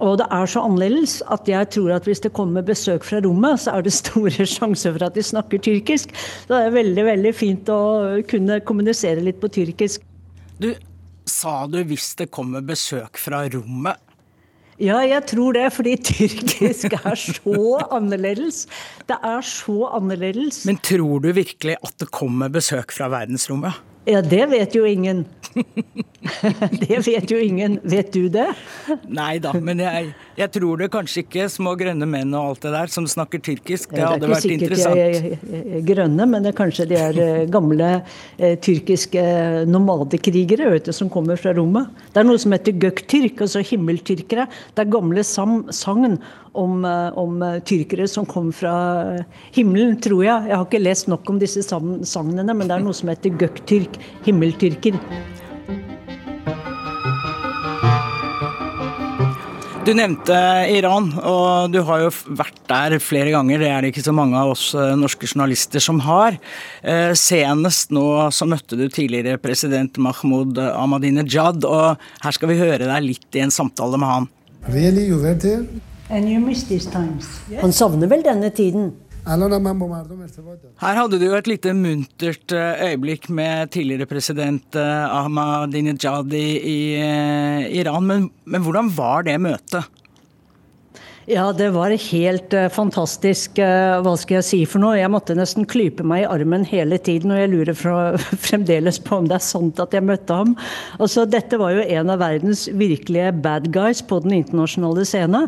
Og 0.00 0.16
det 0.16 0.26
er 0.32 0.48
så 0.48 0.64
annerledes 0.64 1.18
at 1.28 1.48
jeg 1.48 1.68
tror 1.74 1.92
at 1.98 2.08
hvis 2.08 2.24
det 2.24 2.32
kommer 2.32 2.64
besøk 2.64 3.04
fra 3.04 3.20
rommet, 3.20 3.60
så 3.60 3.76
er 3.76 3.84
det 3.84 3.92
store 4.00 4.48
sjanser 4.48 4.96
for 4.96 5.10
at 5.10 5.18
de 5.18 5.26
snakker 5.26 5.60
tyrkisk. 5.60 6.16
Da 6.48 6.62
er 6.62 6.70
det 6.70 6.78
veldig, 6.80 7.06
veldig 7.12 7.34
fint 7.36 7.68
å 7.68 7.80
kunne 8.30 8.62
kommunisere 8.64 9.20
litt 9.26 9.42
på 9.42 9.52
tyrkisk. 9.52 10.06
Du, 10.60 10.72
sa 11.28 11.66
du 11.68 11.82
hvis 11.84 12.14
det 12.16 12.30
kommer 12.32 12.64
besøk 12.64 13.20
fra 13.20 13.44
rommet? 13.52 14.00
Ja, 14.80 15.02
jeg 15.04 15.26
tror 15.28 15.52
det, 15.52 15.66
fordi 15.76 15.92
tyrkisk 16.00 16.94
er 16.96 17.18
så 17.20 17.64
annerledes. 17.92 18.62
Det 19.08 19.18
er 19.20 19.44
så 19.44 19.90
annerledes. 19.92 20.62
Men 20.68 20.80
tror 20.80 21.20
du 21.20 21.28
virkelig 21.36 21.76
at 21.84 21.94
det 22.00 22.08
kommer 22.16 22.48
besøk 22.52 22.94
fra 22.96 23.10
verdensrommet? 23.12 23.76
Ja, 24.08 24.22
det 24.24 24.46
vet 24.48 24.74
jo 24.74 24.86
ingen. 24.88 25.26
det 26.82 26.98
vet 27.06 27.30
jo 27.32 27.38
ingen. 27.40 27.78
Vet 27.82 28.12
du 28.12 28.28
det? 28.32 28.46
Nei 29.08 29.38
da, 29.40 29.54
men 29.56 29.80
jeg, 29.80 30.10
jeg, 30.36 30.52
tror 30.52 30.82
det 30.82 30.90
kanskje 30.92 31.22
ikke 31.24 31.46
små 31.52 31.72
grønne 31.80 32.04
menn 32.08 32.34
og 32.36 32.50
alt 32.50 32.66
det 32.66 32.72
der 32.74 32.92
som 32.92 33.06
snakker 33.08 33.40
tyrkisk. 33.46 33.94
Det, 33.96 34.04
hadde 34.04 34.28
vært 34.28 34.48
interessant. 34.52 34.98
Det 34.98 35.06
er 35.06 35.16
ikke 35.16 35.38
sikkert 35.40 35.88
grønne, 35.88 36.28
men 36.28 36.44
det 36.44 36.52
er 36.52 36.58
kanskje 36.60 36.88
de 36.90 36.98
er 37.00 37.22
eh, 37.24 37.46
gamle 37.52 37.88
eh, 37.96 38.58
tyrkiske 38.60 39.24
nomadekrigere 39.70 40.68
vet 40.74 40.90
du, 40.90 40.94
som 40.96 41.12
kommer 41.12 41.40
fra 41.40 41.54
rommet. 41.56 41.88
Det 42.12 42.20
er 42.20 42.28
noe 42.28 42.42
som 42.42 42.52
heter 42.56 42.76
gøktyrk, 42.84 43.40
altså 43.46 43.64
himmeltyrkere. 43.64 44.46
Det 44.76 44.84
er 44.84 44.92
gamle 44.92 45.24
sam, 45.24 45.62
sagn 45.72 46.20
om, 46.52 46.84
eh, 46.84 47.20
om, 47.20 47.40
tyrkere 47.64 48.08
som 48.10 48.28
kom 48.28 48.52
fra 48.52 48.76
himmelen, 49.56 49.96
tror 50.04 50.26
jeg. 50.26 50.50
Jeg 50.52 50.58
har 50.58 50.68
ikke 50.68 50.84
lest 50.84 51.08
nok 51.08 51.32
om 51.32 51.40
disse 51.40 51.64
sagnene, 51.64 52.52
men 52.52 52.66
det 52.68 52.76
er 52.76 52.84
noe 52.84 52.96
som 52.96 53.08
heter 53.08 53.40
gøktyrk, 53.40 53.96
himmeltyrker. 54.28 55.00
Du 59.80 59.94
nevnte 59.96 60.36
Iran, 60.68 61.06
og 61.24 61.72
du 61.72 61.78
har 61.88 62.02
jo 62.02 62.10
vært 62.36 62.58
der 62.68 62.98
flere 63.00 63.32
ganger. 63.32 63.62
Det 63.62 63.68
er 63.72 63.80
det 63.80 63.92
ikke 63.94 64.04
så 64.04 64.12
mange 64.12 64.36
av 64.36 64.52
oss 64.52 64.66
eh, 64.76 64.92
norske 65.00 65.24
journalister 65.24 65.80
som 65.80 66.02
har. 66.04 66.36
Eh, 66.84 67.14
senest 67.16 67.94
nå 67.96 68.04
så 68.28 68.44
møtte 68.44 68.76
du 68.76 68.84
tidligere 68.92 69.40
president 69.40 69.96
Mahmoud 69.96 70.60
Ahmadinejad, 70.60 71.64
og 71.64 71.96
her 72.20 72.36
skal 72.36 72.52
vi 72.52 72.58
høre 72.60 72.84
deg 72.84 73.06
litt 73.06 73.40
i 73.40 73.40
en 73.46 73.54
samtale 73.54 73.96
med 73.96 74.12
han. 74.12 74.28
Really, 74.68 75.06
you 75.08 75.16
were 75.22 75.32
there? 75.32 75.64
And 76.12 76.28
you 76.28 76.44
missed 76.44 76.68
these 76.68 76.90
times. 76.92 77.40
Han 77.62 77.72
savner 77.72 78.12
vel 78.12 78.26
denne 78.26 78.52
tiden? 78.52 78.92
Her 79.26 80.96
hadde 80.96 81.18
du 81.20 81.26
jo 81.26 81.36
et 81.36 81.48
lite 81.50 81.72
muntert 81.76 82.54
eh, 82.56 82.84
øyeblikk 82.88 83.28
med 83.28 83.70
tidligere 83.76 84.08
president 84.08 84.76
eh, 84.78 85.16
Ahmadinejad 85.20 86.32
i, 86.34 86.80
eh, 86.96 87.66
Iran. 87.80 88.06
Men, 88.08 88.28
men 88.44 88.64
hvordan 88.64 88.90
var 88.96 89.26
det 89.28 89.36
møtet? 89.40 89.84
Ja, 91.30 91.52
det 91.54 91.68
var 91.70 91.92
helt 91.94 92.54
uh, 92.58 92.64
fantastisk. 92.74 93.58
Uh, 93.62 94.00
hva 94.02 94.16
skal 94.18 94.40
jeg 94.40 94.46
si 94.48 94.58
for 94.66 94.82
noe? 94.82 94.96
Jeg 94.98 95.10
måtte 95.14 95.36
nesten 95.38 95.66
klype 95.68 96.02
meg 96.02 96.24
i 96.24 96.26
armen 96.26 96.64
hele 96.66 96.96
tiden, 96.98 97.30
og 97.30 97.38
jeg 97.38 97.50
lurer 97.52 97.76
fra, 97.78 97.98
fremdeles 98.48 98.98
på 99.04 99.20
om 99.20 99.28
det 99.30 99.36
er 99.36 99.44
sant 99.46 99.78
at 99.78 99.94
jeg 99.94 100.02
møtte 100.08 100.34
ham. 100.34 100.56
Altså, 100.98 101.28
dette 101.30 101.60
var 101.60 101.76
jo 101.76 101.84
en 101.84 102.10
av 102.10 102.18
verdens 102.24 102.64
virkelige 102.74 103.30
bad 103.44 103.68
guys 103.70 104.00
på 104.02 104.18
den 104.24 104.40
internasjonale 104.40 105.04
scene. 105.06 105.44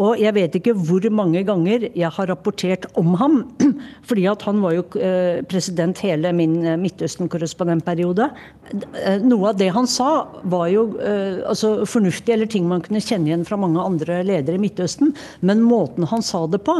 Og 0.00 0.22
jeg 0.22 0.32
vet 0.38 0.56
ikke 0.56 0.76
hvor 0.78 1.04
mange 1.12 1.44
ganger 1.44 1.84
jeg 1.90 2.12
har 2.16 2.32
rapportert 2.32 2.88
om 2.96 3.12
ham. 3.20 3.36
Fordi 4.08 4.24
at 4.32 4.48
han 4.48 4.64
var 4.64 4.78
jo 4.78 4.86
uh, 4.96 5.44
president 5.52 6.00
hele 6.06 6.32
min 6.38 6.62
Midtøsten-korrespondentperiode. 6.80 8.30
Noe 9.26 9.52
av 9.52 9.60
det 9.60 9.68
han 9.76 9.86
sa, 9.86 10.08
var 10.48 10.66
jo 10.72 10.88
altså, 10.98 11.84
fornuftig, 11.86 12.32
eller 12.34 12.48
ting 12.50 12.64
man 12.66 12.80
kunne 12.82 13.04
kjenne 13.04 13.30
igjen 13.30 13.44
fra 13.46 13.60
mange 13.60 13.84
andre 13.84 14.22
ledere 14.26 14.58
i 14.58 14.64
Midtøsten. 14.64 15.12
Men 15.46 15.64
måten 15.64 16.06
han 16.10 16.24
sa 16.24 16.44
det 16.50 16.62
på, 16.66 16.76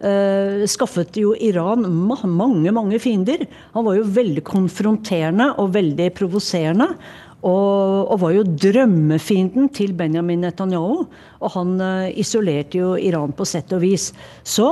eh, 0.00 0.66
skaffet 0.70 1.18
jo 1.20 1.34
Iran 1.34 1.86
ma 1.88 2.18
mange, 2.26 2.72
mange 2.74 3.00
fiender. 3.02 3.46
Han 3.74 3.86
var 3.86 3.98
jo 3.98 4.12
veldig 4.20 4.44
konfronterende 4.46 5.52
og 5.58 5.74
veldig 5.76 6.10
provoserende. 6.18 6.92
Og, 7.40 8.10
og, 8.12 8.16
var 8.20 8.34
jo 8.36 8.44
drømmefienden 8.44 9.70
til 9.72 9.94
Benjamin 9.96 10.42
Netanyahu. 10.44 11.06
Og 11.40 11.52
han 11.56 11.76
eh, 11.80 12.12
isolerte 12.20 12.82
jo 12.82 12.94
Iran 13.00 13.32
på 13.32 13.48
sett 13.48 13.72
og 13.72 13.80
vis. 13.84 14.10
Så 14.44 14.68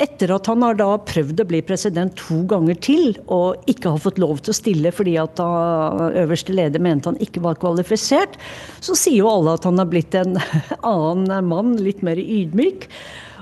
etter 0.00 0.32
at 0.32 0.48
han 0.48 0.62
har 0.64 0.78
da 0.78 0.88
prøvd 1.04 1.42
å 1.42 1.48
bli 1.48 1.60
president 1.68 2.14
to 2.16 2.40
ganger 2.48 2.78
til, 2.80 3.16
og 3.26 3.60
ikke 3.68 3.92
har 3.92 4.04
fått 4.04 4.20
lov 4.22 4.40
til 4.40 4.54
å 4.54 4.56
stille 4.56 4.92
fordi 4.94 5.18
at 5.20 5.34
da 5.40 6.12
øverste 6.24 6.54
leder 6.56 6.80
mente 6.82 7.10
han 7.10 7.20
ikke 7.20 7.42
var 7.44 7.60
kvalifisert, 7.60 8.38
så 8.80 8.96
sier 8.96 9.20
jo 9.20 9.32
alle 9.32 9.58
at 9.58 9.68
han 9.68 9.80
har 9.82 9.90
blitt 9.92 10.16
en 10.16 10.38
annen 10.94 11.50
mann, 11.50 11.76
litt 11.82 12.00
mer 12.06 12.20
ydmyk. 12.20 12.88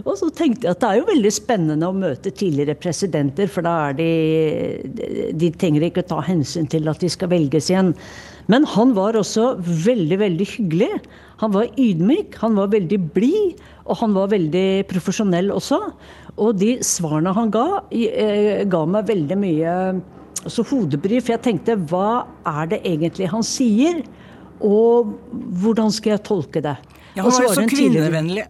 Og 0.00 0.16
så 0.16 0.30
tenkte 0.32 0.64
jeg 0.64 0.72
at 0.72 0.82
det 0.82 0.88
er 0.88 0.98
jo 1.00 1.08
veldig 1.10 1.32
spennende 1.34 1.88
å 1.90 1.96
møte 1.96 2.32
tidligere 2.32 2.78
presidenter, 2.80 3.50
for 3.52 3.66
da 3.66 3.90
er 3.90 3.98
de 3.98 4.10
De 5.36 5.50
trenger 5.60 5.84
ikke 5.86 6.06
ta 6.08 6.22
hensyn 6.24 6.68
til 6.70 6.88
at 6.90 7.02
de 7.02 7.10
skal 7.12 7.30
velges 7.32 7.68
igjen. 7.70 7.92
Men 8.50 8.64
han 8.66 8.94
var 8.96 9.18
også 9.18 9.52
veldig, 9.60 10.18
veldig 10.22 10.46
hyggelig. 10.54 10.90
Han 11.42 11.52
var 11.54 11.68
ydmyk, 11.78 12.38
han 12.40 12.56
var 12.58 12.72
veldig 12.72 12.98
blid, 13.14 13.60
og 13.86 14.00
han 14.00 14.16
var 14.16 14.32
veldig 14.32 14.88
profesjonell 14.90 15.52
også. 15.54 15.78
Og 16.36 16.56
de 16.60 16.76
svarene 16.86 17.32
han 17.34 17.50
ga, 17.50 17.82
eh, 17.90 18.64
ga 18.70 18.84
meg 18.86 19.08
veldig 19.10 19.38
mye 19.40 19.74
altså 20.44 20.64
hodebry. 20.70 21.20
For 21.20 21.34
jeg 21.34 21.44
tenkte 21.44 21.78
hva 21.90 22.26
er 22.46 22.70
det 22.72 22.80
egentlig 22.88 23.30
han 23.32 23.44
sier? 23.46 24.02
Og 24.60 25.14
hvordan 25.62 25.92
skal 25.94 26.16
jeg 26.16 26.24
tolke 26.28 26.62
det? 26.64 26.76
Ja, 27.16 27.24
Han 27.24 27.32
var 27.32 27.46
jo 27.46 27.54
så 27.56 27.66
kvinnevennlig. 27.68 28.46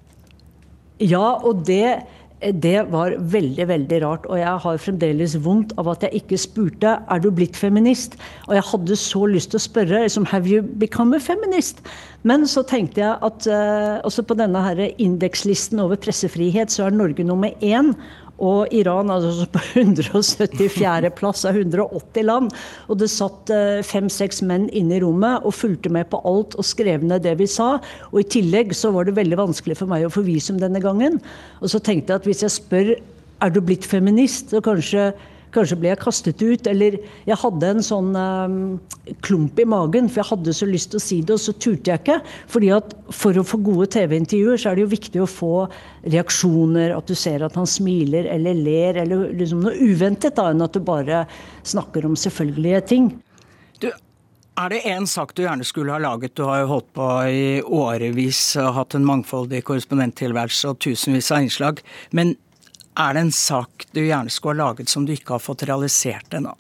Ja, 1.00 1.38
og 1.40 1.64
det 1.64 2.02
det 2.40 2.86
var 2.92 3.16
veldig 3.32 3.66
veldig 3.68 3.98
rart. 4.04 4.26
Og 4.30 4.40
jeg 4.40 4.62
har 4.64 4.80
fremdeles 4.80 5.36
vondt 5.44 5.74
av 5.80 5.90
at 5.92 6.06
jeg 6.06 6.22
ikke 6.22 6.38
spurte 6.40 6.94
er 7.00 7.20
du 7.20 7.28
blitt 7.34 7.58
feminist. 7.58 8.16
Og 8.48 8.56
jeg 8.56 8.66
hadde 8.70 8.96
så 8.96 9.26
lyst 9.28 9.52
til 9.52 9.60
å 9.60 9.66
spørre 9.66 10.04
liksom, 10.06 10.28
have 10.32 10.48
you 10.48 10.62
become 10.62 11.16
a 11.16 11.20
feminist? 11.20 11.84
Men 12.24 12.46
så 12.48 12.64
tenkte 12.68 13.02
jeg 13.02 13.16
at 13.24 13.48
uh, 13.48 14.00
også 14.04 14.24
på 14.28 14.36
denne 14.36 14.90
indekslisten 15.00 15.80
over 15.80 16.00
pressefrihet, 16.00 16.72
så 16.72 16.88
er 16.88 16.96
Norge 16.96 17.24
nummer 17.24 17.52
én. 17.64 17.94
Og 18.40 18.72
Iran 18.74 19.12
altså 19.12 19.46
på 19.52 19.62
174. 19.82 21.10
plass 21.16 21.44
av 21.48 21.58
180 21.60 22.26
land. 22.26 22.54
Og 22.88 23.00
det 23.02 23.10
satt 23.12 23.52
eh, 23.54 23.80
fem-seks 23.86 24.40
menn 24.46 24.68
inne 24.76 24.96
i 24.96 25.02
rommet 25.04 25.44
og 25.44 25.56
fulgte 25.56 25.92
med 25.92 26.08
på 26.12 26.22
alt 26.28 26.56
og 26.56 26.66
skrev 26.66 27.04
ned 27.06 27.26
det 27.26 27.36
vi 27.40 27.48
sa. 27.50 27.74
Og 28.10 28.22
i 28.22 28.28
tillegg 28.36 28.72
så 28.76 28.92
var 28.94 29.08
det 29.08 29.18
veldig 29.18 29.40
vanskelig 29.40 29.78
for 29.80 29.90
meg 29.90 30.06
å 30.06 30.12
få 30.12 30.24
visum 30.26 30.60
denne 30.62 30.82
gangen. 30.82 31.20
Og 31.60 31.72
så 31.72 31.82
tenkte 31.84 32.14
jeg 32.14 32.22
at 32.22 32.30
hvis 32.30 32.44
jeg 32.46 32.56
spør 32.56 32.94
er 33.40 33.52
du 33.52 33.60
blitt 33.64 33.86
feminist, 33.88 34.50
så 34.52 34.60
kanskje 34.64 35.10
Kanskje 35.54 35.78
ble 35.80 35.90
jeg 35.90 36.00
kastet 36.02 36.42
ut, 36.42 36.68
eller 36.70 36.98
jeg 37.26 37.38
hadde 37.42 37.70
en 37.74 37.82
sånn 37.84 38.10
um, 38.14 38.58
klump 39.26 39.58
i 39.58 39.66
magen, 39.68 40.10
for 40.10 40.22
jeg 40.22 40.30
hadde 40.30 40.54
så 40.56 40.68
lyst 40.68 40.92
til 40.92 41.00
å 41.00 41.04
si 41.04 41.20
det, 41.22 41.36
og 41.36 41.42
så 41.42 41.54
turte 41.58 41.92
jeg 41.92 42.02
ikke. 42.02 42.18
fordi 42.50 42.70
at 42.76 42.94
for 43.10 43.36
å 43.36 43.46
få 43.46 43.60
gode 43.66 43.88
TV-intervjuer, 43.96 44.60
så 44.60 44.70
er 44.70 44.78
det 44.78 44.84
jo 44.84 44.92
viktig 44.92 45.24
å 45.24 45.30
få 45.30 45.54
reaksjoner, 46.06 46.94
at 46.96 47.10
du 47.10 47.16
ser 47.18 47.42
at 47.46 47.58
han 47.58 47.66
smiler 47.68 48.28
eller 48.30 48.54
ler, 48.54 49.02
eller 49.02 49.32
liksom 49.40 49.64
noe 49.66 49.74
uventet, 49.78 50.36
da, 50.38 50.50
enn 50.52 50.62
at 50.62 50.76
du 50.76 50.84
bare 50.84 51.24
snakker 51.66 52.06
om 52.06 52.16
selvfølgelige 52.18 52.84
ting. 52.92 53.10
Du, 53.82 53.90
er 54.60 54.68
det 54.72 54.82
én 54.90 55.06
sak 55.08 55.32
du 55.34 55.44
gjerne 55.44 55.64
skulle 55.64 55.94
ha 55.94 56.00
laget? 56.02 56.34
Du 56.36 56.44
har 56.44 56.62
jo 56.62 56.70
holdt 56.74 56.90
på 56.96 57.08
i 57.32 57.44
årevis 57.64 58.42
og 58.60 58.74
hatt 58.76 58.96
en 58.98 59.06
mangfoldig 59.08 59.62
korrespondenttilværelse 59.64 60.72
og 60.72 60.80
tusenvis 60.84 61.30
av 61.32 61.46
innslag. 61.46 61.80
Men 62.16 62.34
er 62.98 63.14
det 63.14 63.20
en 63.26 63.32
sak 63.34 63.86
du 63.94 64.02
gjerne 64.02 64.32
skulle 64.32 64.62
ha 64.62 64.70
laget 64.70 64.88
som 64.88 65.06
du 65.06 65.14
ikke 65.14 65.36
har 65.36 65.44
fått 65.44 65.66
realisert 65.68 66.34
ennå? 66.34 66.56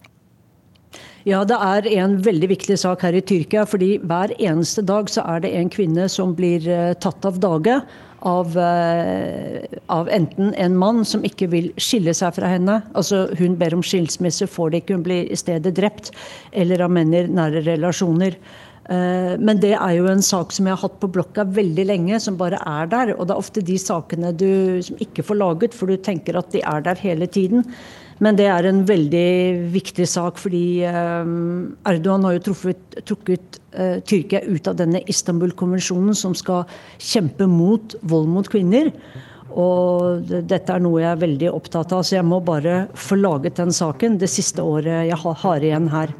Ja, 1.28 1.42
det 1.44 1.56
er 1.60 1.84
en 2.00 2.14
veldig 2.24 2.48
viktig 2.54 2.78
sak 2.80 3.02
her 3.04 3.16
i 3.16 3.20
Tyrkia. 3.20 3.66
fordi 3.68 3.98
hver 3.98 4.32
eneste 4.38 4.82
dag 4.82 5.10
så 5.10 5.20
er 5.28 5.40
det 5.40 5.54
en 5.54 5.68
kvinne 5.68 6.08
som 6.08 6.34
blir 6.34 6.66
eh, 6.68 6.94
tatt 6.94 7.24
av 7.24 7.38
dage. 7.40 7.80
Av, 8.20 8.56
eh, 8.56 9.64
av, 9.88 10.08
enten 10.08 10.54
en 10.54 10.76
mann 10.76 11.04
som 11.04 11.24
ikke 11.24 11.48
vil 11.52 11.70
skille 11.76 12.14
seg 12.14 12.34
fra 12.36 12.48
henne. 12.48 12.82
altså 12.94 13.28
Hun 13.38 13.56
ber 13.56 13.74
om 13.74 13.82
skilsmisse, 13.82 14.46
får 14.46 14.70
det 14.70 14.82
ikke, 14.82 14.94
hun 14.94 15.04
blir 15.04 15.30
i 15.30 15.36
stedet 15.36 15.74
drept. 15.76 16.10
Eller 16.52 16.80
av 16.80 16.90
menn 16.90 17.12
i 17.12 17.26
nære 17.28 17.64
relasjoner. 17.68 18.36
Eh, 18.90 19.36
men 19.38 19.60
det 19.62 19.76
er 19.76 19.94
jo 20.00 20.08
en 20.10 20.22
sak 20.24 20.50
som 20.54 20.66
jeg 20.66 20.74
har 20.74 20.82
hatt 20.82 20.98
på 21.02 21.10
blokka 21.14 21.46
veldig 21.54 21.86
lenge, 21.86 22.18
som 22.22 22.38
bare 22.40 22.58
er 22.66 22.90
der. 22.90 23.14
Og 23.16 23.28
det 23.28 23.36
er 23.36 23.42
ofte 23.44 23.64
de 23.64 23.78
sakene 23.78 24.34
du 24.34 24.82
som 24.86 24.98
ikke 25.02 25.24
får 25.26 25.38
laget, 25.38 25.76
for 25.76 25.90
du 25.90 26.00
tenker 26.00 26.38
at 26.40 26.50
de 26.54 26.64
er 26.66 26.86
der 26.86 26.98
hele 27.04 27.30
tiden. 27.30 27.66
Men 28.20 28.36
det 28.36 28.50
er 28.52 28.66
en 28.68 28.82
veldig 28.84 29.70
viktig 29.72 30.04
sak, 30.10 30.36
fordi 30.42 30.82
um, 30.84 31.70
Erdogan 31.88 32.26
har 32.26 32.34
jo 32.36 32.42
truffet, 32.50 32.98
trukket 33.08 33.56
uh, 33.72 33.96
Tyrkia 34.04 34.42
ut 34.44 34.68
av 34.68 34.76
denne 34.76 35.00
Istanbul-konvensjonen 35.08 36.18
som 36.18 36.36
skal 36.36 36.66
kjempe 37.00 37.48
mot 37.48 37.96
vold 38.02 38.28
mot 38.28 38.50
kvinner. 38.52 38.92
Og 39.56 40.28
dette 40.28 40.76
er 40.76 40.84
noe 40.84 41.00
jeg 41.00 41.14
er 41.14 41.24
veldig 41.24 41.50
opptatt 41.54 41.96
av, 41.96 42.04
så 42.04 42.18
jeg 42.18 42.28
må 42.28 42.42
bare 42.44 42.84
få 42.92 43.16
laget 43.22 43.56
den 43.62 43.72
saken 43.72 44.20
det 44.20 44.28
siste 44.30 44.68
året 44.68 45.08
jeg 45.08 45.22
har 45.24 45.64
igjen 45.64 45.88
her. 45.94 46.12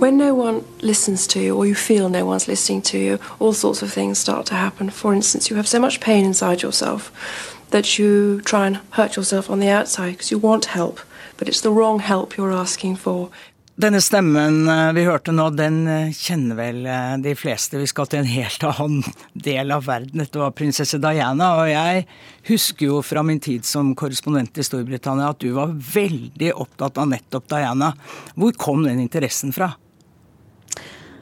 When 0.00 0.16
no 0.16 0.34
one 0.34 0.64
listens 0.80 1.26
to 1.28 1.40
you 1.40 1.56
or 1.56 1.66
you 1.66 1.74
feel 1.74 2.08
no 2.08 2.24
one's 2.24 2.48
listening 2.48 2.82
to 2.82 2.98
you, 2.98 3.18
all 3.38 3.52
sorts 3.52 3.82
of 3.82 3.92
things 3.92 4.18
start 4.18 4.46
to 4.46 4.54
happen. 4.54 4.90
For 4.90 5.14
instance, 5.14 5.50
you 5.50 5.56
have 5.56 5.68
so 5.68 5.78
much 5.78 6.00
pain 6.00 6.24
inside 6.24 6.62
yourself 6.62 7.12
that 7.70 7.98
you 7.98 8.40
try 8.40 8.66
and 8.66 8.80
hurt 8.90 9.16
yourself 9.16 9.50
on 9.50 9.60
the 9.60 9.68
outside 9.68 10.12
because 10.12 10.30
you 10.30 10.38
want 10.38 10.64
help, 10.64 11.00
but 11.36 11.48
it's 11.48 11.60
the 11.60 11.70
wrong 11.70 12.00
help 12.00 12.36
you're 12.36 12.52
asking 12.52 12.96
for. 12.96 13.30
Denne 13.80 14.00
stemmen 14.04 14.68
eh, 14.68 14.90
vi 14.92 15.06
hørte 15.06 15.32
nå, 15.32 15.46
den 15.56 15.86
eh, 15.88 16.10
kjenner 16.12 16.56
vel 16.58 16.80
eh, 16.84 17.14
de 17.22 17.32
fleste. 17.38 17.78
Vi 17.80 17.86
skal 17.88 18.10
til 18.10 18.20
en 18.20 18.28
helt 18.28 18.64
annen 18.66 19.04
del 19.48 19.72
av 19.72 19.86
verden. 19.86 20.20
Dette 20.20 20.40
var 20.42 20.52
prinsesse 20.52 21.00
Diana. 21.00 21.54
Og 21.62 21.70
jeg 21.70 22.04
husker 22.50 22.90
jo 22.90 22.98
fra 23.06 23.22
min 23.24 23.40
tid 23.40 23.64
som 23.64 23.94
korrespondent 23.96 24.58
i 24.60 24.66
Storbritannia 24.66 25.30
at 25.32 25.40
du 25.40 25.54
var 25.56 25.72
veldig 25.72 26.52
opptatt 26.60 27.00
av 27.00 27.08
nettopp 27.14 27.48
Diana. 27.54 27.94
Hvor 28.36 28.58
kom 28.60 28.84
den 28.84 29.00
interessen 29.00 29.54
fra? 29.56 29.70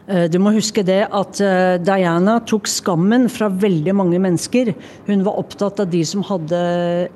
Eh, 0.09 0.25
du 0.33 0.39
må 0.41 0.55
huske 0.55 0.81
det 0.87 1.03
at 1.05 1.41
eh, 1.45 1.77
Diana 1.85 2.39
tok 2.49 2.69
skammen 2.71 3.27
fra 3.33 3.51
veldig 3.53 3.93
mange 3.97 4.21
mennesker. 4.25 4.71
Hun 5.09 5.25
var 5.27 5.37
opptatt 5.43 5.83
av 5.85 5.91
de 5.93 6.01
som 6.09 6.25
hadde 6.25 6.61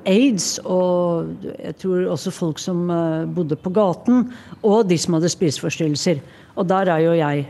aids, 0.09 0.59
og 0.61 1.33
jeg 1.57 1.73
tror 1.81 2.11
også 2.13 2.33
folk 2.35 2.61
som 2.61 2.85
eh, 2.93 3.25
bodde 3.33 3.57
på 3.57 3.73
gaten, 3.73 4.27
og 4.61 4.85
de 4.91 4.99
som 5.01 5.17
hadde 5.17 5.33
spiseforstyrrelser. 5.33 6.21
Og 6.53 6.67
der 6.69 6.91
er 6.93 6.99
jo 7.01 7.13
jeg. 7.17 7.47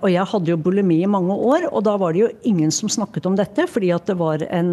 Og 0.00 0.06
jeg 0.08 0.24
hadde 0.30 0.48
jo 0.48 0.56
bulimi 0.56 1.02
i 1.04 1.10
mange 1.10 1.34
år, 1.36 1.66
og 1.68 1.82
da 1.84 1.98
var 2.00 2.14
det 2.16 2.22
jo 2.22 2.30
ingen 2.48 2.70
som 2.72 2.88
snakket 2.88 3.26
om 3.28 3.34
dette, 3.36 3.66
fordi 3.68 3.90
at 3.92 4.08
det 4.08 4.16
var 4.16 4.40
en 4.46 4.70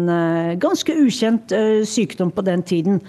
ganske 0.56 0.94
ukjent 0.96 1.52
sykdom 1.84 2.30
på 2.32 2.46
den 2.46 2.64
tiden. 2.64 3.02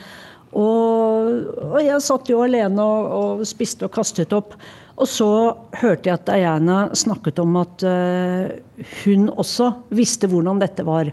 Og, 0.52 1.48
og 1.70 1.80
jeg 1.86 2.04
satt 2.04 2.28
jo 2.28 2.44
alene 2.44 2.84
og, 2.84 3.08
og 3.40 3.48
spiste 3.48 3.88
og 3.88 3.96
kastet 3.96 4.36
opp. 4.36 4.60
Og 4.98 5.06
så 5.10 5.30
hørte 5.78 6.10
jeg 6.10 6.18
at 6.18 6.28
Diana 6.30 6.78
snakket 6.98 7.40
om 7.44 7.58
at 7.62 7.84
uh, 7.86 8.50
hun 9.04 9.28
også 9.30 9.72
visste 9.94 10.30
hvordan 10.32 10.62
dette 10.62 10.86
var. 10.88 11.12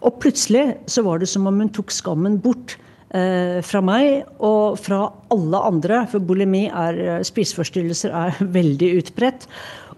Og 0.00 0.20
plutselig 0.22 0.78
så 0.88 1.04
var 1.04 1.20
det 1.20 1.28
som 1.28 1.48
om 1.50 1.58
hun 1.60 1.72
tok 1.74 1.92
skammen 1.92 2.38
bort 2.40 2.78
uh, 3.12 3.60
fra 3.66 3.82
meg 3.84 4.24
og 4.38 4.78
fra 4.80 5.02
alle 5.34 5.60
andre. 5.72 6.06
For 6.08 6.24
bulimi 6.24 6.66
er 6.70 7.02
uh, 7.18 7.26
spiseforstyrrelser 7.26 8.16
er 8.16 8.40
veldig 8.58 8.94
utbredt. 9.02 9.48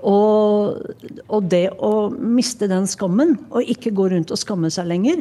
Og, 0.00 0.80
og, 1.28 1.40
det 1.52 1.66
å 1.76 2.08
miste 2.10 2.66
den 2.70 2.86
skammen, 2.88 3.36
og 3.52 3.68
ikke 3.68 3.92
gå 3.94 4.08
rundt 4.14 4.32
og 4.32 4.40
skamme 4.40 4.70
seg 4.72 4.88
lenger, 4.88 5.20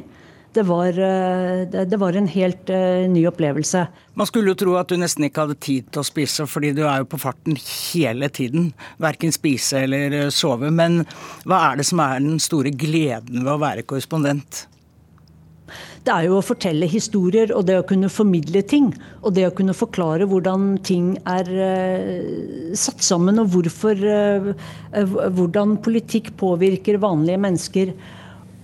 det 0.54 0.64
var, 0.64 0.88
eh, 0.88 1.86
det 1.86 1.98
var, 1.98 2.14
en 2.14 2.28
helt 2.28 2.70
uh, 2.70 3.10
ny 3.10 3.28
opplevelse. 3.28 3.84
Man 4.18 4.28
skulle 4.28 4.50
jo 4.50 4.58
tro 4.58 4.74
at 4.80 4.90
du 4.90 4.98
nesten 4.98 5.28
ikke 5.28 5.46
hadde 5.46 5.60
tid 5.62 5.92
til 5.94 6.02
å 6.02 6.08
spise, 6.08 6.48
fordi 6.50 6.72
du 6.74 6.82
er 6.88 7.04
jo 7.04 7.10
på 7.12 7.20
farten 7.22 7.60
hele 7.60 8.32
tiden. 8.34 8.72
Verken 8.98 9.34
spise 9.36 9.84
eller 9.86 10.18
eh, 10.24 10.34
sove. 10.34 10.72
Men 10.74 11.04
hva 11.46 11.62
er 11.70 11.80
det 11.80 11.86
som 11.92 12.02
er 12.02 12.18
den 12.26 12.42
store 12.42 12.74
gleden 12.74 13.44
ved 13.44 13.54
å 13.54 13.62
være 13.62 13.86
korrespondent? 13.86 14.66
Det 16.02 16.16
er 16.16 16.26
jo 16.26 16.40
å 16.40 16.46
fortelle 16.46 16.88
historier 16.90 17.52
og 17.54 17.68
det 17.70 17.76
å 17.78 17.86
kunne 17.86 18.10
formidle 18.10 18.64
ting. 18.66 18.90
Og 19.22 19.36
det 19.38 19.46
å 19.46 19.54
kunne 19.54 19.78
forklare 19.78 20.26
hvordan 20.32 20.80
ting 20.82 21.12
er 21.30 21.52
uh, 21.62 22.74
satt 22.74 23.06
sammen, 23.06 23.38
og 23.38 23.54
hvorfor, 23.54 24.02
uh, 24.02 25.20
hvordan 25.30 25.78
politikk 25.86 26.34
påvirker 26.42 26.98
vanlige 27.06 27.46
mennesker. 27.46 28.00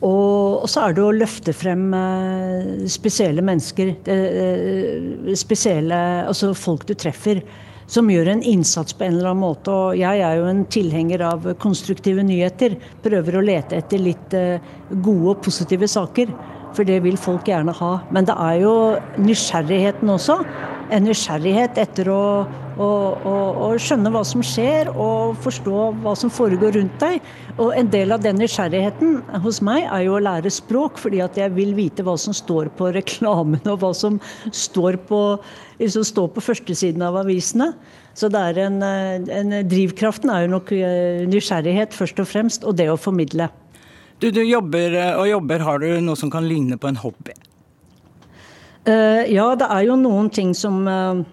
Og, 0.06 0.62
og, 0.62 0.66
så 0.70 0.86
er 0.86 0.96
det 0.96 1.02
å 1.04 1.14
løfte 1.16 1.54
frem 1.56 1.88
eh, 1.98 2.88
spesielle 2.92 3.42
mennesker, 3.46 3.94
eh, 4.12 5.32
spesielle 5.38 6.02
altså 6.28 6.52
folk 6.58 6.86
du 6.86 6.94
treffer, 7.00 7.42
som 7.90 8.10
gjør 8.10 8.32
en 8.32 8.44
innsats 8.46 8.96
på 8.98 9.06
en 9.06 9.16
eller 9.16 9.32
annen 9.32 9.44
måte. 9.46 9.74
Og 9.74 9.98
jeg 9.98 10.22
er 10.26 10.40
jo 10.40 10.50
en 10.50 10.64
tilhenger 10.74 11.24
av 11.26 11.48
konstruktive 11.62 12.26
nyheter. 12.26 12.78
Prøver 13.06 13.38
å 13.38 13.46
lete 13.46 13.80
etter 13.82 14.02
litt 14.02 14.38
eh, 14.38 14.62
gode 14.92 15.36
og 15.36 15.42
positive 15.46 15.90
saker. 15.90 16.34
For 16.76 16.88
det 16.88 17.00
vil 17.06 17.18
folk 17.18 17.48
gjerne 17.48 17.74
ha. 17.78 17.92
Men 18.12 18.28
det 18.28 18.36
er 18.36 18.62
jo 18.66 18.76
nysgjerrigheten 19.22 20.12
også. 20.12 20.42
En 20.94 21.06
nysgjerrighet 21.08 21.80
etter 21.82 22.10
å 22.12 22.24
og, 22.76 23.24
og, 23.24 23.60
og, 23.64 23.74
skjønne 23.80 24.12
hva 24.12 24.22
som 24.28 24.44
skjer, 24.44 24.90
og 24.92 25.38
forstå 25.44 25.82
hva 26.04 26.16
som 26.20 26.32
foregår 26.34 26.76
rundt 26.76 26.98
deg. 27.00 27.24
Og 27.56 27.72
en 27.78 27.90
del 27.92 28.12
av 28.12 28.24
den 28.24 28.40
nysgjerrigheten 28.42 29.22
hos 29.44 29.62
meg 29.64 29.86
er 29.88 30.06
jo 30.08 30.18
å 30.18 30.24
lære 30.24 30.52
språk, 30.52 31.00
fordi 31.00 31.22
at 31.24 31.40
jeg 31.40 31.54
vil 31.56 31.72
vite 31.78 32.04
hva 32.04 32.18
som 32.20 32.36
står 32.36 32.74
på 32.76 32.92
reklamene, 32.96 33.64
og 33.72 33.80
hva 33.84 33.94
som 33.96 34.20
står 34.52 35.00
på, 35.08 35.22
liksom 35.80 36.08
står 36.08 36.34
på 36.36 36.44
førstesiden 36.44 37.06
av 37.06 37.22
avisene. 37.24 37.72
Så 38.16 38.28
det 38.32 38.42
er 38.52 38.62
en, 38.68 38.80
en, 38.84 39.56
drivkraften 39.68 40.32
er 40.32 40.46
jo 40.46 40.54
nok 40.56 40.72
eh, 40.76 41.24
nysgjerrighet 41.32 41.96
først 41.96 42.20
og 42.24 42.30
fremst, 42.32 42.68
og 42.68 42.78
det 42.80 42.90
å 42.92 43.00
formidle. 43.00 43.50
Du, 44.24 44.30
du 44.32 44.40
jobber 44.44 44.96
og 45.18 45.28
jobber. 45.28 45.64
Har 45.68 45.84
du 45.84 45.90
noe 46.04 46.16
som 46.20 46.32
kan 46.32 46.48
ligne 46.48 46.80
på 46.80 46.88
en 46.88 47.00
hobby? 47.00 47.36
Uh, 48.86 49.26
ja, 49.32 49.48
det 49.58 49.66
er 49.66 49.88
jo 49.88 49.96
noen 49.98 50.28
ting 50.30 50.52
som 50.56 50.84
uh, 50.86 51.24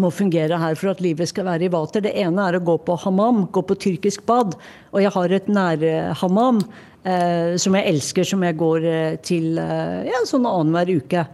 må 0.00 0.10
fungere 0.14 0.58
her 0.60 0.76
for 0.78 0.92
at 0.92 1.02
livet 1.04 1.30
skal 1.30 1.46
være 1.48 1.68
i 1.68 1.72
vater. 1.72 2.04
Det 2.04 2.14
ene 2.18 2.46
er 2.48 2.58
å 2.58 2.64
gå 2.64 2.76
på 2.86 2.96
hammam, 3.04 3.44
gå 3.52 3.62
på 3.66 3.78
tyrkisk 3.84 4.24
bad. 4.28 4.56
Og 4.94 5.04
jeg 5.04 5.12
har 5.14 5.36
et 5.36 5.50
nærhammam 5.52 6.62
eh, 7.04 7.56
som 7.60 7.76
jeg 7.76 7.88
elsker, 7.94 8.26
som 8.26 8.44
jeg 8.46 8.58
går 8.60 8.88
eh, 8.88 9.16
til 9.26 9.60
eh, 9.60 10.10
ja, 10.10 10.24
sånn 10.28 10.48
annenhver 10.48 10.94
uke. 11.00 11.24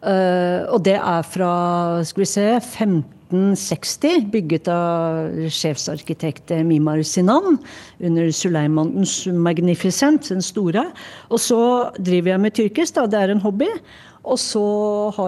Eh, 0.00 0.60
og 0.72 0.84
det 0.86 0.96
er 0.96 1.24
fra 1.28 1.52
skal 2.08 2.24
vi 2.24 2.28
se, 2.30 2.46
1560, 2.56 4.28
bygget 4.32 4.70
av 4.72 5.40
sjefsarkitekt 5.52 6.54
Mimar 6.66 7.02
Sinan 7.06 7.58
under 8.00 8.30
Suleimandens 8.34 9.22
Magnificent, 9.28 10.30
den 10.32 10.44
store. 10.44 10.88
Og 11.28 11.42
så 11.42 11.62
driver 11.98 12.34
jeg 12.34 12.44
med 12.46 12.56
tyrkisk, 12.56 12.96
da, 12.96 13.08
det 13.10 13.20
er 13.20 13.34
en 13.34 13.44
hobby. 13.44 13.68
Og 14.20 14.36
så 14.36 14.60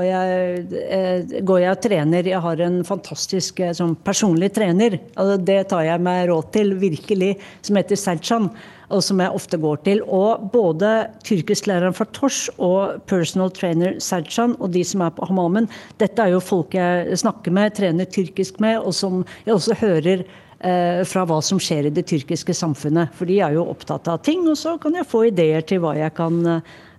jeg, 0.05 0.67
eh, 0.77 1.41
går 1.41 1.61
jeg 1.63 1.73
og 1.73 1.81
trener. 1.81 2.27
Jeg 2.29 2.41
har 2.45 2.61
en 2.61 2.83
fantastisk 2.85 3.63
eh, 3.65 3.73
sånn 3.73 3.95
personlig 4.05 4.53
trener. 4.53 4.99
Altså, 5.17 5.39
det 5.41 5.59
tar 5.71 5.87
jeg 5.87 6.03
meg 6.05 6.29
råd 6.29 6.53
til, 6.53 6.75
virkelig, 6.77 7.39
som 7.65 7.81
heter 7.81 7.97
Selcan. 7.97 8.51
Og 8.93 9.01
som 9.01 9.23
jeg 9.25 9.33
ofte 9.33 9.57
går 9.57 9.81
til. 9.87 10.03
Og 10.05 10.45
både 10.53 11.09
tyrkisklæreren 11.25 11.97
fra 11.97 12.05
Tors 12.13 12.45
og 12.59 13.01
personal 13.09 13.49
trainer 13.57 13.97
Selcan 14.05 14.59
og 14.61 14.75
de 14.77 14.85
som 14.85 15.01
er 15.01 15.17
på 15.17 15.25
Hamamen, 15.25 15.71
dette 15.97 16.21
er 16.21 16.35
jo 16.35 16.45
folk 16.45 16.77
jeg 16.77 17.17
snakker 17.17 17.55
med, 17.57 17.73
trener 17.73 18.05
tyrkisk 18.05 18.61
med, 18.61 18.83
og 18.85 18.93
som 18.93 19.23
jeg 19.47 19.57
også 19.57 19.79
hører 19.81 20.27
eh, 20.61 21.01
fra 21.09 21.25
hva 21.25 21.41
som 21.41 21.57
skjer 21.57 21.89
i 21.89 21.97
det 21.97 22.05
tyrkiske 22.13 22.53
samfunnet. 22.53 23.17
For 23.17 23.25
de 23.25 23.41
er 23.41 23.57
jo 23.57 23.65
opptatt 23.73 24.13
av 24.13 24.21
ting, 24.21 24.45
og 24.45 24.61
så 24.61 24.77
kan 24.83 25.01
jeg 25.01 25.09
få 25.09 25.31
ideer 25.33 25.65
til 25.65 25.81
hva 25.81 25.97
jeg 25.97 26.13
kan 26.21 26.43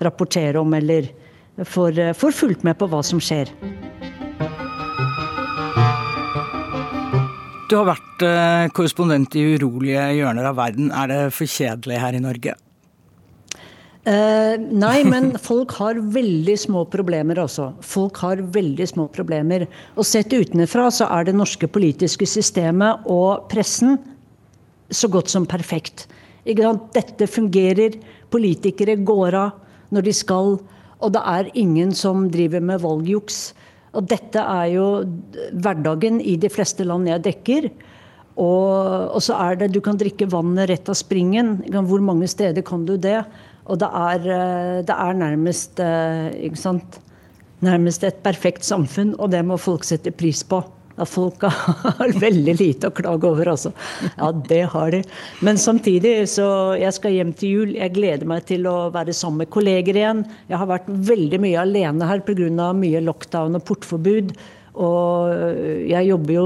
rapportere 0.02 0.58
om 0.58 0.74
eller 0.74 1.14
får, 1.62 2.00
eh, 2.00 2.14
får 2.14 2.32
fulgt 2.32 2.64
med 2.64 2.78
på 2.78 2.88
hva 2.90 3.04
som 3.04 3.22
skjer. 3.22 3.52
Du 7.70 7.78
har 7.80 7.88
vært 7.90 8.26
eh, 8.28 8.68
korrespondent 8.76 9.34
i 9.40 9.56
urolige 9.56 10.04
hjørner 10.20 10.46
av 10.46 10.60
verden. 10.60 10.92
Er 10.94 11.10
det 11.10 11.22
for 11.34 11.50
kjedelig 11.50 11.98
her 12.02 12.14
i 12.14 12.22
Norge? 12.22 12.54
Eh, 14.04 14.56
nei, 14.60 14.98
men 15.14 15.32
folk 15.42 15.72
har 15.80 16.02
veldig 16.14 16.58
små 16.60 16.84
problemer 16.92 17.40
også. 17.42 17.72
Folk 17.82 18.20
har 18.22 18.44
veldig 18.54 18.88
små 18.92 19.08
problemer. 19.14 19.66
Og 19.98 20.06
sett 20.06 20.34
utenfra 20.34 20.90
så 20.94 21.08
er 21.18 21.30
det 21.30 21.38
norske 21.38 21.70
politiske 21.72 22.28
systemet 22.30 23.08
og 23.10 23.48
pressen 23.52 23.98
så 24.94 25.10
godt 25.10 25.32
som 25.32 25.48
perfekt. 25.50 26.06
Dette 26.44 27.26
fungerer. 27.32 27.96
Politikere 28.30 29.00
går 29.00 29.40
av 29.40 29.58
når 29.94 30.10
de 30.10 30.14
skal. 30.14 30.58
Og 31.04 31.14
det 31.16 31.24
er 31.28 31.52
ingen 31.60 31.92
som 31.96 32.30
driver 32.32 32.64
med 32.64 32.82
valgjuks. 32.84 33.40
Og 33.94 34.08
dette 34.10 34.42
er 34.42 34.70
jo 34.74 34.86
hverdagen 35.54 36.22
i 36.24 36.38
de 36.42 36.50
fleste 36.50 36.86
land 36.88 37.10
jeg 37.10 37.26
dekker. 37.28 37.70
Og, 38.34 39.14
og, 39.14 39.20
så 39.22 39.38
er 39.38 39.60
det 39.60 39.74
Du 39.76 39.82
kan 39.86 40.00
drikke 40.00 40.30
vannet 40.32 40.72
rett 40.72 40.90
av 40.90 40.98
springen. 40.98 41.60
Hvor 41.70 42.02
mange 42.02 42.30
steder 42.32 42.66
kan 42.66 42.88
du 42.88 42.96
det? 42.98 43.20
Og 43.70 43.80
det 43.80 43.88
er, 43.88 44.26
eh, 44.28 44.80
det 44.84 44.96
er 44.96 45.14
nærmest, 45.20 45.80
eh, 45.80 46.82
nærmest 47.64 48.04
et 48.04 48.24
perfekt 48.24 48.66
samfunn, 48.66 49.14
og 49.20 49.32
det 49.32 49.46
må 49.46 49.58
folk 49.58 49.86
sette 49.88 50.12
pris 50.12 50.44
på. 50.44 50.64
Ja, 50.94 51.06
folk 51.10 51.42
har 52.00 52.16
veldig 52.22 52.54
lite 52.60 52.90
å 52.90 52.94
klage 52.94 53.30
over, 53.30 53.54
altså. 53.56 53.74
Ja, 54.14 54.30
det 54.50 54.62
har 54.74 54.94
de. 54.94 55.02
Men 55.46 55.58
samtidig, 55.62 56.16
så 56.30 56.48
jeg 56.78 56.94
skal 56.94 57.16
hjem 57.18 57.32
til 57.38 57.56
jul. 57.58 57.76
Jeg 57.80 57.96
gleder 57.96 58.30
meg 58.30 58.46
til 58.50 58.68
å 58.70 58.92
være 58.94 59.16
sammen 59.18 59.44
med 59.44 59.54
kolleger 59.54 59.98
igjen. 59.98 60.26
Jeg 60.52 60.60
har 60.62 60.70
vært 60.70 60.92
veldig 61.14 61.40
mye 61.42 61.64
alene 61.64 62.10
her 62.10 62.22
pga. 62.28 62.74
mye 62.78 63.02
lockdown 63.08 63.58
og 63.58 63.66
portforbud. 63.66 64.36
Og 64.74 65.34
jeg 65.86 66.08
jobber 66.08 66.34
jo 66.34 66.46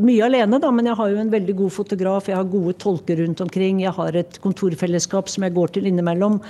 mye 0.00 0.24
alene, 0.24 0.60
da, 0.60 0.70
men 0.72 0.86
jeg 0.88 0.96
har 0.96 1.10
jo 1.12 1.18
en 1.20 1.32
veldig 1.32 1.56
god 1.56 1.72
fotograf. 1.72 2.28
Jeg 2.28 2.38
har 2.38 2.52
gode 2.52 2.76
tolker 2.80 3.20
rundt 3.20 3.40
omkring. 3.44 3.82
Jeg 3.84 3.92
har 3.96 4.16
et 4.16 4.38
kontorfellesskap 4.44 5.28
som 5.28 5.44
jeg 5.44 5.56
går 5.56 5.74
til 5.74 5.88
innimellom. 5.88 6.40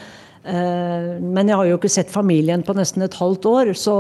Eh, 0.43 1.09
men 1.23 1.51
jeg 1.51 1.59
har 1.59 1.71
jo 1.71 1.79
ikke 1.79 1.91
sett 1.91 2.11
familien 2.11 2.63
på 2.67 2.75
nesten 2.79 3.07
et 3.07 3.19
halvt 3.19 3.51
år. 3.51 3.75
så 3.79 3.97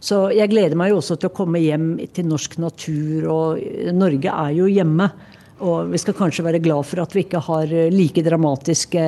så 0.00 0.30
jeg 0.32 0.48
gleder 0.48 0.78
meg 0.80 0.94
jo 0.94 1.00
også 1.02 1.18
til 1.20 1.28
å 1.28 1.36
komme 1.36 1.60
hjem 1.60 1.92
til 2.14 2.24
norsk 2.30 2.56
natur, 2.62 3.26
og 3.28 3.92
Norge 3.92 4.32
er 4.32 4.54
jo 4.56 4.68
hjemme. 4.70 5.10
Og 5.60 5.90
vi 5.92 6.00
skal 6.00 6.16
kanskje 6.16 6.46
være 6.46 6.62
glad 6.64 6.86
for 6.88 7.02
at 7.02 7.12
vi 7.12 7.26
ikke 7.26 7.42
har 7.44 7.74
like 7.92 8.24
dramatiske 8.24 9.02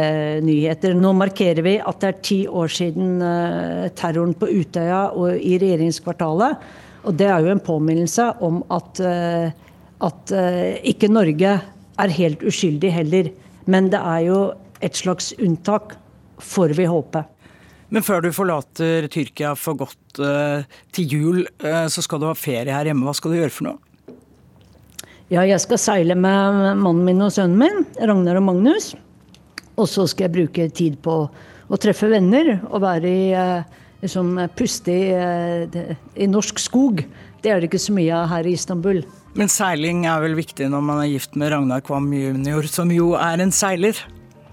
nyheter. 0.44 0.92
Nå 0.92 1.14
markerer 1.16 1.64
vi 1.64 1.78
at 1.80 2.02
det 2.02 2.10
er 2.10 2.18
ti 2.28 2.40
år 2.44 2.68
siden 2.76 3.24
eh, 3.24 3.86
terroren 3.96 4.36
på 4.36 4.50
Utøya 4.52 5.06
og 5.16 5.32
i 5.40 5.56
regjeringskvartalet. 5.62 6.66
Og 7.08 7.16
det 7.16 7.30
er 7.32 7.40
jo 7.40 7.54
en 7.54 7.64
påminnelse 7.64 8.28
om 8.44 8.60
at, 8.76 9.00
eh, 9.00 9.48
at 10.04 10.34
ikke 10.92 11.08
Norge 11.08 11.56
er 12.02 12.16
helt 12.20 12.44
uskyldig 12.44 12.92
heller. 13.00 13.32
Men 13.64 13.88
det 13.88 14.00
er 14.02 14.26
jo 14.28 14.40
et 14.84 14.98
slags 14.98 15.32
unntak, 15.40 15.96
får 16.42 16.76
vi 16.76 16.88
håpe. 16.90 17.22
Men 17.92 18.04
før 18.06 18.24
du 18.24 18.30
forlater 18.32 19.06
Tyrkia 19.12 19.52
for 19.58 19.76
godt 19.82 20.20
uh, 20.22 20.64
til 20.96 21.12
jul, 21.12 21.40
uh, 21.64 21.86
så 21.92 22.04
skal 22.04 22.22
du 22.22 22.28
ha 22.30 22.36
ferie 22.38 22.72
her 22.72 22.88
hjemme. 22.88 23.04
Hva 23.04 23.12
skal 23.16 23.34
du 23.34 23.40
gjøre 23.40 23.52
for 23.52 23.68
noe? 23.68 23.78
Ja, 25.32 25.44
jeg 25.48 25.60
skal 25.64 25.80
seile 25.80 26.16
med 26.16 26.58
mannen 26.80 27.04
min 27.06 27.24
og 27.24 27.32
sønnen 27.32 27.60
min, 27.60 27.84
Ragnar 28.00 28.40
og 28.40 28.46
Magnus. 28.48 28.92
Og 29.80 29.88
så 29.88 30.04
skal 30.08 30.28
jeg 30.28 30.34
bruke 30.34 30.68
tid 30.76 30.98
på 31.04 31.14
å 31.72 31.78
treffe 31.80 32.10
venner 32.12 32.58
og 32.68 32.82
være 32.84 33.08
i 33.08 33.28
liksom, 34.02 34.34
puste 34.58 34.92
i, 34.92 35.84
i 36.20 36.28
norsk 36.28 36.60
skog. 36.60 37.00
Det 37.42 37.52
er 37.52 37.60
det 37.60 37.70
ikke 37.70 37.80
så 37.80 37.94
mye 37.96 38.12
av 38.12 38.28
her 38.34 38.48
i 38.48 38.52
Istanbul. 38.58 39.00
Men 39.38 39.48
seiling 39.48 40.04
er 40.04 40.20
vel 40.20 40.36
viktig 40.36 40.68
når 40.68 40.84
man 40.84 41.00
er 41.00 41.12
gift 41.14 41.38
med 41.40 41.54
Ragnar 41.54 41.80
Kvam 41.86 42.10
jr., 42.12 42.68
som 42.68 42.92
jo 42.92 43.14
er 43.16 43.40
en 43.40 43.54
seiler? 43.54 43.96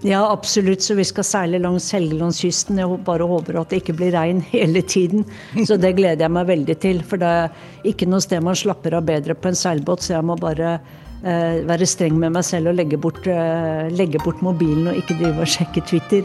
Ja, 0.02 0.32
absolutt. 0.32 0.82
Så 0.82 0.94
vi 0.94 1.04
skal 1.04 1.26
seile 1.28 1.60
langs 1.60 1.90
Helgelandskysten. 1.92 2.80
Jeg 2.80 3.00
bare 3.04 3.26
håper 3.28 3.60
at 3.60 3.72
det 3.72 3.82
ikke 3.82 3.98
blir 3.98 4.14
regn 4.16 4.40
hele 4.54 4.82
tiden. 4.82 5.26
Så 5.66 5.76
det 5.80 5.94
gleder 5.98 6.24
jeg 6.24 6.36
meg 6.36 6.48
veldig 6.48 6.78
til. 6.80 7.02
For 7.04 7.20
det 7.20 7.28
er 7.28 7.90
ikke 7.90 8.08
noe 8.08 8.24
sted 8.24 8.40
man 8.44 8.58
slapper 8.58 8.96
av 8.96 9.06
bedre 9.08 9.36
på 9.36 9.52
en 9.52 9.58
seilbåt, 9.58 10.06
så 10.06 10.16
jeg 10.16 10.28
må 10.28 10.38
bare 10.40 10.78
eh, 10.78 11.60
være 11.68 11.88
streng 11.88 12.16
med 12.20 12.32
meg 12.36 12.46
selv 12.48 12.72
og 12.72 12.80
legge 12.80 13.00
bort, 13.00 13.26
eh, 13.28 13.90
legge 13.92 14.22
bort 14.24 14.40
mobilen 14.44 14.88
og 14.92 15.02
ikke 15.02 15.18
drive 15.20 15.44
og 15.44 15.52
sjekke 15.58 15.84
Twitter. 15.88 16.24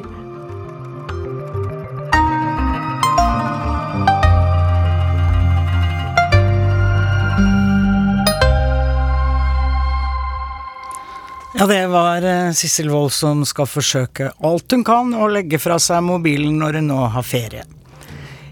Ja, 11.57 11.67
det 11.67 11.87
var 11.87 12.21
eh, 12.21 12.51
Sissel 12.51 12.89
Wold 12.89 13.13
som 13.15 13.45
skal 13.47 13.67
forsøke 13.71 14.33
alt 14.43 14.73
hun 14.75 14.81
kan 14.83 15.13
å 15.15 15.29
legge 15.31 15.55
fra 15.55 15.77
seg 15.79 16.01
mobilen 16.03 16.57
når 16.59 16.81
hun 16.81 16.89
nå 16.91 16.97
har 17.13 17.23
ferie. 17.23 17.61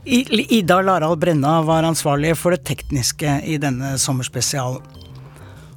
Ida 0.06 0.78
Larald 0.80 1.20
Brenna 1.20 1.58
var 1.68 1.84
ansvarlig 1.84 2.32
for 2.40 2.56
det 2.56 2.64
tekniske 2.70 3.42
i 3.44 3.58
denne 3.60 3.98
sommerspesialen. 4.00 4.80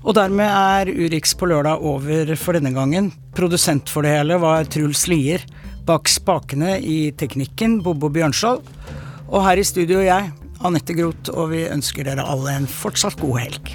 Og 0.06 0.14
dermed 0.14 0.46
er 0.46 0.92
Urix 0.92 1.34
på 1.34 1.48
lørdag 1.50 1.82
over 1.82 2.30
for 2.38 2.54
denne 2.54 2.70
gangen. 2.70 3.10
Produsent 3.34 3.90
for 3.90 4.06
det 4.06 4.14
hele 4.14 4.38
var 4.38 4.70
Truls 4.70 5.08
Lier. 5.10 5.42
Bak 5.86 6.06
spakene 6.06 6.76
i 6.78 7.10
teknikken 7.10 7.80
Bobo 7.82 8.06
Bjørnskjold. 8.14 8.62
Og 9.26 9.42
her 9.48 9.58
i 9.58 9.66
studio 9.66 9.98
jeg, 10.06 10.30
Anette 10.62 10.94
Groth, 10.94 11.34
og 11.34 11.50
vi 11.56 11.66
ønsker 11.66 12.06
dere 12.06 12.22
alle 12.22 12.54
en 12.54 12.70
fortsatt 12.70 13.18
god 13.18 13.42
helg. 13.42 13.74